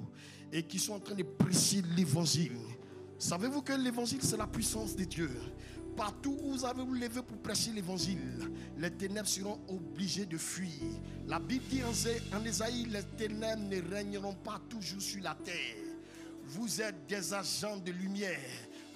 [0.52, 2.56] et qui sont en train de prêcher l'évangile.
[3.18, 5.30] Savez-vous que l'évangile, c'est la puissance de Dieu?
[5.96, 10.70] Partout où vous avez vous levé pour prêcher l'évangile, les ténèbres seront obligées de fuir.
[11.26, 15.83] La Bible dit en Esaïe, les ténèbres ne régneront pas toujours sur la terre.
[16.48, 18.38] Vous êtes des agents de lumière.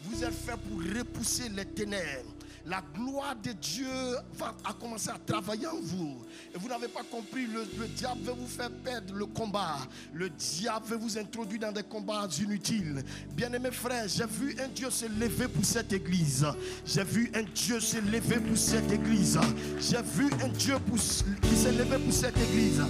[0.03, 2.35] Vous êtes faits pour repousser les ténèbres
[2.69, 3.87] la gloire de Dieu
[4.35, 6.19] va commencer à travailler en vous.
[6.55, 9.79] Et vous n'avez pas compris, le, diable veut vous faire perdre le combat.
[10.13, 13.03] Le diable veut vous introduire dans des combats inutiles.
[13.35, 16.47] Bien-aimés frères, j'ai vu un Dieu se lever pour cette église.
[16.85, 19.39] J'ai vu un Dieu se lever pour cette église.
[19.81, 20.77] J'ai vu un Dieu
[21.43, 22.83] qui s'est levé pour cette église.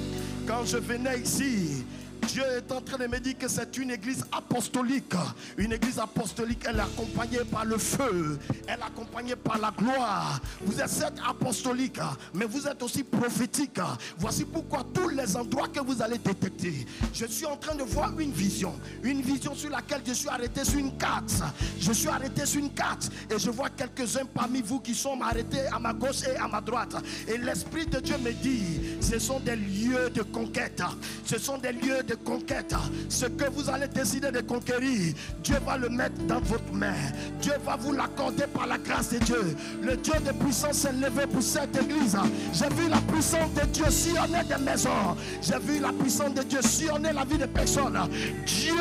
[0.46, 1.84] Quand je venais ici,
[2.26, 5.14] Dieu est en train de me dire que c'est une église apostolique.
[5.56, 8.38] Une église apostolique, elle est accompagnée par le feu.
[8.66, 10.40] Elle est accompagnée par la gloire.
[10.60, 12.00] Vous êtes certes apostolique,
[12.34, 13.80] mais vous êtes aussi prophétique.
[14.18, 16.86] Voici pourquoi tous les endroits que vous allez détecter.
[17.12, 18.74] Je suis en train de voir une vision.
[19.02, 21.42] Une vision sur laquelle je suis arrêté sur une carte.
[21.78, 23.10] Je suis arrêté sur une carte.
[23.30, 26.60] Et je vois quelques-uns parmi vous qui sont arrêtés à ma gauche et à ma
[26.60, 26.96] droite.
[27.26, 30.82] Et l'Esprit de Dieu me dit, ce sont des lieux de conquête.
[31.24, 32.74] Ce sont des lieux conquête,
[33.08, 36.94] ce que vous allez décider de conquérir, Dieu va le mettre dans votre main.
[37.40, 39.56] Dieu va vous l'accorder par la grâce de Dieu.
[39.82, 42.16] Le Dieu de puissance s'est levé pour cette église.
[42.52, 45.16] J'ai vu la puissance de Dieu sillonner des maisons.
[45.42, 47.98] J'ai vu la puissance de Dieu sillonner la vie des personnes.
[48.46, 48.74] Dieu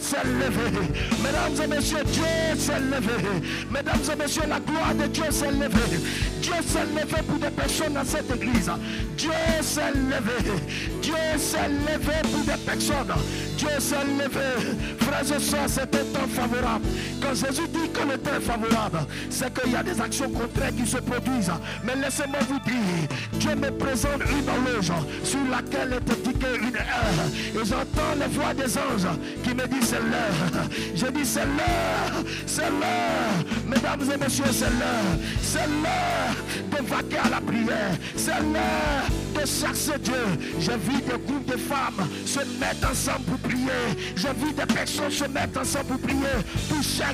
[0.00, 0.88] s'est levé.
[1.22, 2.24] Mesdames et messieurs, Dieu
[2.56, 3.42] s'est levé.
[3.70, 5.98] Mesdames et messieurs, la gloire de Dieu s'est levée.
[6.40, 8.70] Dieu s'est levé pour des personnes dans cette église.
[9.16, 9.30] Dieu
[9.60, 10.52] s'est levé.
[11.00, 13.12] Dieu s'est levé pour des personnes
[13.56, 14.76] Dieu s'est levé.
[14.98, 16.84] Frères et soeurs, c'est un temps favorable.
[17.22, 18.98] Quand Jésus dit que le temps est favorable,
[19.30, 21.52] c'est qu'il y a des actions contraires qui se produisent.
[21.84, 24.92] Mais laissez-moi vous dire, Dieu me présente une horloge
[25.22, 27.62] sur laquelle est indiquée une heure.
[27.62, 30.64] Et j'entends les voix des anges qui me disent c'est l'heure.
[30.94, 33.44] Je dis c'est l'heure, c'est l'heure.
[33.66, 35.18] Mesdames et messieurs, c'est l'heure.
[35.42, 36.34] C'est l'heure
[36.70, 37.96] de vaquer à la prière.
[38.16, 40.58] C'est l'heure de chercher Dieu.
[40.58, 44.12] J'ai vu des groupes de femmes se mettre ensemble pour prier.
[44.16, 46.36] J'ai vu des personnes se mettre ensemble pour prier,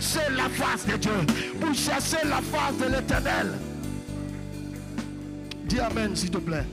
[0.01, 1.27] la face de Dieu,
[1.61, 3.53] pour chercher la face de l'éternel.
[5.65, 6.65] Dis Amen, s'il te plaît.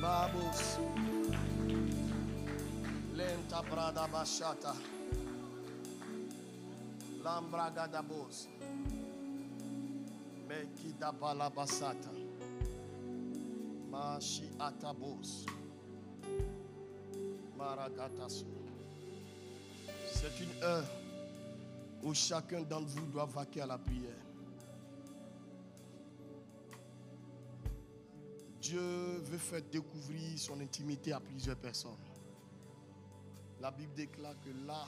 [0.00, 0.78] Babos.
[3.14, 4.74] Lenta brada bachata.
[7.22, 8.48] Lambraga da bos.
[10.48, 12.10] Mekida balabasata.
[13.90, 15.44] Mashi atabos.
[20.12, 20.86] C'est une heure
[22.02, 24.12] où chacun d'entre vous doit vaquer à la prière.
[28.60, 28.80] Dieu
[29.24, 31.90] veut faire découvrir son intimité à plusieurs personnes.
[33.60, 34.86] La Bible déclare que là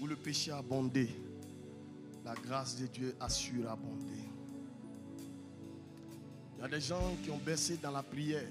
[0.00, 1.08] où le péché a abondé,
[2.24, 4.24] la grâce de Dieu assure abonder.
[6.56, 8.50] Il y a des gens qui ont baissé dans la prière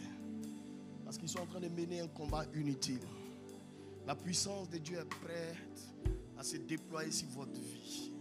[1.05, 2.99] parce qu'ils sont en train de mener un combat inutile.
[4.09, 5.93] La puissance de Dieu est prête
[6.35, 8.11] à se déployer sur votre vie.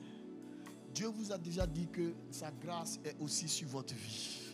[0.94, 4.52] Dieu vous a déjà dit que sa grâce est aussi sur votre vie.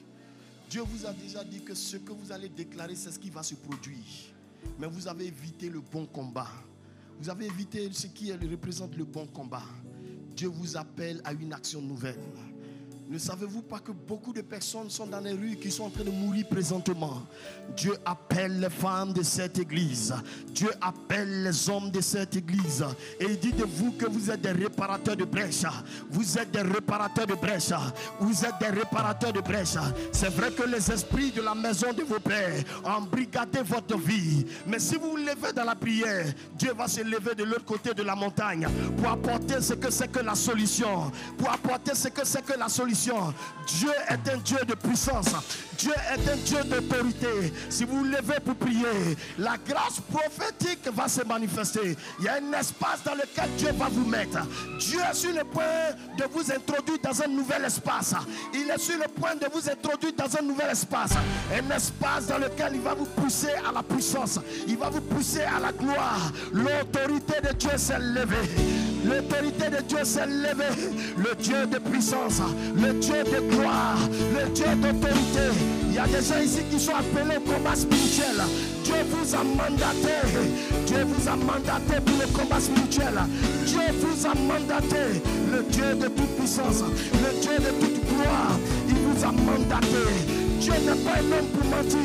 [0.71, 3.43] Dieu vous a déjà dit que ce que vous allez déclarer, c'est ce qui va
[3.43, 4.33] se produire.
[4.79, 6.53] Mais vous avez évité le bon combat.
[7.19, 9.65] Vous avez évité ce qui représente le bon combat.
[10.37, 12.23] Dieu vous appelle à une action nouvelle.
[13.15, 16.03] Ne savez-vous pas que beaucoup de personnes sont dans les rues qui sont en train
[16.03, 17.23] de mourir présentement?
[17.77, 20.13] Dieu appelle les femmes de cette église.
[20.49, 22.85] Dieu appelle les hommes de cette église.
[23.21, 25.63] Et il dit de vous que vous êtes des réparateurs de brèches.
[26.11, 27.71] Vous êtes des réparateurs de brèches.
[28.19, 29.79] Vous êtes des réparateurs de brèches.
[30.11, 34.45] C'est vrai que les esprits de la maison de vos pères ont embrigadé votre vie.
[34.67, 36.27] Mais si vous vous levez dans la prière,
[36.59, 40.11] Dieu va se lever de l'autre côté de la montagne pour apporter ce que c'est
[40.11, 41.13] que la solution.
[41.39, 43.04] Pour apporter ce que c'est que la solution.
[43.67, 45.29] Dieu est un Dieu de puissance.
[45.79, 47.53] Dieu est un Dieu d'autorité.
[47.69, 51.97] Si vous vous levez pour prier, la grâce prophétique va se manifester.
[52.19, 54.39] Il y a un espace dans lequel Dieu va vous mettre.
[54.79, 55.65] Dieu est sur le point
[56.17, 58.15] de vous introduire dans un nouvel espace.
[58.53, 61.13] Il est sur le point de vous introduire dans un nouvel espace.
[61.53, 64.39] Un espace dans lequel il va vous pousser à la puissance.
[64.67, 66.33] Il va vous pousser à la gloire.
[66.53, 68.94] L'autorité de Dieu s'est levée.
[69.05, 70.93] L'autorité de Dieu s'est levée.
[71.17, 72.41] Le Dieu de puissance,
[72.75, 73.99] le Dieu de gloire,
[74.33, 75.53] le Dieu d'autorité.
[75.89, 78.41] Il y a des gens ici qui sont appelés au combat spirituel.
[78.83, 80.17] Dieu vous a mandaté.
[80.87, 83.15] Dieu vous a mandaté pour le combat spirituel.
[83.67, 85.21] Dieu vous a mandaté.
[85.53, 88.59] Le Dieu de toute puissance, le Dieu de toute gloire.
[88.89, 90.05] Il vous a mandaté.
[90.61, 92.01] Dieu n'est pas un homme pour mentir.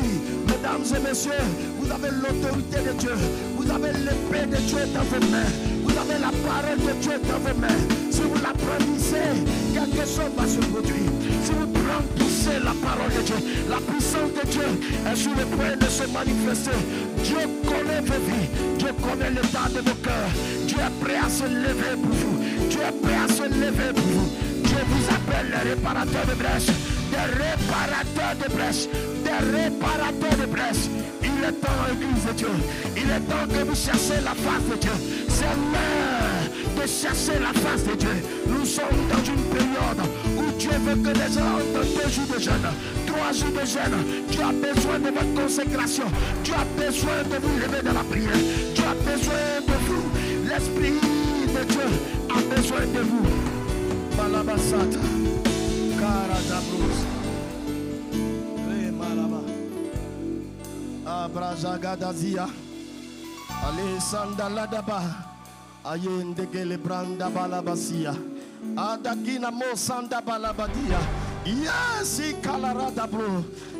[0.46, 1.32] Mesdames et messieurs,
[1.78, 3.14] vous avez l'autorité de Dieu.
[3.56, 5.79] Vous avez l'épée de Dieu dans vos mains.
[6.08, 7.68] La parole de Dieu dans vos mains.
[8.10, 9.36] Si vous la brandissez,
[9.74, 11.10] quelque chose va se produire.
[11.44, 13.36] Si vous brandissez la parole de Dieu,
[13.68, 14.68] la puissance de Dieu
[15.06, 16.78] est sur le point de se manifester.
[17.22, 18.48] Dieu connaît vos vies.
[18.78, 20.32] Dieu connaît l'état de vos cœurs.
[20.66, 22.68] Dieu est prêt à se lever pour vous.
[22.68, 24.30] Dieu est prêt à se lever pour vous.
[24.64, 26.89] Dieu vous appelle les réparateurs de brèches.
[27.10, 28.86] Des réparateurs de brèches.
[29.24, 30.86] Des réparateurs de brèches.
[31.22, 32.54] Il est temps, Église de Dieu.
[32.96, 34.92] Il est temps que vous cherchiez la face de Dieu.
[35.28, 36.30] C'est l'heure
[36.76, 38.14] de chercher la face de Dieu.
[38.46, 40.00] Nous sommes dans une période
[40.36, 42.68] où Dieu veut que les gens ont deux jours de jeûne,
[43.06, 44.26] trois jours de jeûne.
[44.30, 46.04] Dieu a besoin de votre consécration.
[46.44, 48.42] Dieu a besoin de vous lever dans la prière.
[48.74, 50.10] Dieu a besoin de vous.
[50.46, 51.00] L'Esprit
[51.54, 51.88] de Dieu
[52.28, 53.26] a besoin de vous.
[54.16, 55.29] Malabasata.
[61.06, 62.48] Abrazagadazia
[63.62, 65.02] Alessandra Ladaba
[65.84, 68.14] Ayende Gelebranda Balabasia.
[68.76, 71.00] Adagina Mosanda Balabadia.
[71.44, 73.06] Yasi Kalarada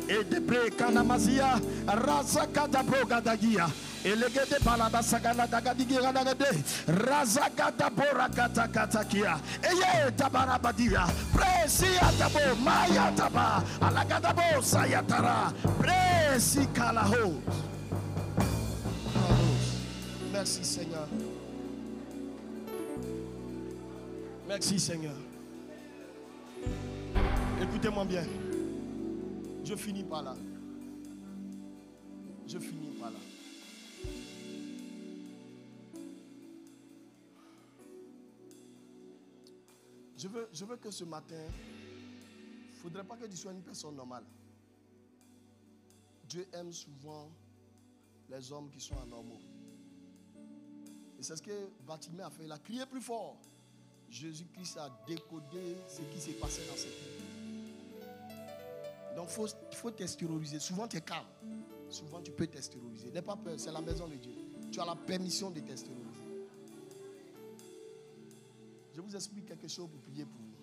[0.07, 3.67] Edebre Kanamazia Raza Gadagia.
[4.03, 6.49] Elegede balabasagana dagadigira dagade.
[6.87, 9.39] Raza gadabora kata katakia.
[9.61, 11.05] Eye tabarabadia.
[11.31, 13.63] Presia tabo maya taba.
[13.79, 15.53] Alagadabo sayatara.
[15.77, 17.41] Presi kalaho.
[20.33, 21.07] Merci Seigneur.
[24.47, 25.15] Merci Seigneur.
[27.61, 28.25] Écoutez-moi bien.
[29.63, 30.33] Je finis par là.
[32.47, 32.90] Je finis
[40.21, 43.63] Je veux, je veux que ce matin, il ne faudrait pas que tu sois une
[43.63, 44.23] personne normale.
[46.29, 47.27] Dieu aime souvent
[48.29, 49.41] les hommes qui sont anormaux.
[51.17, 52.43] Et c'est ce que Batimé a fait.
[52.43, 53.35] Il a crié plus fort.
[54.11, 57.25] Jésus-Christ a décodé ce qui s'est passé dans cette vie.
[59.15, 60.59] Donc il faut, faut.
[60.59, 61.25] Souvent tu es calme.
[61.89, 63.09] Souvent tu peux t'extérioriser.
[63.09, 64.35] N'aie pas peur, c'est la maison de Dieu.
[64.71, 66.00] Tu as la permission de t'extérioriser.
[69.01, 70.53] Je vous explique quelque chose pour prier pour vous.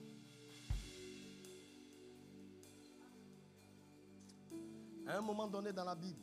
[5.08, 6.20] À un moment donné dans la Bible,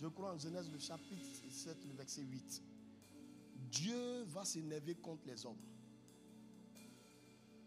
[0.00, 2.62] je crois en Genèse le chapitre 7, le verset 8.
[3.70, 5.62] Dieu va s'énerver contre les hommes.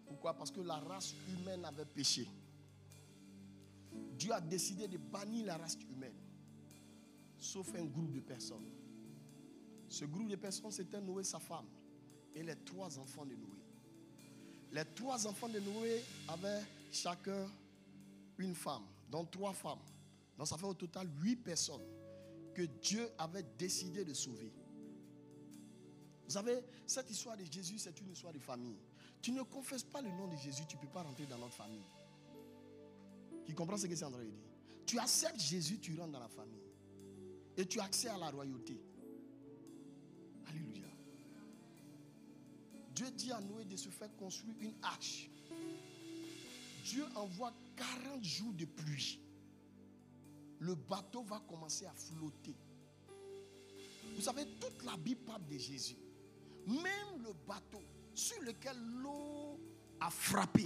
[0.05, 0.33] Pourquoi?
[0.33, 2.27] Parce que la race humaine avait péché.
[4.17, 6.17] Dieu a décidé de bannir la race humaine,
[7.39, 8.67] sauf un groupe de personnes.
[9.87, 11.67] Ce groupe de personnes, c'était Noé, sa femme,
[12.35, 13.63] et les trois enfants de Noé.
[14.71, 16.61] Les trois enfants de Noé avaient
[16.91, 17.47] chacun
[18.37, 19.79] une femme, donc trois femmes.
[20.37, 21.81] Donc ça fait au total huit personnes
[22.53, 24.51] que Dieu avait décidé de sauver.
[26.25, 28.77] Vous savez, cette histoire de Jésus, c'est une histoire de famille.
[29.21, 31.53] Tu ne confesses pas le nom de Jésus, tu ne peux pas rentrer dans notre
[31.53, 31.85] famille.
[33.45, 34.39] Qui comprend ce que c'est en train de dire
[34.85, 36.61] Tu acceptes Jésus, tu rentres dans la famille.
[37.57, 38.81] Et tu as accès à la royauté.
[40.47, 40.87] Alléluia.
[42.95, 45.29] Dieu dit à Noé de se faire construire une arche.
[46.85, 49.19] Dieu envoie 40 jours de pluie.
[50.59, 52.55] Le bateau va commencer à flotter.
[54.15, 55.97] Vous savez, toute la Bible de Jésus.
[56.67, 57.81] Même le bateau
[58.13, 59.59] sur lequel l'eau
[59.99, 60.65] a frappé,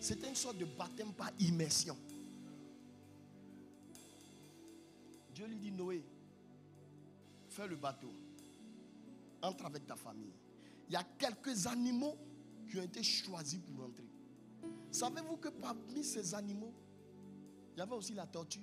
[0.00, 1.96] c'était une sorte de baptême par immersion.
[5.32, 6.02] Dieu lui dit, Noé,
[7.48, 8.12] fais le bateau.
[9.42, 10.32] Entre avec ta famille.
[10.92, 12.18] Il y a quelques animaux
[12.68, 14.04] qui ont été choisis pour entrer.
[14.90, 16.74] Savez-vous que parmi ces animaux,
[17.72, 18.60] il y avait aussi la tortue?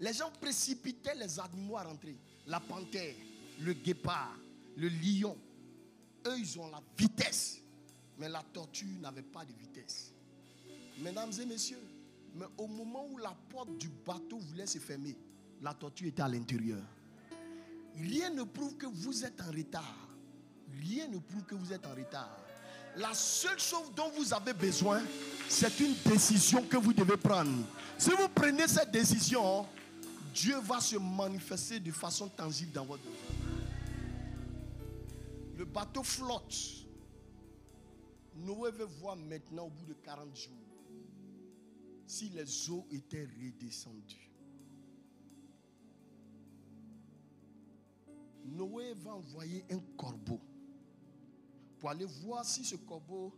[0.00, 2.18] Les gens précipitaient les animaux à rentrer.
[2.46, 3.14] La panthère,
[3.58, 4.36] le guépard,
[4.76, 5.34] le lion.
[6.26, 7.62] Eux, ils ont la vitesse.
[8.18, 10.12] Mais la tortue n'avait pas de vitesse.
[10.98, 11.80] Mesdames et messieurs,
[12.34, 15.16] mais au moment où la porte du bateau voulait se fermer,
[15.62, 16.82] la tortue était à l'intérieur.
[17.96, 20.03] Rien ne prouve que vous êtes en retard.
[20.80, 22.38] Rien ne prouve que vous êtes en retard.
[22.96, 25.02] La seule chose dont vous avez besoin,
[25.48, 27.64] c'est une décision que vous devez prendre.
[27.98, 29.66] Si vous prenez cette décision,
[30.32, 33.34] Dieu va se manifester de façon tangible dans votre vie.
[35.56, 36.56] Le bateau flotte.
[38.36, 40.52] Noé veut voir maintenant au bout de 40 jours
[42.06, 44.30] si les eaux étaient redescendues.
[48.44, 50.40] Noé va envoyer un corbeau
[51.84, 53.30] pour aller voir si ce corbeau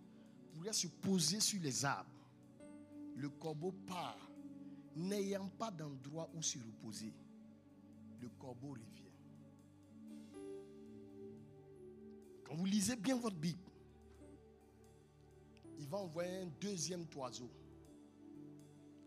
[0.53, 2.09] pourrait se poser sur les arbres.
[3.17, 4.31] Le corbeau part,
[4.95, 7.13] n'ayant pas d'endroit où se reposer.
[8.21, 9.11] Le corbeau revient.
[12.45, 13.59] Quand vous lisez bien votre Bible,
[15.81, 17.51] il va envoyer un deuxième oiseau,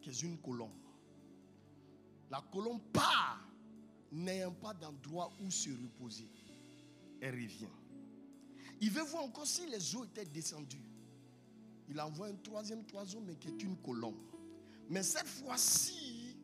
[0.01, 0.83] qui est une colombe.
[2.29, 3.47] La colombe part,
[4.11, 6.27] n'ayant pas d'endroit où se reposer.
[7.21, 7.78] Elle revient.
[8.81, 10.85] Il veut voir encore si les eaux étaient descendues.
[11.89, 14.15] Il envoie un troisième oiseau, mais qui est une colombe.
[14.89, 16.37] Mais cette fois-ci,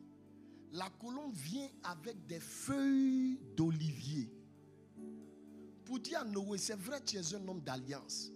[0.72, 4.30] la colombe vient avec des feuilles d'olivier.
[5.84, 8.30] Pour dire à Noé, c'est vrai, tu es un homme d'alliance.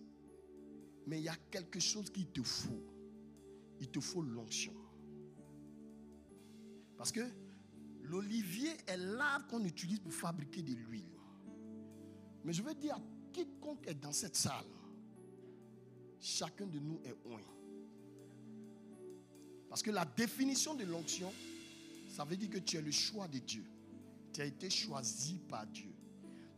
[1.07, 2.83] Mais il y a quelque chose qu'il te faut.
[3.81, 4.75] Il te faut l'onction.
[6.97, 7.29] Parce que
[8.03, 11.11] l'olivier est l'arbre qu'on utilise pour fabriquer de l'huile.
[12.45, 13.01] Mais je veux dire à
[13.33, 14.67] quiconque est dans cette salle,
[16.21, 17.41] chacun de nous est oint.
[19.69, 21.33] Parce que la définition de l'onction,
[22.09, 23.65] ça veut dire que tu es le choix de Dieu.
[24.33, 25.93] Tu as été choisi par Dieu.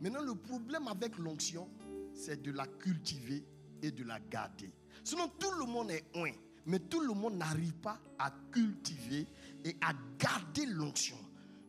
[0.01, 1.69] Maintenant, le problème avec l'onction,
[2.13, 3.43] c'est de la cultiver
[3.81, 4.71] et de la garder.
[5.03, 6.33] Sinon, tout le monde est oint.
[6.65, 9.27] Mais tout le monde n'arrive pas à cultiver
[9.65, 11.17] et à garder l'onction.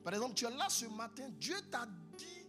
[0.04, 1.86] Par exemple, tu es là ce matin, Dieu t'a
[2.16, 2.46] dit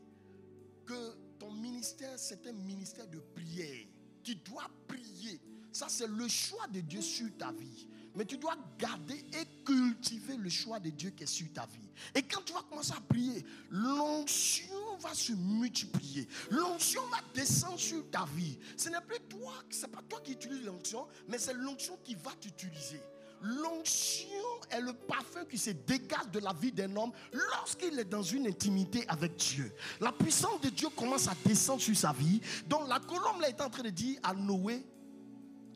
[0.85, 1.17] que
[1.55, 3.85] ministère, c'est un ministère de prière.
[4.23, 5.39] Tu dois prier.
[5.71, 7.87] Ça, c'est le choix de Dieu sur ta vie.
[8.15, 11.89] Mais tu dois garder et cultiver le choix de Dieu qui est sur ta vie.
[12.13, 16.27] Et quand tu vas commencer à prier, l'onction va se multiplier.
[16.49, 18.57] L'onction va descendre sur ta vie.
[18.77, 22.15] Ce n'est plus toi, ce n'est pas toi qui utilises l'onction, mais c'est l'onction qui
[22.15, 23.01] va t'utiliser.
[23.45, 24.27] L'onction
[24.71, 28.47] est le parfum qui se dégage de la vie d'un homme lorsqu'il est dans une
[28.47, 29.71] intimité avec Dieu.
[29.99, 32.41] La puissance de Dieu commence à descendre sur sa vie.
[32.67, 34.83] Donc la colombe est en train de dire à Noé,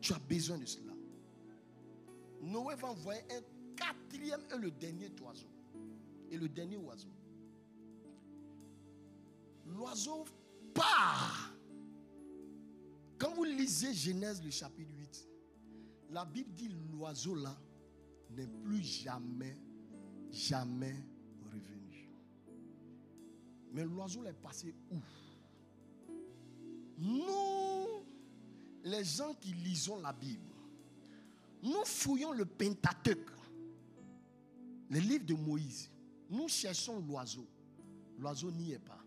[0.00, 0.92] tu as besoin de cela.
[2.40, 3.40] Noé va envoyer un
[3.76, 5.46] quatrième et le dernier oiseau.
[6.30, 7.08] Et le dernier oiseau.
[9.66, 10.24] L'oiseau
[10.74, 11.52] part.
[13.18, 14.99] Quand vous lisez Genèse le chapitre 8,
[16.12, 17.56] la Bible dit l'oiseau là
[18.30, 19.56] n'est plus jamais,
[20.30, 20.96] jamais
[21.44, 22.08] revenu.
[23.72, 24.96] Mais l'oiseau est passé où?
[26.98, 28.04] Nous,
[28.84, 30.42] les gens qui lisons la Bible,
[31.62, 33.30] nous fouillons le Pentateuque,
[34.90, 35.90] le livre de Moïse.
[36.28, 37.46] Nous cherchons l'oiseau.
[38.18, 39.02] L'oiseau n'y est pas.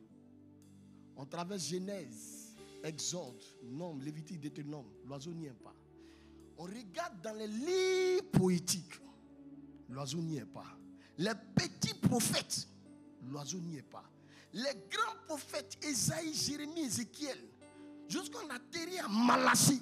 [1.15, 4.87] On traverse Genèse, Exode, Nombre, Lévitique, Deutéronome.
[5.05, 5.75] L'oiseau n'y est pas.
[6.57, 8.99] On regarde dans les livres poétiques.
[9.89, 10.65] L'oiseau n'y est pas.
[11.17, 12.67] Les petits prophètes.
[13.29, 14.03] L'oiseau n'y est pas.
[14.53, 17.37] Les grands prophètes, Esaïe, Jérémie, Ézéchiel.
[18.07, 19.81] Jusqu'on atterrit à Malachie.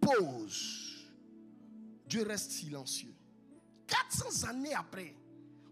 [0.00, 1.08] Pause.
[2.06, 3.14] Dieu reste silencieux.
[3.86, 5.14] 400 années après,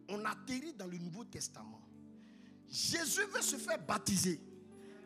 [0.09, 1.81] on atterrit dans le Nouveau Testament.
[2.69, 4.40] Jésus veut se faire baptiser.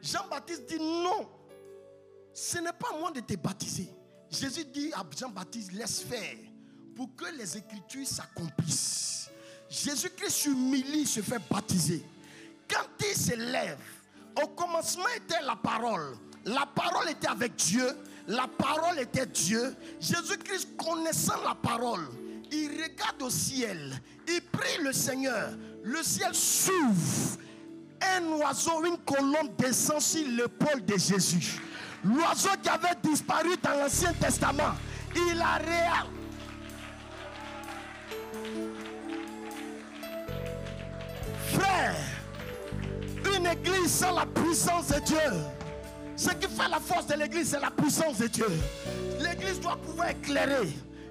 [0.02, 1.28] Jean-Baptiste dit non,
[2.32, 3.90] ce n'est pas moi de te baptiser.
[4.30, 6.36] Jésus dit à Jean-Baptiste, laisse faire
[6.94, 9.28] pour que les écritures s'accomplissent.
[9.68, 12.04] Jésus-Christ s'humilie, se fait baptiser.
[12.68, 13.80] Quand il se lève,
[14.42, 16.16] au commencement était la parole.
[16.44, 17.88] La parole était avec Dieu.
[18.26, 19.74] La parole était Dieu.
[20.00, 22.06] Jésus-Christ connaissant la parole,
[22.52, 24.00] il regarde au ciel.
[24.28, 25.50] Il prie le Seigneur.
[25.82, 27.38] Le ciel s'ouvre.
[28.00, 31.60] Un oiseau, une colombe descend sur l'épaule de Jésus.
[32.04, 34.74] L'oiseau qui avait disparu dans l'Ancien Testament,
[35.14, 36.06] il a réel.
[41.52, 41.96] Frère,
[43.36, 45.18] une église sans la puissance de Dieu.
[46.16, 48.48] Ce qui fait la force de l'église, c'est la puissance de Dieu.
[49.20, 50.68] L'église doit pouvoir éclairer.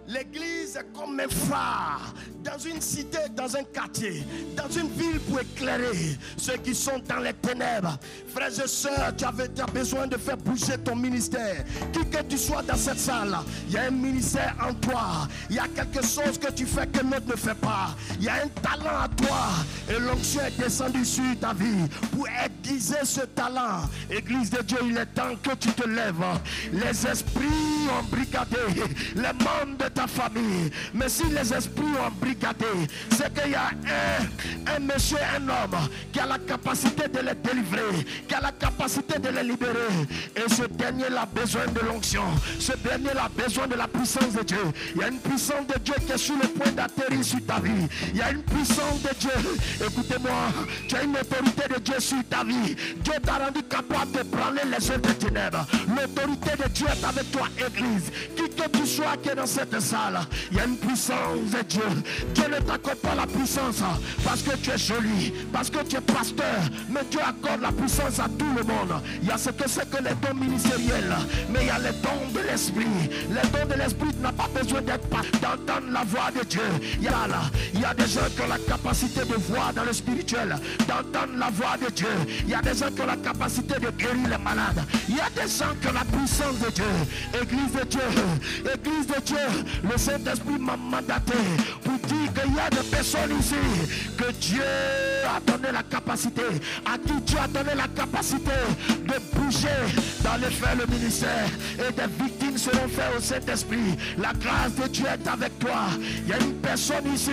[0.10, 4.24] L'église est comme un phare dans une cité, dans un quartier,
[4.58, 7.96] dans une ville pour éclairer ceux qui sont dans les ténèbres.
[8.34, 11.64] Frères et sœurs, tu, avais, as besoin de faire bouger ton ministère.
[11.94, 13.38] Qui que tu sois dans cette salle,
[13.68, 15.28] il y a un ministère en toi.
[15.48, 17.96] Il y a quelque chose que tu fais que l'autre ne fait pas.
[18.18, 19.50] Il y a un talent à toi.
[19.88, 23.82] Et l'onction est descendue sur ta vie pour aiguiser ce talent.
[24.10, 26.16] Église de Dieu, il est temps que tu te lèves.
[26.74, 27.46] Les esprits
[28.00, 28.58] ont bricadé
[29.16, 30.72] les membres de famille.
[30.94, 32.66] Mais si les esprits ont bricadé gâté,
[33.12, 33.70] c'est qu'il y a
[34.76, 39.20] un, monsieur, un homme qui a la capacité de les délivrer, qui a la capacité
[39.20, 40.08] de les libérer.
[40.36, 42.24] Et ce dernier a besoin de l'onction.
[42.60, 44.64] Ce dernier a besoin de la puissance de Dieu.
[44.96, 47.60] Il y a une puissance de Dieu qui est sur le point d'atterrir sur ta
[47.60, 47.88] vie.
[48.14, 49.86] Il y a une puissance de Dieu.
[49.86, 50.32] Écoutez-moi,
[50.88, 52.76] tu as une autorité de Dieu sur ta vie.
[53.04, 55.66] Dieu t'a rendu capable de prendre les œuvres de ténèbres.
[55.88, 58.12] L'autorité de Dieu est avec toi, Église.
[58.36, 59.80] Qui que tu sois qui est dans cette
[60.52, 61.82] il y a une puissance de Dieu.
[62.34, 63.82] Dieu ne t'accorde pas la puissance
[64.24, 66.60] parce que tu es joli, parce que tu es pasteur,
[66.90, 69.02] mais Dieu accorde la puissance à tout le monde.
[69.22, 71.16] Il y a ce que c'est que les dons ministériels,
[71.50, 72.86] mais il y a les dons de l'esprit.
[73.30, 76.62] Les dons de l'esprit n'a pas besoin d'être d'entendre la voix de Dieu.
[77.02, 77.42] Y a là,
[77.74, 80.56] il y a des gens qui ont la capacité de voir dans le spirituel,
[80.88, 82.08] d'entendre la voix de Dieu.
[82.44, 84.84] Il y a des gens qui ont la capacité de guérir les malades.
[85.08, 86.86] Il y a des gens qui ont la puissance de Dieu.
[87.42, 88.02] Église de Dieu,
[88.74, 91.38] Église de Dieu, le Saint-Esprit m'a mandaté
[91.84, 93.56] pour dire qu'il y a des personnes ici
[94.18, 94.62] que Dieu
[95.26, 96.42] a donné la capacité,
[96.86, 98.52] à qui Dieu a donné la capacité
[98.88, 99.68] de bouger
[100.24, 101.48] dans les faits le ministère
[101.78, 103.98] et des victimes seront faites au Saint-Esprit.
[104.18, 105.88] La grâce de Dieu est avec toi.
[106.24, 107.32] Il y a une personne ici,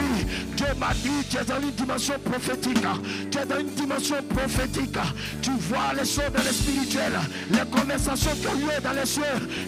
[0.56, 2.86] Dieu m'a dit, tu es dans une dimension prophétique.
[3.31, 4.98] Tu es dans une dimension prophétique.
[5.43, 7.12] Tu vois les choses dans le spirituel,
[7.51, 9.23] les conversations qui ont lieu dans les cieux.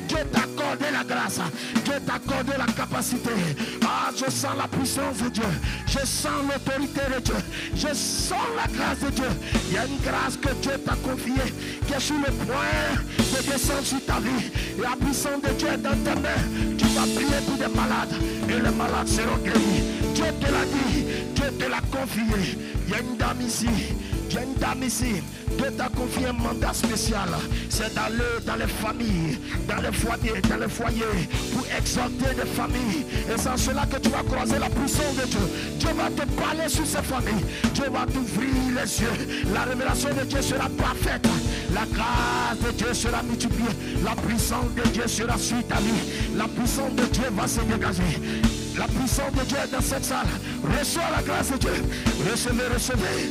[0.09, 1.40] Dieu t'a accordé la grâce.
[1.84, 3.31] Dieu t'a accordé la capacité.
[3.85, 5.51] Ah, je sens la puissance de Dieu.
[5.86, 7.35] Je sens l'autorité de Dieu.
[7.74, 9.28] Je sens la grâce de Dieu.
[9.69, 11.53] Il y a une grâce que Dieu t'a confiée
[11.86, 14.51] qui est sur le point de descendre sur ta vie.
[14.81, 16.77] La puissance de Dieu est dans tes mains.
[16.77, 18.15] Tu vas prier pour des malades
[18.49, 19.82] et les malades seront guéris.
[20.15, 21.05] Dieu te l'a dit.
[21.35, 22.59] Dieu te l'a confié.
[22.86, 23.69] Il y a une dame ici.
[24.31, 25.23] Il y a une dame ici.
[25.59, 27.28] Dieu t'a confié un mandat spécial.
[27.68, 33.05] C'est d'aller dans les familles, dans les foyers, dans les foyers, pour exalter des familles.
[33.28, 35.40] Et c'est en cela que tu vas croiser la puissance de Dieu.
[35.78, 37.44] Dieu va te parler sur ces familles.
[37.74, 39.44] Dieu va t'ouvrir les yeux.
[39.52, 41.26] La révélation de Dieu sera parfaite.
[41.74, 43.74] La grâce de Dieu sera multipliée.
[44.05, 46.36] La puissance de Dieu sera sur ta vie.
[46.36, 48.20] La puissance de Dieu va se dégager.
[48.78, 50.28] La puissance de Dieu est dans cette salle.
[50.78, 51.85] Reçois la grâce de Dieu.
[52.30, 53.28] Recevez, recevez,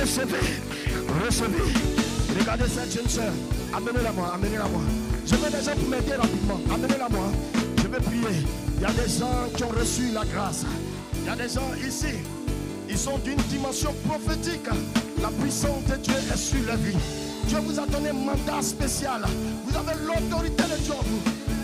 [0.00, 0.77] recevez.
[1.24, 1.58] Recevez.
[2.38, 3.32] Regardez cette jeune soeur.
[3.74, 4.80] Amenez-la moi, amenez-la moi.
[5.26, 6.60] Je veux des gens pour m'aider rapidement.
[6.72, 7.26] Amenez-la moi.
[7.82, 8.46] Je vais prier.
[8.76, 10.64] Il y a des gens qui ont reçu la grâce.
[11.16, 12.14] Il y a des gens ici.
[12.88, 14.68] Ils sont d'une dimension prophétique.
[15.20, 16.96] La puissance de Dieu est sur la vie.
[17.46, 19.22] Dieu vous a donné un mandat spécial.
[19.66, 21.20] Vous avez l'autorité de Dieu en vous.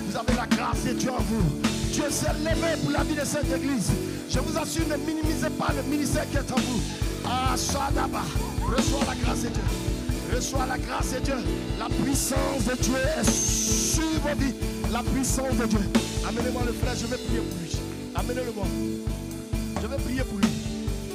[0.08, 1.44] Vous avez la grâce de Dieu en vous.
[1.92, 3.92] Dieu s'est levé pour la vie de cette église.
[4.28, 6.80] Je vous assure, ne minimisez pas le ministère qui est en vous.
[7.26, 8.22] Ah, Shadaba.
[8.66, 9.62] Reçois la grâce de Dieu.
[10.34, 11.36] Reçois la grâce de Dieu.
[11.78, 14.54] La puissance de Dieu est sur vos vies.
[14.92, 15.90] La puissance de Dieu.
[16.28, 17.70] Amenez-moi le frère, je vais prier pour lui.
[18.14, 18.66] Amenez-le-moi.
[19.80, 20.48] Je vais prier pour lui.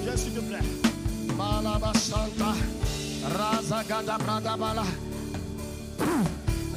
[0.03, 0.59] Viens s'il te plaît.
[1.37, 2.53] Malaba Santa.
[3.37, 4.83] Razagada Bradabala.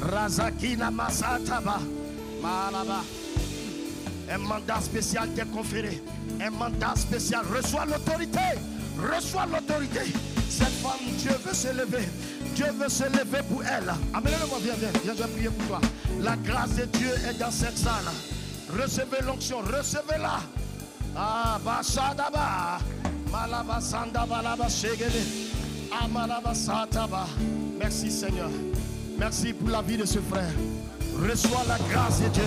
[0.01, 1.79] Razakina Masataba.
[2.41, 3.03] Malaba.
[4.29, 6.01] Un mandat spécial t'est conféré.
[6.41, 7.45] Un mandat spécial.
[7.53, 8.39] Reçois l'autorité.
[8.97, 10.13] Reçois l'autorité.
[10.49, 12.07] Cette femme, Dieu veut se lever.
[12.55, 13.91] Dieu veut se lever pour elle.
[14.13, 15.81] Amenez-le-moi, viens, viens, viens, je vais prier pour toi.
[16.21, 18.05] La grâce de Dieu est dans cette salle.
[18.79, 20.39] Recevez l'onction, recevez-la.
[21.15, 22.79] Ah, Basadaba.
[23.31, 23.81] Malaba
[26.53, 27.25] Sandaba.
[27.79, 28.49] Merci Seigneur.
[29.17, 30.53] Merci pour la vie de ce frère.
[31.19, 32.43] Reçois la grâce de Dieu.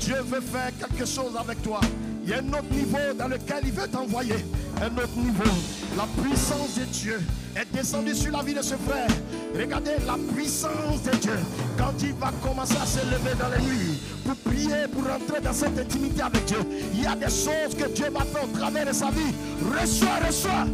[0.00, 1.80] Dieu veut faire quelque chose avec toi.
[2.24, 4.36] Il y a un autre niveau dans lequel il veut t'envoyer.
[4.80, 5.50] Un autre niveau.
[5.94, 7.20] La puissance de Dieu
[7.54, 9.08] est descendue sur la vie de ce frère.
[9.54, 11.38] Regardez la puissance de Dieu.
[11.76, 15.52] Quand il va commencer à se lever dans la nuit pour prier, pour rentrer dans
[15.52, 16.58] cette intimité avec Dieu,
[16.94, 19.34] il y a des choses que Dieu va faire au travers de sa vie.
[19.62, 20.66] Reçois, reçois.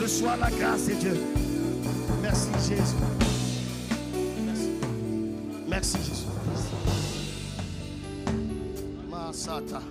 [0.00, 1.20] Reçois la grâce de Dieu.
[2.22, 2.96] Merci Jésus.
[4.46, 4.70] Merci.
[5.68, 6.26] Merci Jésus.
[9.10, 9.82] Masata.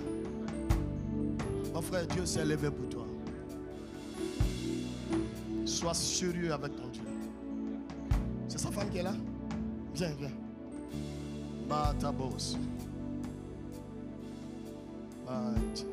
[1.76, 3.06] Mon frère, Dieu s'est levé pour toi.
[5.66, 7.02] Sois sérieux avec ton Dieu.
[8.48, 9.12] C'est sa femme qui est là?
[9.94, 10.30] Viens, viens.
[11.68, 12.56] Batabos.
[15.26, 15.84] Bat.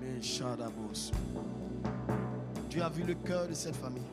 [0.00, 1.10] Meshadabos.
[2.70, 4.06] Dieu a vu le cœur de cette famille.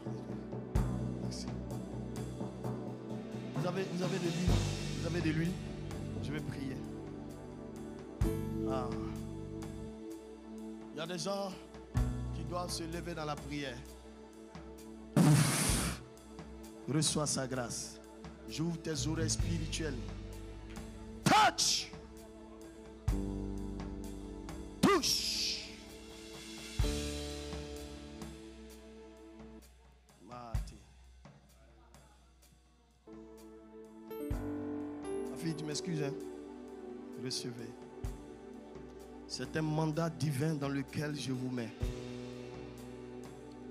[1.22, 1.46] Merci.
[3.58, 4.56] Vous avez, vous avez de l'huile
[5.02, 5.52] Vous avez de l'huile
[6.24, 6.78] Je vais prier.
[8.72, 8.90] Ah.
[10.96, 11.52] Il y a des gens
[12.34, 13.76] qui doivent se lever dans la prière.
[16.88, 18.00] Reçois sa grâce.
[18.48, 19.98] J'ouvre tes oreilles spirituelles.
[21.26, 21.92] Touch.
[39.58, 41.72] Un mandat divin dans lequel je vous mets.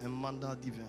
[0.02, 0.88] Un mandat divin.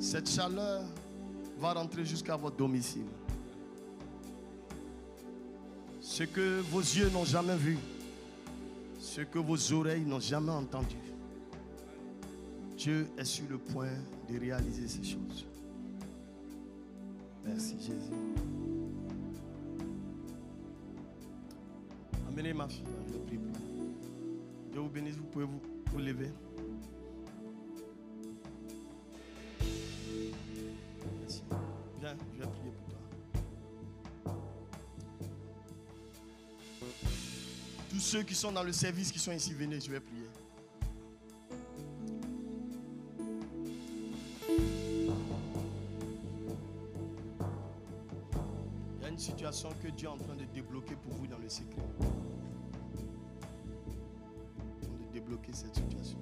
[0.00, 0.82] Cette chaleur
[1.60, 3.06] va rentrer jusqu'à votre domicile.
[6.00, 7.78] Ce que vos yeux n'ont jamais vu,
[8.98, 10.96] ce que vos oreilles n'ont jamais entendu.
[12.76, 13.94] Dieu est sur le point
[14.28, 15.46] de réaliser ces choses.
[17.44, 18.47] Merci Jésus.
[22.54, 23.52] Ma fille, je prie pour
[24.72, 25.60] Dieu vous bénisse, vous pouvez vous,
[25.92, 26.30] vous lever.
[31.20, 31.42] Merci.
[32.00, 34.38] Viens, je vais prier pour toi.
[37.90, 40.28] Tous ceux qui sont dans le service, qui sont ici, venez, je vais prier.
[48.96, 51.38] Il y a une situation que Dieu est en train de débloquer pour vous dans
[51.38, 51.82] le secret.
[55.52, 56.18] Cette situation.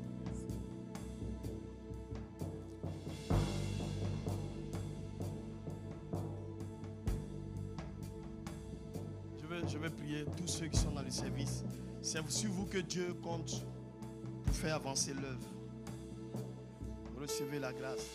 [9.40, 11.64] Je vais, je vais prier tous ceux qui sont dans le service.
[12.02, 13.64] C'est sur vous que Dieu compte
[14.44, 15.48] pour faire avancer l'œuvre.
[17.20, 18.06] Recevez la grâce.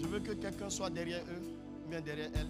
[0.00, 1.42] Je veux que quelqu'un soit derrière eux,
[1.90, 2.48] bien derrière elle.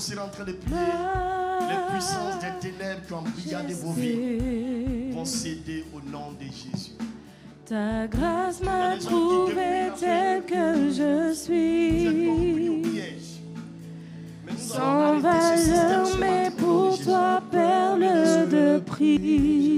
[0.00, 0.76] s'est en train de prier,
[1.68, 6.92] les puissances des ténèbres qui ont embrigadé vos vies vont céder au nom de Jésus.
[7.66, 12.08] Ta grâce m'a Il trouvé tel que je suis.
[14.56, 19.69] Sans valeur, mais pour toi, perle de prix.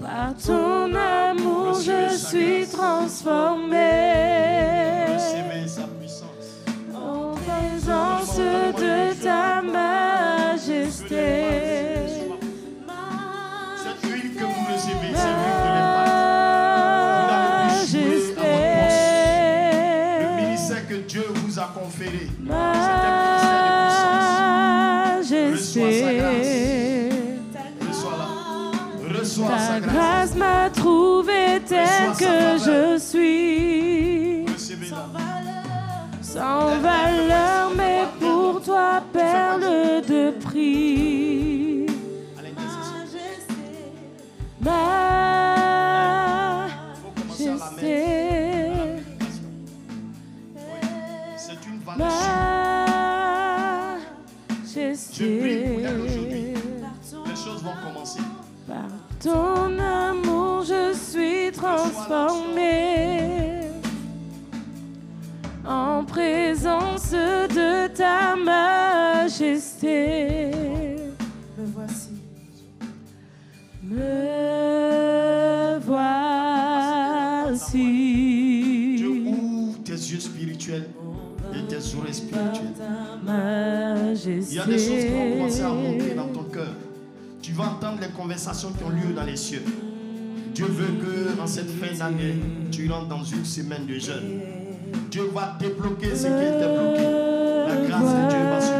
[0.00, 4.07] Par ton amour, je suis transformé.
[36.48, 37.67] Sans valeur,
[84.26, 86.74] Il y a des choses qui vont commencer à monter dans ton cœur.
[87.42, 89.62] Tu vas entendre les conversations qui ont lieu dans les cieux.
[90.54, 92.36] Dieu veut que en cette fin d'année,
[92.70, 94.40] tu rentres dans une semaine de jeûne.
[95.10, 97.04] Dieu va débloquer ce qui est débloqué.
[97.68, 98.77] La grâce de Dieu va se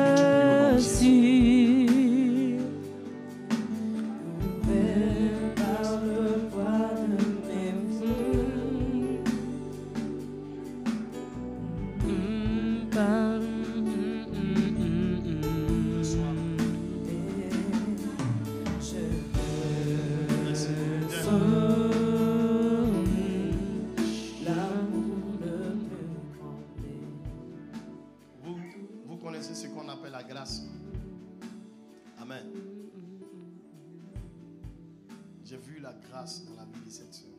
[36.18, 37.30] grâce dans la vie de cette soeur.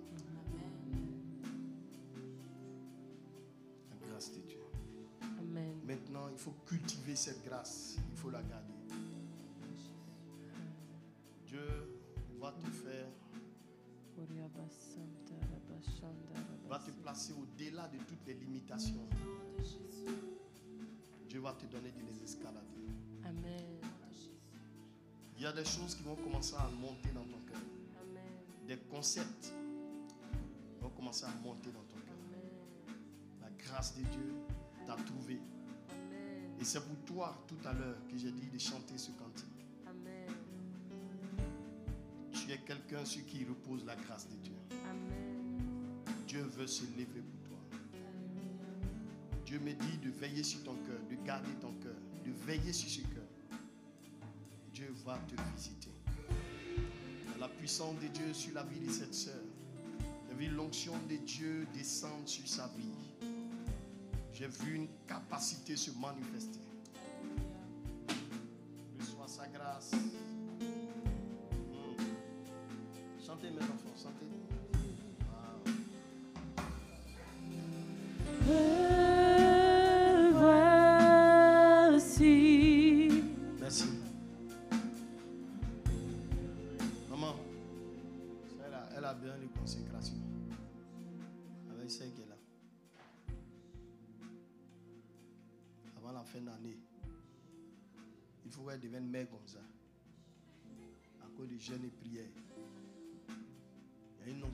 [3.90, 4.62] La grâce de Dieu.
[5.38, 5.76] Amen.
[5.86, 7.98] Maintenant, il faut cultiver cette grâce.
[8.12, 8.74] Il faut la garder.
[11.46, 11.60] Dieu
[12.40, 13.08] va te faire.
[16.70, 19.08] Va te placer au-delà de toutes les limitations.
[21.28, 22.60] Dieu va te donner de les escalader.
[23.26, 23.80] Amen.
[25.38, 27.79] Il y a des choses qui vont commencer à monter dans ton cœur.
[28.70, 29.52] Des concepts
[30.80, 32.96] vont commencer à monter dans ton cœur.
[33.42, 34.36] La grâce de Dieu
[34.86, 35.40] t'a trouvé.
[35.90, 36.52] Amen.
[36.62, 39.66] Et c'est pour toi tout à l'heure que j'ai dit de chanter ce cantique.
[39.88, 40.28] Amen.
[42.32, 44.56] Tu es quelqu'un sur qui repose la grâce de Dieu.
[44.88, 46.04] Amen.
[46.28, 47.58] Dieu veut se lever pour toi.
[49.48, 52.88] Dieu me dit de veiller sur ton cœur, de garder ton cœur, de veiller sur
[52.88, 53.26] ce cœur.
[54.72, 55.90] Dieu va te visiter.
[57.40, 59.42] La puissance de Dieu sur la vie de cette sœur,
[60.28, 63.30] j'ai vu l'onction de Dieu descendre sur sa vie.
[64.34, 66.59] J'ai vu une capacité se manifester.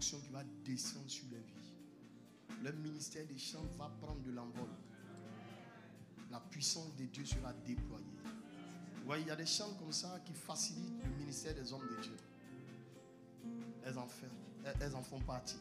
[0.05, 2.63] Onction qui va descendre sur leur vie.
[2.63, 4.69] Le ministère des chants va prendre de l'envol.
[6.31, 8.05] La puissance de Dieu sera déployée.
[9.07, 12.01] Ouais, il y a des chants comme ça qui facilitent le ministère des hommes de
[12.01, 12.17] Dieu.
[13.83, 14.27] Elles en, font,
[14.79, 15.59] elles en font partie.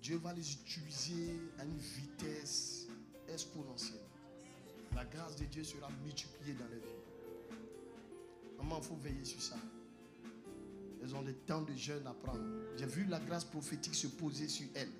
[0.00, 2.86] Dieu va les utiliser à une vitesse
[3.28, 4.00] exponentielle.
[4.94, 7.58] La grâce de Dieu sera multipliée dans leur vie.
[8.58, 9.56] Maman, il faut veiller sur ça.
[11.06, 12.42] Elles ont des temps de jeûne à prendre.
[12.76, 14.90] J'ai vu la grâce prophétique se poser sur elles.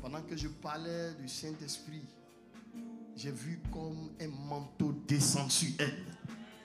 [0.00, 2.02] Pendant que je parlais du Saint-Esprit,
[3.16, 6.04] j'ai vu comme un manteau descendre sur elle.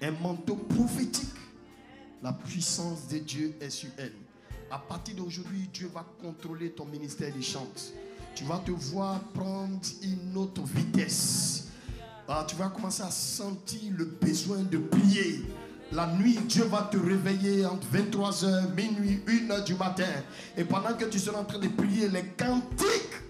[0.01, 1.33] Un manteau prophétique.
[2.21, 4.13] La puissance de Dieu est sur elle.
[4.69, 7.93] À partir d'aujourd'hui, Dieu va contrôler ton ministère de chante.
[8.35, 11.69] Tu vas te voir prendre une autre vitesse.
[12.27, 15.41] Ah, tu vas commencer à sentir le besoin de prier.
[15.91, 20.03] La nuit, Dieu va te réveiller entre 23h, minuit, 1h du matin.
[20.57, 23.24] Et pendant que tu seras en train de prier les cantiques,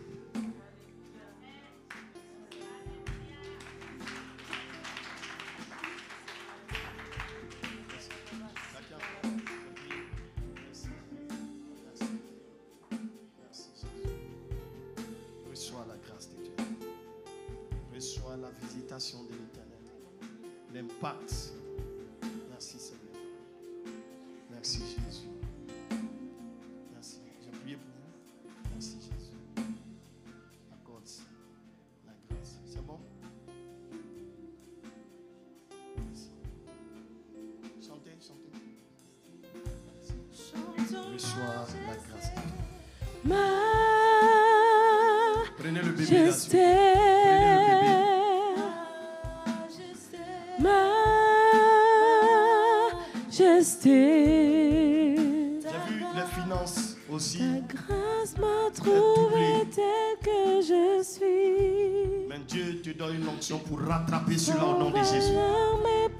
[53.37, 55.15] Majesté.
[55.15, 57.39] J'ai vu les finances aussi.
[57.39, 62.29] Ta grâce m'a trouvé tel que je suis.
[62.29, 65.33] Mais Dieu te donne une onction pour rattraper cela au nom de Jésus.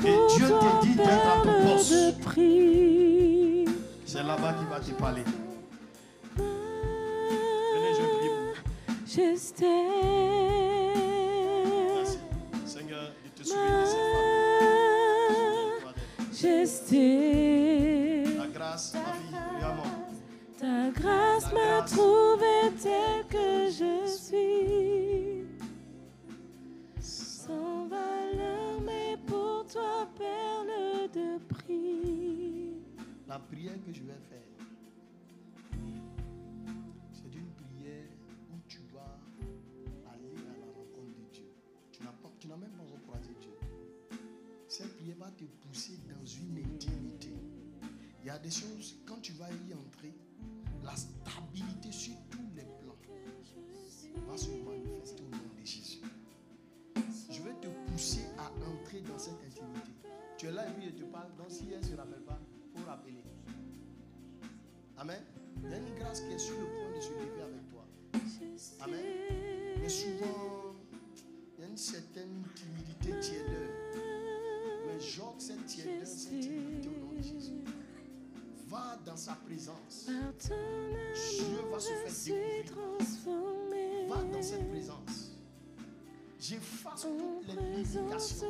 [0.02, 1.94] Et Dieu te dit d'être à ton poste.
[4.06, 5.24] C'est là-bas qu'il va te parler.
[6.36, 8.30] Venez, je prie
[33.36, 34.48] La prière que je vais faire,
[37.12, 38.08] c'est une prière
[38.50, 39.20] où tu vas
[40.10, 41.44] aller à la rencontre de Dieu.
[41.92, 43.52] Tu n'as pas- tu n'as même pas encore croisé Dieu.
[44.70, 47.34] Cette prière va te pousser dans une intimité.
[48.22, 50.14] Il y a des choses, quand tu vas y entrer,
[50.82, 52.96] la stabilité sur tous les plans
[54.30, 56.00] va se manifester au nom de Jésus.
[57.30, 59.92] Je vais te pousser à entrer dans cette intimité.
[60.38, 61.36] Tu es là et puis je te parle.
[61.36, 62.40] Donc si elle ne se rappelle pas,
[62.86, 63.14] faut rappeler.
[64.98, 65.22] Amen.
[65.64, 67.86] Il y a une grâce qui est sur le point de se lever avec toi.
[68.82, 69.02] Amen.
[69.82, 70.76] Mais souvent,
[71.58, 73.70] il y a une certaine timidité, tièdeur.
[74.88, 77.64] Mais j'ôte cette tièdeur, cette timidité au nom de Jésus.
[78.68, 80.08] Va dans sa présence.
[80.08, 84.10] Dieu va se faire découvrir.
[84.10, 85.25] Va dans cette présence.
[86.48, 88.46] J'efface toutes les limitations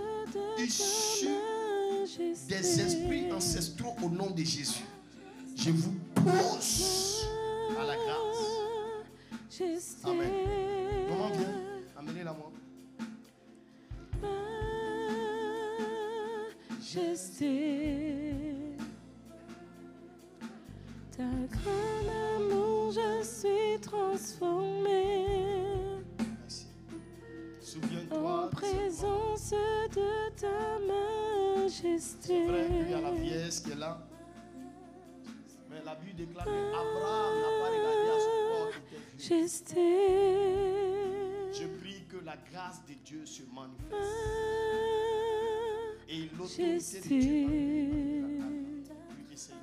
[0.58, 1.30] issues
[2.50, 4.84] des esprits ancestraux au nom de Jésus.
[5.56, 7.26] Je vous pousse
[7.80, 8.50] à la grâce.
[10.04, 10.30] Amen.
[11.10, 11.56] Maman, viens.
[11.98, 12.52] Amenez-la moi.
[16.68, 17.62] Majesté.
[21.16, 25.05] Ta grande amour, je suis transformée.
[27.76, 28.46] Souviens-toi.
[28.46, 30.80] En présence de ta
[31.60, 32.48] majesté.
[32.48, 34.08] Vrai qu'il y a la vieillesse qui est là.
[35.70, 38.72] Mais la Bible déclare que Abraham n'a pas regardé à son corps
[39.18, 40.64] qui était.
[41.52, 43.94] Je prie que la grâce de Dieu se manifeste.
[46.08, 49.54] Et l'autorité de Dieu manifeste.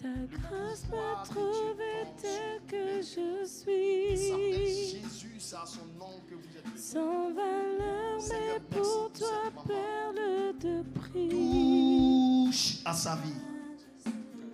[0.00, 4.16] Ta grâce m'a trouvé tel que je suis.
[4.16, 10.84] Jésus, c'est à son nom que vous êtes Sans valeur, mais pour toi, perle de
[11.00, 12.48] prix.
[12.48, 14.12] touche à sa vie.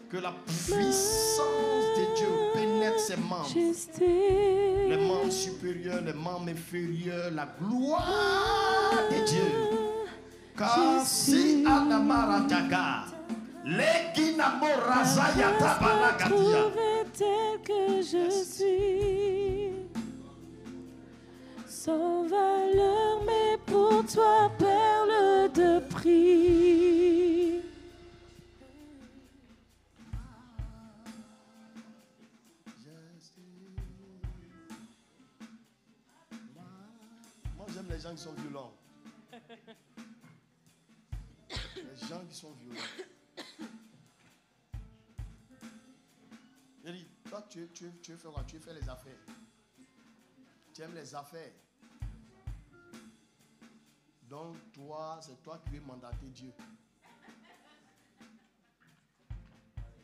[0.09, 3.49] Que la puissance de Dieu pénètre ses membres.
[4.01, 9.53] Les membres supérieurs, les membres inférieurs, la gloire de Dieu.
[11.67, 13.14] Anamarataga.
[13.14, 13.14] Leginamorazaya
[16.19, 19.73] Trouvé tel que je suis.
[21.67, 27.63] Sans valeur, mais pour toi, perle de prix.
[37.57, 38.73] Moi, j'aime les gens qui sont violents.
[41.77, 43.14] Les gens qui sont violents.
[47.35, 49.19] Toi, tu, faire quoi Tu faire les affaires.
[50.73, 51.53] Tu aimes les affaires.
[54.23, 56.53] Donc, toi, c'est toi qui veux mandater Dieu.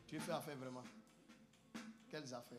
[0.06, 0.82] Tu faire affaire vraiment
[2.08, 2.58] Quelles affaires?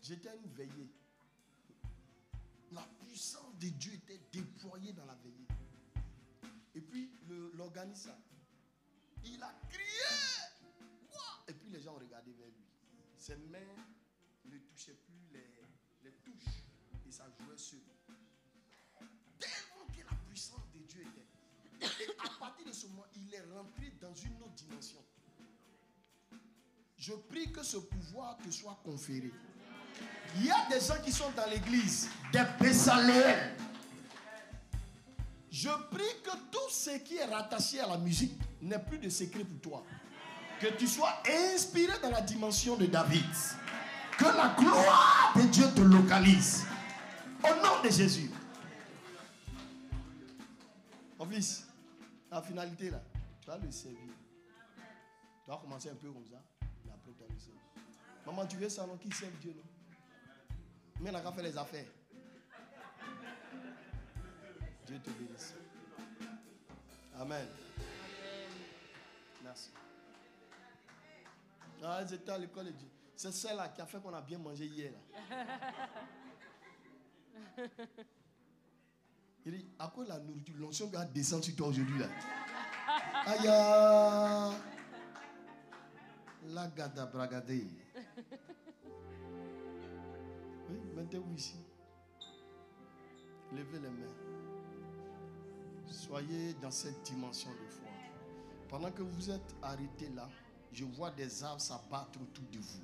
[0.00, 0.95] J'étais une veillée.
[3.26, 5.48] Puissance de Dieu était déployée dans la veillée.
[6.76, 7.10] Et puis
[7.54, 8.12] l'organisme,
[9.24, 11.10] il a crié.
[11.48, 12.64] Et puis les gens ont regardé vers lui.
[13.16, 13.58] Ses mains
[14.44, 15.44] ne touchaient plus les,
[16.04, 16.62] les touches.
[17.04, 17.80] Et ça jouait seul.
[19.40, 22.04] Tellement que la puissance de Dieu était.
[22.04, 25.04] Et à partir de ce moment, il est rentré dans une autre dimension.
[26.96, 29.32] Je prie que ce pouvoir te soit conféré.
[30.36, 33.52] Il y a des gens qui sont dans l'église, des Bessaléens.
[35.50, 39.44] Je prie que tout ce qui est rattaché à la musique n'ait plus de secret
[39.44, 39.84] pour toi.
[40.60, 41.22] Que tu sois
[41.54, 43.24] inspiré dans la dimension de David.
[44.18, 46.66] Que la gloire de Dieu te localise.
[47.42, 48.30] Au nom de Jésus.
[51.18, 51.66] Mon fils,
[52.30, 53.00] la finalité là,
[53.40, 54.12] tu vas le servir.
[55.44, 56.42] Tu vas commencer un peu comme ça.
[58.26, 59.62] Maman, tu veux non Qui sert Dieu, non?
[61.00, 61.86] Mais on n'a qu'à faire les affaires.
[64.86, 65.54] Dieu te bénisse.
[67.18, 67.46] Amen.
[69.42, 69.70] Merci.
[71.82, 71.98] Ah,
[72.28, 72.88] à l'école de Dieu.
[73.14, 74.92] C'est celle-là qui a fait qu'on a bien mangé hier.
[79.46, 82.08] Il dit, à quoi la nourriture, l'onction qui a descendu sur toi aujourd'hui là
[83.26, 84.52] Aïe ah.
[86.48, 87.52] La gada bragade.
[90.70, 91.56] Oui, mettez-vous ici.
[93.52, 94.12] Levez les mains.
[95.86, 97.88] Soyez dans cette dimension de foi.
[98.68, 100.28] Pendant que vous êtes arrêtés là,
[100.72, 102.82] je vois des arbres s'abattre autour de vous.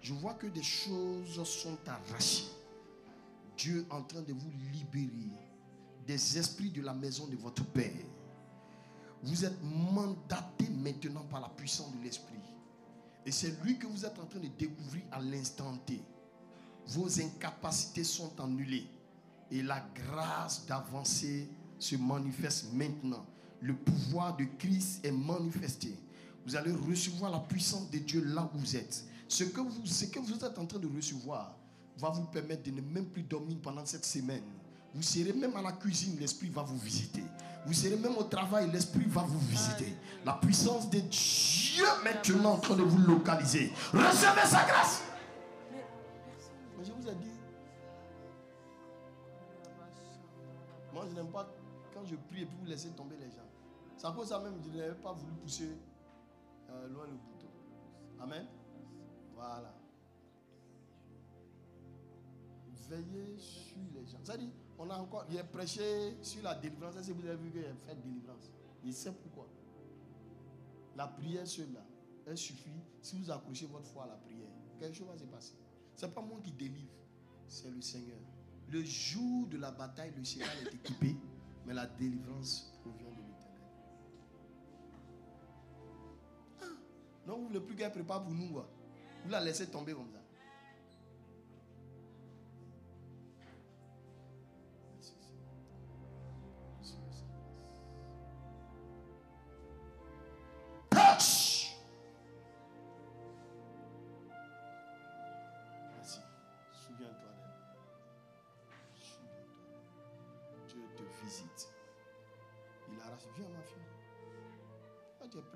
[0.00, 2.48] Je vois que des choses sont arrachées.
[3.56, 5.30] Dieu est en train de vous libérer
[6.06, 7.90] des esprits de la maison de votre Père.
[9.22, 12.40] Vous êtes mandaté maintenant par la puissance de l'Esprit.
[13.24, 16.00] Et c'est lui que vous êtes en train de découvrir à l'instant T.
[16.88, 18.86] Vos incapacités sont annulées.
[19.50, 21.48] Et la grâce d'avancer
[21.78, 23.24] se manifeste maintenant.
[23.60, 25.94] Le pouvoir de Christ est manifesté.
[26.46, 29.04] Vous allez recevoir la puissance de Dieu là où vous êtes.
[29.28, 31.56] Ce que vous, êtes en train de recevoir
[31.96, 34.42] va vous permettre de ne même plus dormir pendant cette semaine.
[34.94, 37.22] Vous serez même à la cuisine, l'Esprit va vous visiter.
[37.64, 39.94] Vous serez même au travail, l'Esprit va vous visiter.
[40.26, 43.72] La puissance de Dieu maintenant en train de vous localiser.
[43.92, 45.02] Recevez sa grâce.
[51.12, 51.46] Je n'aime pas
[51.92, 53.48] quand je prie et puis vous laissez tomber les gens.
[53.96, 55.76] C'est à cause ça même, je n'avais pas voulu pousser
[56.70, 57.48] euh, loin le bouton.
[58.20, 58.46] Amen.
[59.34, 59.74] Voilà.
[62.88, 64.24] Veillez sur les gens.
[64.24, 66.96] Ça dit, on a encore, il a prêché sur la délivrance.
[66.96, 68.50] Est-ce que vous avez vu qu'il a fait délivrance?
[68.84, 69.48] Il sait pourquoi.
[70.96, 71.84] La prière là,
[72.26, 72.70] elle suffit
[73.00, 74.48] si vous accrochez votre foi à la prière.
[74.78, 75.54] Quelque chose va se passer.
[75.94, 76.92] Ce n'est pas moi qui délivre,
[77.46, 78.18] c'est le Seigneur.
[78.72, 81.14] Le jour de la bataille, le cheval est équipé,
[81.66, 83.60] mais la délivrance provient de l'éternel.
[86.62, 86.64] Ah,
[87.26, 88.48] non, vous ne voulez plus qu'elle prépare pour nous.
[89.24, 90.21] Vous la laissez tomber comme ça.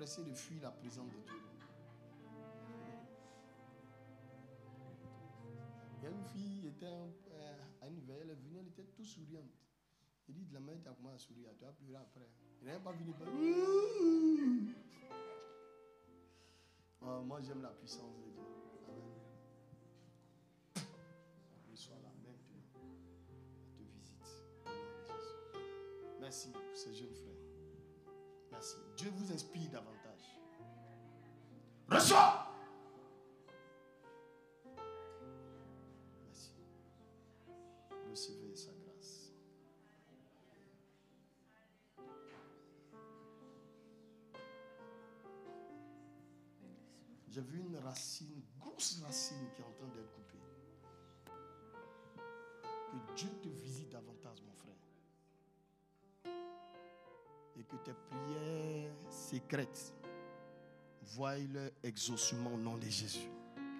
[0.07, 1.35] De fuir la présence de Dieu
[5.97, 8.85] Il y a une fille était euh, à une veille, elle est venue, elle était
[8.85, 9.51] tout souriante.
[10.29, 12.29] Il dit, de la main, tu as commencé à sourire, tu as pleuré après.
[12.61, 13.27] Il n'est pas venu par.
[17.01, 18.41] Oh, moi, j'aime la puissance de Dieu.
[18.87, 19.11] Amen.
[21.69, 22.63] Reçois la maintenant.
[23.61, 24.23] Elle te visite.
[24.63, 26.21] De.
[26.21, 27.33] Merci pour ces jeunes frères.
[28.51, 28.77] Merci.
[28.95, 29.96] Dieu vous inspire davantage.
[31.89, 32.45] Reçois.
[36.25, 36.51] Merci.
[38.09, 39.31] Recevez sa grâce.
[47.29, 50.37] J'ai vu une racine, grosse racine qui est en train d'être coupée.
[52.91, 54.75] Que Dieu te visite davantage, mon frère.
[57.57, 59.93] Et que tes prières secrètes
[61.07, 63.29] voient leur exaucement au nom de Jésus.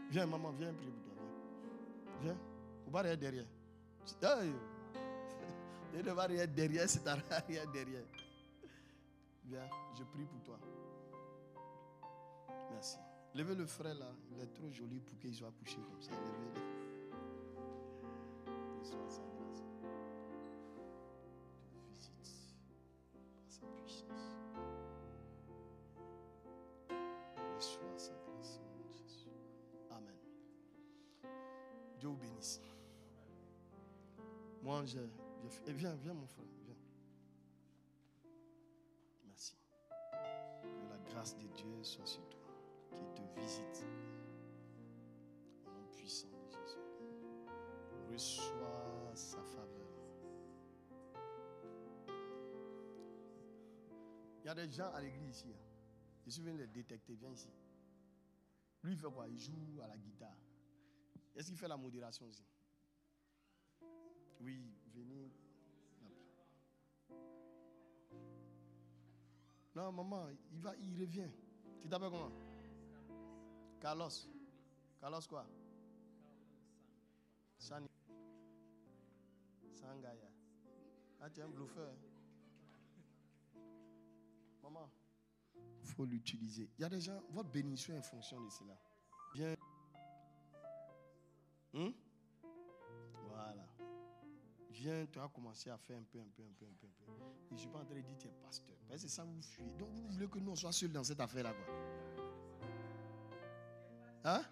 [0.09, 1.23] Viens, maman, viens prier pour toi.
[2.21, 2.33] Viens.
[2.33, 2.91] Viens.
[2.91, 3.45] Bas derrière.
[4.21, 4.43] derrière.
[4.43, 4.51] Hey.
[5.99, 7.07] Il ne va rien derrière, c'est
[7.47, 8.05] rien derrière.
[9.45, 10.59] Viens, je prie pour toi.
[12.71, 12.97] Merci.
[13.33, 16.11] Levez le frère là, il est trop joli pour qu'il soit couché comme ça.
[16.11, 16.77] Levez-le.
[34.67, 34.99] Moi, je,
[35.71, 36.75] viens, viens mon frère, viens.
[39.25, 39.57] Merci.
[40.61, 42.41] Que la grâce de Dieu soit sur toi,
[42.93, 43.85] qu'il te visite.
[45.65, 46.81] Au nom puissant de Jésus.
[48.11, 49.87] Reçois sa faveur.
[54.43, 55.47] Il y a des gens à l'église ici.
[55.53, 55.63] hein.
[56.25, 57.15] Je suis venu les détecter.
[57.15, 57.47] Viens ici.
[58.83, 59.29] Lui, il fait quoi?
[59.29, 60.35] Il joue à la guitare.
[61.37, 62.43] Est-ce qu'il fait la modération aussi
[64.41, 64.59] Oui,
[64.93, 65.31] venez.
[69.75, 71.29] Non, maman, il, va, il revient.
[71.81, 72.31] Tu t'appelles comment?
[73.79, 74.09] Carlos.
[74.99, 75.45] Carlos quoi?
[77.57, 77.87] Sani.
[79.73, 80.31] Sangaya.
[81.19, 81.89] Ah, tu es un bluffeur.
[81.89, 83.59] hein?
[84.63, 84.89] Maman,
[85.55, 86.69] il faut l'utiliser.
[86.77, 88.77] Il y a des gens, votre bénédiction est en fonction de cela.
[89.35, 89.55] Viens.
[91.73, 91.93] Hum?
[94.79, 97.05] Viens, tu as commencé à faire un peu, un peu, un peu, un peu, un
[97.05, 97.11] peu.
[97.11, 98.75] Et je ne suis pas en train de dire tu es pasteur.
[98.87, 99.71] Parce que c'est ça vous fuyez.
[99.79, 101.65] Donc vous voulez que nous on soit seuls dans cette affaire-là, quoi.
[104.23, 104.43] Hein?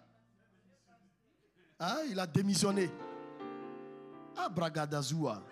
[1.78, 2.02] Hein?
[2.10, 2.90] Il a démissionné.
[4.36, 5.42] Ah, Bragadazoua.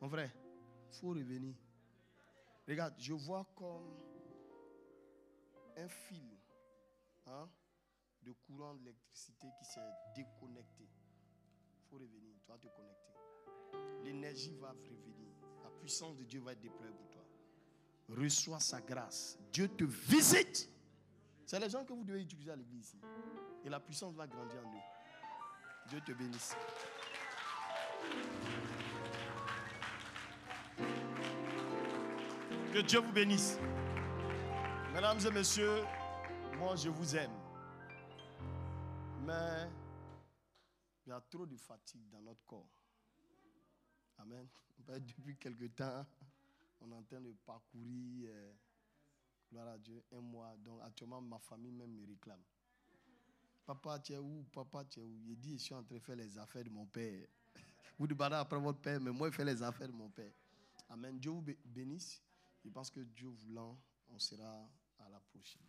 [0.00, 0.30] Mon frère,
[0.92, 1.54] il faut revenir.
[2.68, 3.92] Regarde, je vois comme
[5.76, 6.38] un fil
[7.26, 7.48] hein,
[8.26, 9.80] de courant d'électricité qui s'est
[10.16, 10.82] déconnecté.
[10.84, 13.12] Il faut revenir, tu vas te connecter.
[14.02, 15.30] L'énergie va revenir.
[15.62, 17.24] La puissance de Dieu va être déployée pour toi.
[18.08, 19.38] Reçois sa grâce.
[19.52, 20.68] Dieu te visite.
[21.44, 22.96] C'est les gens que vous devez utiliser à l'église.
[23.64, 25.88] Et la puissance va grandir en eux.
[25.88, 26.56] Dieu te bénisse.
[32.72, 33.60] Que Dieu vous bénisse.
[34.92, 35.84] Mesdames et messieurs,
[36.58, 37.45] moi je vous aime.
[39.26, 42.70] Mais a trop de fatigue dans notre corps.
[44.18, 44.46] Amen.
[44.86, 46.06] Depuis quelque temps,
[46.80, 48.52] on est en train de parcourir, euh,
[49.50, 50.54] gloire à Dieu, un mois.
[50.58, 52.42] Donc actuellement, ma famille même me réclame.
[53.64, 54.44] Papa, tu es où?
[54.52, 55.20] Papa, tu es où?
[55.26, 57.26] Il dit, je suis en train de faire les affaires de mon père.
[57.98, 60.32] Vous demandez après votre père, mais moi, je fais les affaires de mon père.
[60.88, 61.18] Amen.
[61.18, 62.22] Dieu vous bénisse.
[62.64, 63.76] Je pense que Dieu voulant,
[64.08, 64.68] on sera
[65.00, 65.62] à la prochaine.